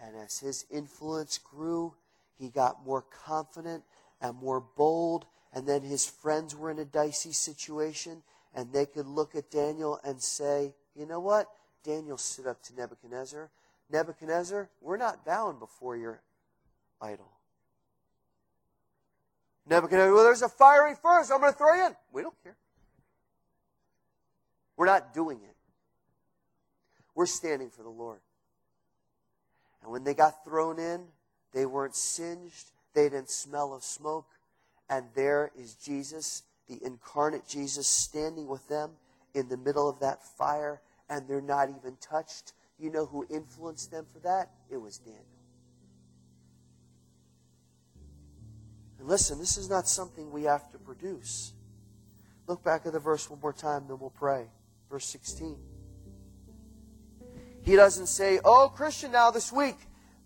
And 0.00 0.16
as 0.16 0.38
his 0.38 0.64
influence 0.70 1.38
grew, 1.38 1.94
he 2.38 2.48
got 2.48 2.86
more 2.86 3.02
confident 3.02 3.84
and 4.20 4.36
more 4.36 4.60
bold. 4.60 5.26
And 5.52 5.66
then 5.66 5.82
his 5.82 6.06
friends 6.06 6.54
were 6.54 6.70
in 6.70 6.78
a 6.78 6.84
dicey 6.84 7.32
situation, 7.32 8.22
and 8.54 8.72
they 8.72 8.86
could 8.86 9.06
look 9.06 9.34
at 9.34 9.50
Daniel 9.50 10.00
and 10.04 10.22
say, 10.22 10.74
You 10.94 11.06
know 11.06 11.20
what? 11.20 11.48
Daniel 11.84 12.18
stood 12.18 12.46
up 12.46 12.62
to 12.64 12.74
Nebuchadnezzar. 12.74 13.50
Nebuchadnezzar, 13.90 14.68
we're 14.80 14.96
not 14.96 15.24
bound 15.24 15.58
before 15.58 15.96
your 15.96 16.20
idol. 17.00 17.30
Nebuchadnezzar, 19.68 20.14
well, 20.14 20.24
there's 20.24 20.42
a 20.42 20.48
fiery 20.48 20.94
furnace. 20.94 21.30
I'm 21.30 21.40
going 21.40 21.52
to 21.52 21.58
throw 21.58 21.74
you 21.74 21.86
in. 21.86 21.96
We 22.12 22.22
don't 22.22 22.42
care. 22.42 22.56
We're 24.76 24.86
not 24.86 25.12
doing 25.12 25.38
it. 25.38 25.56
We're 27.14 27.26
standing 27.26 27.70
for 27.70 27.82
the 27.82 27.88
Lord. 27.88 28.20
And 29.82 29.90
when 29.90 30.04
they 30.04 30.14
got 30.14 30.44
thrown 30.44 30.78
in, 30.78 31.04
they 31.52 31.66
weren't 31.66 31.96
singed. 31.96 32.70
They 32.94 33.08
didn't 33.08 33.30
smell 33.30 33.74
of 33.74 33.82
smoke. 33.82 34.26
And 34.88 35.06
there 35.14 35.50
is 35.58 35.74
Jesus, 35.74 36.44
the 36.68 36.78
incarnate 36.84 37.46
Jesus, 37.46 37.86
standing 37.86 38.46
with 38.46 38.66
them 38.68 38.92
in 39.34 39.48
the 39.48 39.56
middle 39.56 39.88
of 39.88 40.00
that 40.00 40.22
fire, 40.22 40.80
and 41.08 41.28
they're 41.28 41.40
not 41.40 41.68
even 41.70 41.96
touched. 42.00 42.52
You 42.78 42.90
know 42.90 43.06
who 43.06 43.26
influenced 43.30 43.90
them 43.90 44.06
for 44.12 44.20
that? 44.20 44.50
It 44.70 44.76
was 44.76 44.98
Daniel. 44.98 45.24
And 48.98 49.08
listen, 49.08 49.38
this 49.38 49.56
is 49.56 49.70
not 49.70 49.88
something 49.88 50.30
we 50.30 50.44
have 50.44 50.70
to 50.72 50.78
produce. 50.78 51.52
Look 52.46 52.64
back 52.64 52.86
at 52.86 52.92
the 52.92 52.98
verse 52.98 53.28
one 53.28 53.40
more 53.40 53.52
time, 53.52 53.84
then 53.88 53.98
we'll 53.98 54.10
pray. 54.10 54.46
Verse 54.90 55.06
16. 55.06 55.56
He 57.62 57.76
doesn't 57.76 58.06
say, 58.06 58.40
Oh, 58.44 58.72
Christian, 58.74 59.12
now 59.12 59.30
this 59.30 59.52
week, 59.52 59.76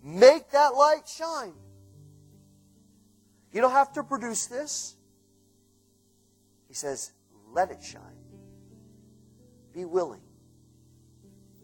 make 0.03 0.51
that 0.51 0.69
light 0.75 1.09
shine. 1.09 1.53
You 3.53 3.61
don't 3.61 3.73
have 3.73 3.93
to 3.95 4.03
produce 4.03 4.47
this. 4.47 4.97
He 6.69 6.75
says, 6.75 7.13
Let 7.51 7.71
it 7.71 7.83
shine. 7.83 8.01
Be 9.75 9.85
willing. 9.85 10.23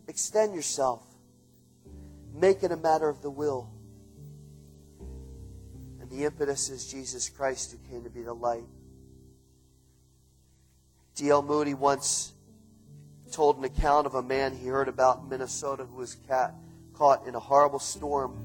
Extend 0.09 0.55
yourself. 0.55 1.03
Make 2.35 2.63
it 2.63 2.73
a 2.73 2.77
matter 2.77 3.09
of 3.09 3.21
the 3.21 3.31
will. 3.31 3.71
And 6.01 6.11
the 6.11 6.25
impetus 6.25 6.71
is 6.71 6.91
Jesus 6.91 7.29
Christ 7.29 7.73
who 7.73 7.93
came 7.93 8.03
to 8.05 8.11
be 8.11 8.23
the 8.23 8.33
light. 8.33 8.65
D.L. 11.15 11.43
Moody 11.43 11.75
once 11.75 12.33
told 13.33 13.59
an 13.59 13.65
account 13.65 14.07
of 14.07 14.15
a 14.15 14.23
man 14.23 14.57
he 14.57 14.69
heard 14.69 14.89
about 14.89 15.21
in 15.21 15.29
Minnesota 15.29 15.85
who 15.85 15.97
was 15.97 16.15
cat, 16.15 16.55
caught 16.95 17.27
in 17.27 17.35
a 17.35 17.41
horrible 17.41 17.79
storm. 17.79 18.37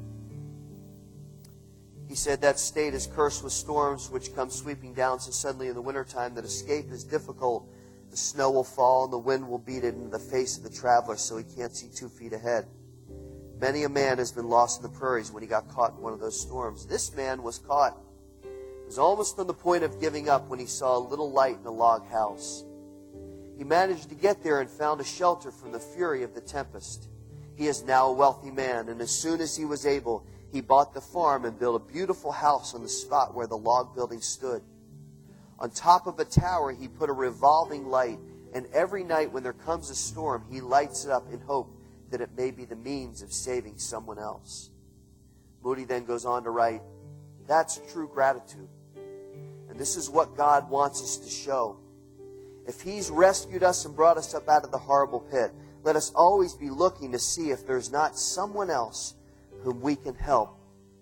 He 2.10 2.16
said 2.16 2.42
that 2.42 2.60
state 2.60 2.94
is 2.94 3.08
cursed 3.08 3.44
with 3.44 3.54
storms 3.54 4.10
which 4.10 4.36
come 4.36 4.50
sweeping 4.50 4.94
down 4.94 5.20
so 5.20 5.32
suddenly 5.32 5.70
in 5.70 5.76
the 5.76 5.82
wintertime 5.82 6.36
that 6.36 6.44
escape 6.44 6.92
is 6.92 7.04
difficult. 7.04 7.68
The 8.14 8.18
snow 8.18 8.52
will 8.52 8.64
fall 8.64 9.06
and 9.06 9.12
the 9.12 9.18
wind 9.18 9.50
will 9.50 9.58
beat 9.58 9.84
it 9.84 9.96
into 9.96 10.08
the 10.08 10.20
face 10.20 10.56
of 10.56 10.64
the 10.64 10.70
traveler 10.70 11.18
so 11.18 11.36
he 11.36 11.44
can't 11.44 11.76
see 11.76 11.88
two 11.88 12.08
feet 12.08 12.32
ahead. 12.32 12.68
Many 13.60 13.86
a 13.86 13.90
man 13.90 14.20
has 14.20 14.32
been 14.32 14.50
lost 14.50 14.78
in 14.78 14.84
the 14.84 14.96
prairies 14.96 15.32
when 15.32 15.42
he 15.42 15.50
got 15.50 15.68
caught 15.68 15.96
in 15.96 15.98
one 16.04 16.14
of 16.14 16.20
those 16.20 16.40
storms. 16.40 16.86
This 16.86 17.16
man 17.16 17.42
was 17.42 17.58
caught. 17.58 17.98
He 18.44 18.86
was 18.86 19.00
almost 19.00 19.40
on 19.40 19.48
the 19.48 19.54
point 19.56 19.84
of 19.84 20.00
giving 20.00 20.30
up 20.30 20.48
when 20.48 20.60
he 20.60 20.68
saw 20.68 20.96
a 20.96 21.00
little 21.00 21.32
light 21.32 21.58
in 21.60 21.66
a 21.66 21.72
log 21.72 22.08
house. 22.08 22.64
He 23.58 23.64
managed 23.64 24.10
to 24.10 24.16
get 24.16 24.44
there 24.44 24.62
and 24.62 24.70
found 24.70 25.02
a 25.02 25.04
shelter 25.04 25.50
from 25.50 25.72
the 25.72 25.80
fury 25.80 26.22
of 26.22 26.36
the 26.36 26.42
tempest. 26.42 27.08
He 27.56 27.66
is 27.66 27.82
now 27.82 28.10
a 28.10 28.14
wealthy 28.14 28.52
man, 28.52 28.90
and 28.90 29.02
as 29.02 29.10
soon 29.10 29.42
as 29.42 29.58
he 29.58 29.66
was 29.66 29.88
able, 29.88 30.24
he 30.52 30.62
bought 30.62 30.94
the 30.94 31.02
farm 31.02 31.46
and 31.46 31.58
built 31.58 31.82
a 31.82 31.92
beautiful 31.92 32.32
house 32.32 32.76
on 32.76 32.84
the 32.84 32.90
spot 32.90 33.34
where 33.34 33.48
the 33.48 33.58
log 33.58 33.96
building 33.96 34.22
stood. 34.22 34.62
On 35.60 35.70
top 35.70 36.08
of 36.08 36.20
a 36.20 36.26
tower, 36.26 36.72
he 36.72 36.88
put 36.88 37.10
a 37.10 37.14
revolving 37.14 37.88
light, 37.88 38.20
and 38.54 38.66
every 38.74 39.04
night 39.04 39.32
when 39.32 39.44
there 39.44 39.54
comes 39.54 39.90
a 39.90 39.96
storm, 39.96 40.44
he 40.50 40.62
lights 40.62 41.06
it 41.06 41.12
up 41.12 41.32
in 41.32 41.40
hope 41.40 41.70
that 42.10 42.22
it 42.22 42.30
may 42.38 42.52
be 42.52 42.66
the 42.66 42.76
means 42.76 43.22
of 43.22 43.32
saving 43.32 43.78
someone 43.78 44.20
else. 44.20 44.70
Moody 45.64 45.86
then 45.86 46.06
goes 46.06 46.26
on 46.26 46.44
to 46.44 46.50
write, 46.50 46.82
That's 47.48 47.82
true 47.92 48.08
gratitude. 48.08 48.70
And 49.70 49.80
this 49.80 49.96
is 49.96 50.10
what 50.10 50.38
God 50.38 50.70
wants 50.70 51.02
us 51.02 51.18
to 51.18 51.30
show. 51.30 51.78
If 52.68 52.82
He's 52.82 53.10
rescued 53.10 53.64
us 53.64 53.86
and 53.86 53.96
brought 53.96 54.18
us 54.18 54.34
up 54.34 54.48
out 54.48 54.64
of 54.64 54.72
the 54.72 54.78
horrible 54.78 55.22
pit, 55.22 55.52
let 55.84 55.96
us 55.96 56.12
always 56.16 56.54
be 56.54 56.70
looking 56.70 57.12
to 57.12 57.20
see 57.20 57.50
if 57.50 57.66
there's 57.66 57.92
not 57.92 58.18
someone 58.18 58.70
else 58.70 59.16
whom 59.64 59.82
we 59.82 59.96
can 59.96 60.16
help 60.16 60.60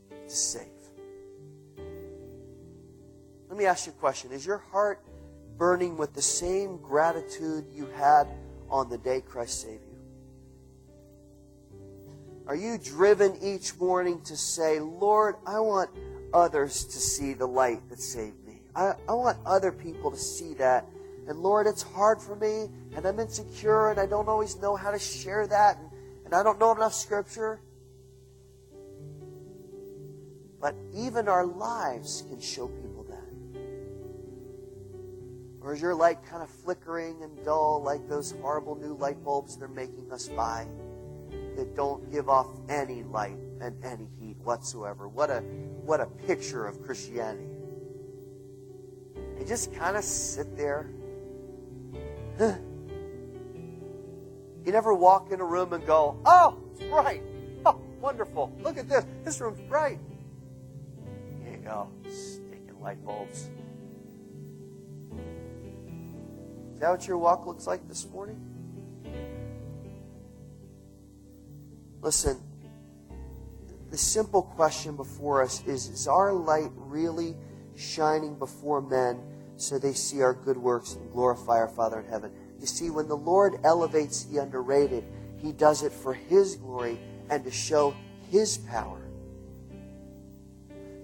to 0.09 0.35
save. 0.35 0.80
Let 3.51 3.57
me 3.57 3.65
ask 3.65 3.85
you 3.85 3.91
a 3.91 3.95
question. 3.95 4.31
Is 4.31 4.45
your 4.45 4.59
heart 4.71 5.03
burning 5.57 5.97
with 5.97 6.13
the 6.13 6.21
same 6.21 6.77
gratitude 6.77 7.65
you 7.73 7.85
had 7.97 8.29
on 8.69 8.87
the 8.87 8.97
day 8.97 9.19
Christ 9.19 9.63
saved 9.63 9.83
you? 9.91 9.97
Are 12.47 12.55
you 12.55 12.77
driven 12.77 13.37
each 13.43 13.75
morning 13.75 14.21
to 14.21 14.37
say, 14.37 14.79
Lord, 14.79 15.35
I 15.45 15.59
want 15.59 15.89
others 16.33 16.85
to 16.85 16.97
see 16.97 17.33
the 17.33 17.45
light 17.45 17.81
that 17.89 17.99
saved 17.99 18.41
me? 18.47 18.61
I, 18.73 18.93
I 19.09 19.11
want 19.11 19.37
other 19.45 19.73
people 19.73 20.11
to 20.11 20.17
see 20.17 20.53
that. 20.53 20.85
And 21.27 21.37
Lord, 21.39 21.67
it's 21.67 21.81
hard 21.81 22.21
for 22.21 22.37
me, 22.37 22.69
and 22.95 23.05
I'm 23.05 23.19
insecure, 23.19 23.89
and 23.89 23.99
I 23.99 24.05
don't 24.05 24.29
always 24.29 24.55
know 24.61 24.77
how 24.77 24.91
to 24.91 24.99
share 24.99 25.45
that, 25.47 25.77
and, 25.77 25.89
and 26.23 26.33
I 26.33 26.41
don't 26.41 26.57
know 26.57 26.73
enough 26.73 26.93
scripture. 26.93 27.59
but 30.61 30.75
even 30.93 31.27
our 31.27 31.45
lives 31.45 32.23
can 32.29 32.39
show 32.39 32.67
people. 32.67 32.90
Or 35.64 35.74
is 35.74 35.82
your 35.82 35.93
light 35.93 36.24
kind 36.26 36.41
of 36.41 36.49
flickering 36.49 37.24
and 37.24 37.45
dull 37.45 37.84
like 37.84 38.07
those 38.09 38.34
horrible 38.41 38.76
new 38.76 38.95
light 38.95 39.24
bulbs 39.24 39.57
they're 39.57 39.68
making 39.68 40.12
us 40.12 40.28
buy 40.28 40.66
that 41.55 41.76
don't 41.76 42.12
give 42.12 42.30
off 42.30 42.47
any 42.68 43.03
light 43.03 43.38
and 43.59 43.76
any 43.86 44.07
heat 44.20 44.38
whatsoever? 44.43 45.07
What 45.07 45.30
a 45.30 45.41
what 45.86 46.01
a 46.01 46.07
picture 46.07 46.66
of 46.66 46.82
Christianity. 46.82 47.47
You 49.39 49.45
just 49.45 49.72
kind 49.74 49.95
of 49.95 50.03
sit 50.03 50.57
there. 50.57 50.89
You 52.39 52.57
never 54.72 54.93
walk 54.93 55.32
in 55.32 55.41
a 55.41 55.45
room 55.45 55.74
and 55.74 55.86
go, 55.86 56.20
"Oh, 56.26 56.57
it's 56.72 56.82
bright. 56.84 57.24
Oh, 57.66 57.80
wonderful. 57.99 58.51
Look 58.62 58.78
at 58.78 58.89
this. 58.89 59.05
This 59.24 59.41
room's 59.41 59.62
bright." 59.62 59.99
You 61.43 61.57
go. 61.57 61.89
Stinking 62.09 62.80
light 62.80 63.03
bulbs. 63.03 63.49
That 66.82 66.89
what 66.89 67.07
your 67.07 67.17
walk 67.17 67.45
looks 67.45 67.67
like 67.67 67.88
this 67.88 68.07
morning? 68.07 68.39
Listen, 72.01 72.41
the 73.91 73.97
simple 73.97 74.41
question 74.41 74.95
before 74.95 75.43
us 75.43 75.63
is 75.67 75.88
Is 75.88 76.07
our 76.07 76.34
light 76.34 76.71
really 76.75 77.36
shining 77.75 78.38
before 78.38 78.82
men 78.82 79.21
so 79.57 79.77
they 79.77 79.93
see 79.93 80.21
our 80.23 80.34
good 80.34 80.57
works 80.57 80.95
and 80.95 81.11
glorify 81.11 81.57
our 81.57 81.67
Father 81.67 81.99
in 81.99 82.07
heaven? 82.07 82.32
You 82.59 82.65
see, 82.65 82.89
when 82.89 83.07
the 83.07 83.17
Lord 83.17 83.59
elevates 83.63 84.23
the 84.23 84.39
underrated, 84.39 85.03
He 85.38 85.51
does 85.51 85.84
it 85.84 85.91
for 85.91 86.15
His 86.15 86.55
glory 86.55 86.99
and 87.29 87.43
to 87.43 87.51
show 87.51 87.93
His 88.32 88.57
power. 88.57 89.01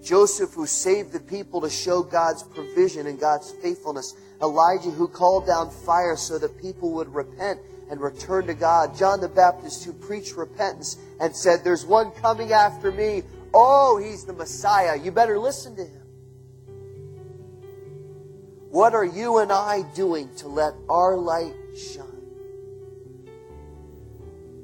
Joseph, 0.02 0.54
who 0.54 0.66
saved 0.66 1.12
the 1.12 1.20
people 1.20 1.60
to 1.60 1.70
show 1.70 2.02
God's 2.02 2.42
provision 2.42 3.06
and 3.06 3.20
God's 3.20 3.52
faithfulness. 3.52 4.14
Elijah, 4.42 4.90
who 4.90 5.08
called 5.08 5.46
down 5.46 5.70
fire 5.70 6.16
so 6.16 6.38
that 6.38 6.60
people 6.60 6.92
would 6.92 7.12
repent 7.12 7.60
and 7.90 8.00
return 8.00 8.46
to 8.46 8.54
God. 8.54 8.96
John 8.96 9.20
the 9.20 9.28
Baptist, 9.28 9.84
who 9.84 9.92
preached 9.92 10.36
repentance 10.36 10.96
and 11.20 11.34
said, 11.34 11.64
There's 11.64 11.84
one 11.84 12.10
coming 12.12 12.52
after 12.52 12.92
me. 12.92 13.22
Oh, 13.52 13.96
he's 13.96 14.24
the 14.24 14.32
Messiah. 14.32 14.96
You 14.96 15.10
better 15.10 15.38
listen 15.38 15.74
to 15.76 15.84
him. 15.84 15.98
What 18.70 18.94
are 18.94 19.04
you 19.04 19.38
and 19.38 19.50
I 19.50 19.82
doing 19.94 20.28
to 20.36 20.48
let 20.48 20.74
our 20.88 21.16
light 21.16 21.54
shine? 21.76 22.04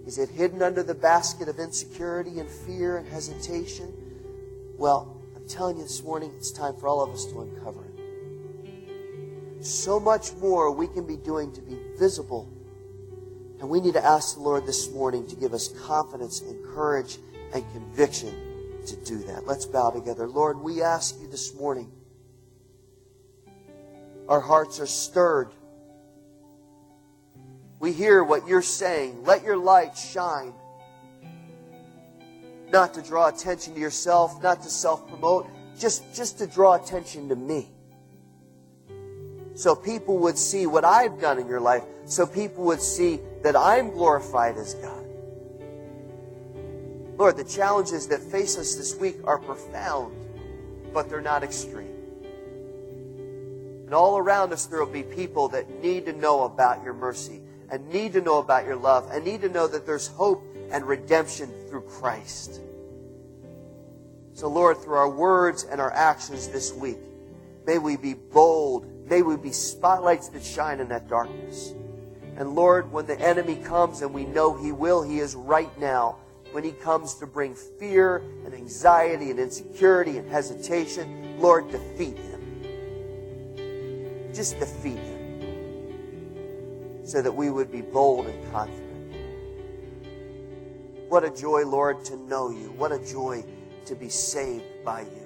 Is 0.07 0.19
it 0.19 0.29
hidden 0.29 0.61
under 0.61 0.83
the 0.83 0.95
basket 0.95 1.49
of 1.49 1.59
insecurity 1.59 2.39
and 2.39 2.49
fear 2.49 2.99
and 2.99 3.09
hesitation? 3.09 3.93
Well, 4.77 5.23
I'm 5.35 5.49
telling 5.49 5.79
you 5.79 5.85
this 5.85 6.03
morning, 6.03 6.33
it's 6.37 6.53
time 6.53 6.77
for 6.77 6.89
all 6.89 7.03
of 7.03 7.11
us 7.11 7.25
to 7.27 7.41
uncover 7.41 7.87
it. 7.87 7.94
So 9.65 9.99
much 9.99 10.35
more 10.35 10.71
we 10.71 10.87
can 10.87 11.07
be 11.07 11.17
doing 11.17 11.51
to 11.55 11.63
be 11.63 11.79
visible. 11.99 12.53
And 13.61 13.71
we 13.71 13.81
need 13.81 13.95
to 13.95 14.05
ask 14.05 14.35
the 14.35 14.43
Lord 14.43 14.67
this 14.67 14.91
morning 14.91 15.27
to 15.29 15.37
give 15.37 15.55
us 15.55 15.69
confidence 15.87 16.43
and 16.43 16.63
courage 16.67 17.17
and 17.55 17.65
conviction 17.73 18.83
to 18.87 18.97
do 18.97 19.17
that. 19.25 19.47
Let's 19.47 19.65
bow 19.65 19.89
together. 19.89 20.29
Lord, 20.29 20.59
we 20.59 20.83
ask 20.83 21.19
you 21.19 21.29
this 21.29 21.55
morning. 21.55 21.91
Our 24.29 24.41
hearts 24.41 24.81
are 24.81 24.87
stirred. 24.87 25.49
We 27.81 27.93
hear 27.93 28.23
what 28.23 28.47
you're 28.47 28.61
saying. 28.61 29.25
Let 29.25 29.45
your 29.45 29.57
light 29.57 29.97
shine 29.97 30.53
not 32.71 32.93
to 32.95 33.03
draw 33.03 33.29
attention 33.29 33.73
to 33.75 33.81
yourself, 33.81 34.43
not 34.43 34.63
to 34.65 34.69
self 34.69 35.09
promote, 35.09 35.49
just, 35.79 36.15
just 36.15 36.37
to 36.41 36.47
draw 36.47 36.75
attention 36.75 37.31
to 37.31 37.37
me. 37.37 37.71
So 39.55 39.75
people 39.75 40.19
would 40.19 40.37
see 40.37 40.67
what 40.67 40.85
I've 40.85 41.21
done 41.21 41.39
in 41.39 41.47
your 41.47 41.61
life, 41.61 41.85
so 42.07 42.27
people 42.27 42.65
would 42.65 42.83
see 42.83 43.21
that 43.43 43.55
I'm 43.57 43.91
glorified 43.91 44.57
as 44.57 44.75
God. 44.75 45.05
Lord, 47.17 47.37
the 47.37 47.45
challenges 47.45 48.09
that 48.09 48.21
face 48.21 48.59
us 48.59 48.75
this 48.75 48.97
week 48.97 49.17
are 49.25 49.39
profound, 49.39 50.13
but 50.93 51.09
they're 51.09 51.21
not 51.21 51.45
extreme. 51.45 51.95
And 53.85 53.95
all 53.95 54.19
around 54.19 54.53
us, 54.53 54.67
there 54.67 54.81
will 54.85 54.93
be 54.93 55.05
people 55.05 55.49
that 55.49 55.71
need 55.83 56.07
to 56.07 56.13
know 56.13 56.45
about 56.45 56.83
your 56.83 56.95
mercy 56.95 57.41
and 57.71 57.89
need 57.89 58.13
to 58.15 58.21
know 58.21 58.39
about 58.39 58.65
your 58.65 58.77
love 58.77 59.09
and 59.13 59.25
need 59.25 59.43
to 59.43 59.49
know 59.49 59.69
that 59.69 59.87
there's 59.87 60.09
hope 60.09 60.43
and 60.73 60.85
redemption 60.85 61.53
through 61.69 61.83
Christ. 61.83 62.61
So, 64.33 64.49
Lord, 64.49 64.79
through 64.79 64.97
our 64.97 65.09
words 65.09 65.65
and 65.65 65.81
our 65.81 65.93
actions 65.93 66.49
this 66.49 66.73
week, 66.73 66.99
may 67.67 67.79
we 67.79 67.97
be 67.97 68.15
bold. 68.15 68.87
May 69.09 69.23
we 69.23 69.37
be 69.37 69.53
spotlights 69.53 70.29
that 70.29 70.43
shine 70.43 70.81
in 70.81 70.89
that 70.89 71.09
darkness. 71.09 71.75
And 72.37 72.55
Lord, 72.55 72.91
when 72.91 73.07
the 73.07 73.21
enemy 73.21 73.57
comes, 73.57 74.03
and 74.03 74.13
we 74.13 74.25
know 74.25 74.55
he 74.55 74.73
will, 74.73 75.03
he 75.03 75.21
is 75.21 75.35
right 75.35 75.79
now, 75.79 76.17
when 76.53 76.65
he 76.65 76.73
comes 76.73 77.15
to 77.17 77.27
bring 77.27 77.55
fear 77.55 78.19
and 78.45 78.55
anxiety 78.55 79.31
and 79.31 79.39
insecurity 79.39 80.19
and 80.19 80.29
hesitation, 80.29 81.39
Lord, 81.39 81.71
defeat 81.71 82.17
him. 82.17 82.41
Just 84.33 84.59
defeat 84.59 84.99
him. 84.99 85.21
So 87.05 87.21
that 87.23 87.33
we 87.33 87.51
would 87.51 87.71
be 87.71 87.83
bold 87.83 88.27
and 88.27 88.53
confident. 88.53 88.83
What 91.09 91.25
a 91.25 91.31
joy, 91.31 91.65
Lord, 91.67 92.05
to 92.07 92.17
know 92.17 92.51
you. 92.51 92.73
What 92.73 92.91
a 92.91 92.99
joy 92.99 93.45
to 93.87 93.95
be 93.95 94.09
saved 94.09 94.65
by 94.85 95.03
you. 95.03 95.24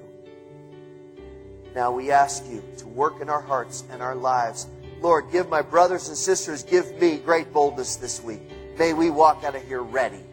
Now 1.79 1.93
we 1.93 2.11
ask 2.11 2.45
you 2.51 2.61
to 2.79 2.89
work 2.89 3.20
in 3.20 3.29
our 3.29 3.41
hearts 3.41 3.85
and 3.93 4.03
our 4.03 4.16
lives. 4.16 4.66
Lord, 5.01 5.31
give 5.31 5.49
my 5.49 5.62
brothers 5.62 6.09
and 6.09 6.16
sisters, 6.16 6.64
give 6.64 7.01
me 7.01 7.18
great 7.18 7.53
boldness 7.53 7.95
this 7.95 8.20
week. 8.20 8.41
May 8.76 8.95
we 8.95 9.11
walk 9.11 9.45
out 9.45 9.55
of 9.55 9.62
here 9.62 9.83
ready 9.83 10.24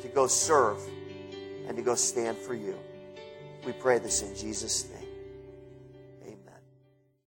to 0.00 0.08
go 0.08 0.26
serve 0.26 0.80
and 1.68 1.76
to 1.76 1.84
go 1.84 1.94
stand 1.94 2.36
for 2.36 2.52
you. 2.52 2.76
We 3.64 3.70
pray 3.70 4.00
this 4.00 4.22
in 4.22 4.34
Jesus' 4.34 4.90
name. 4.90 4.91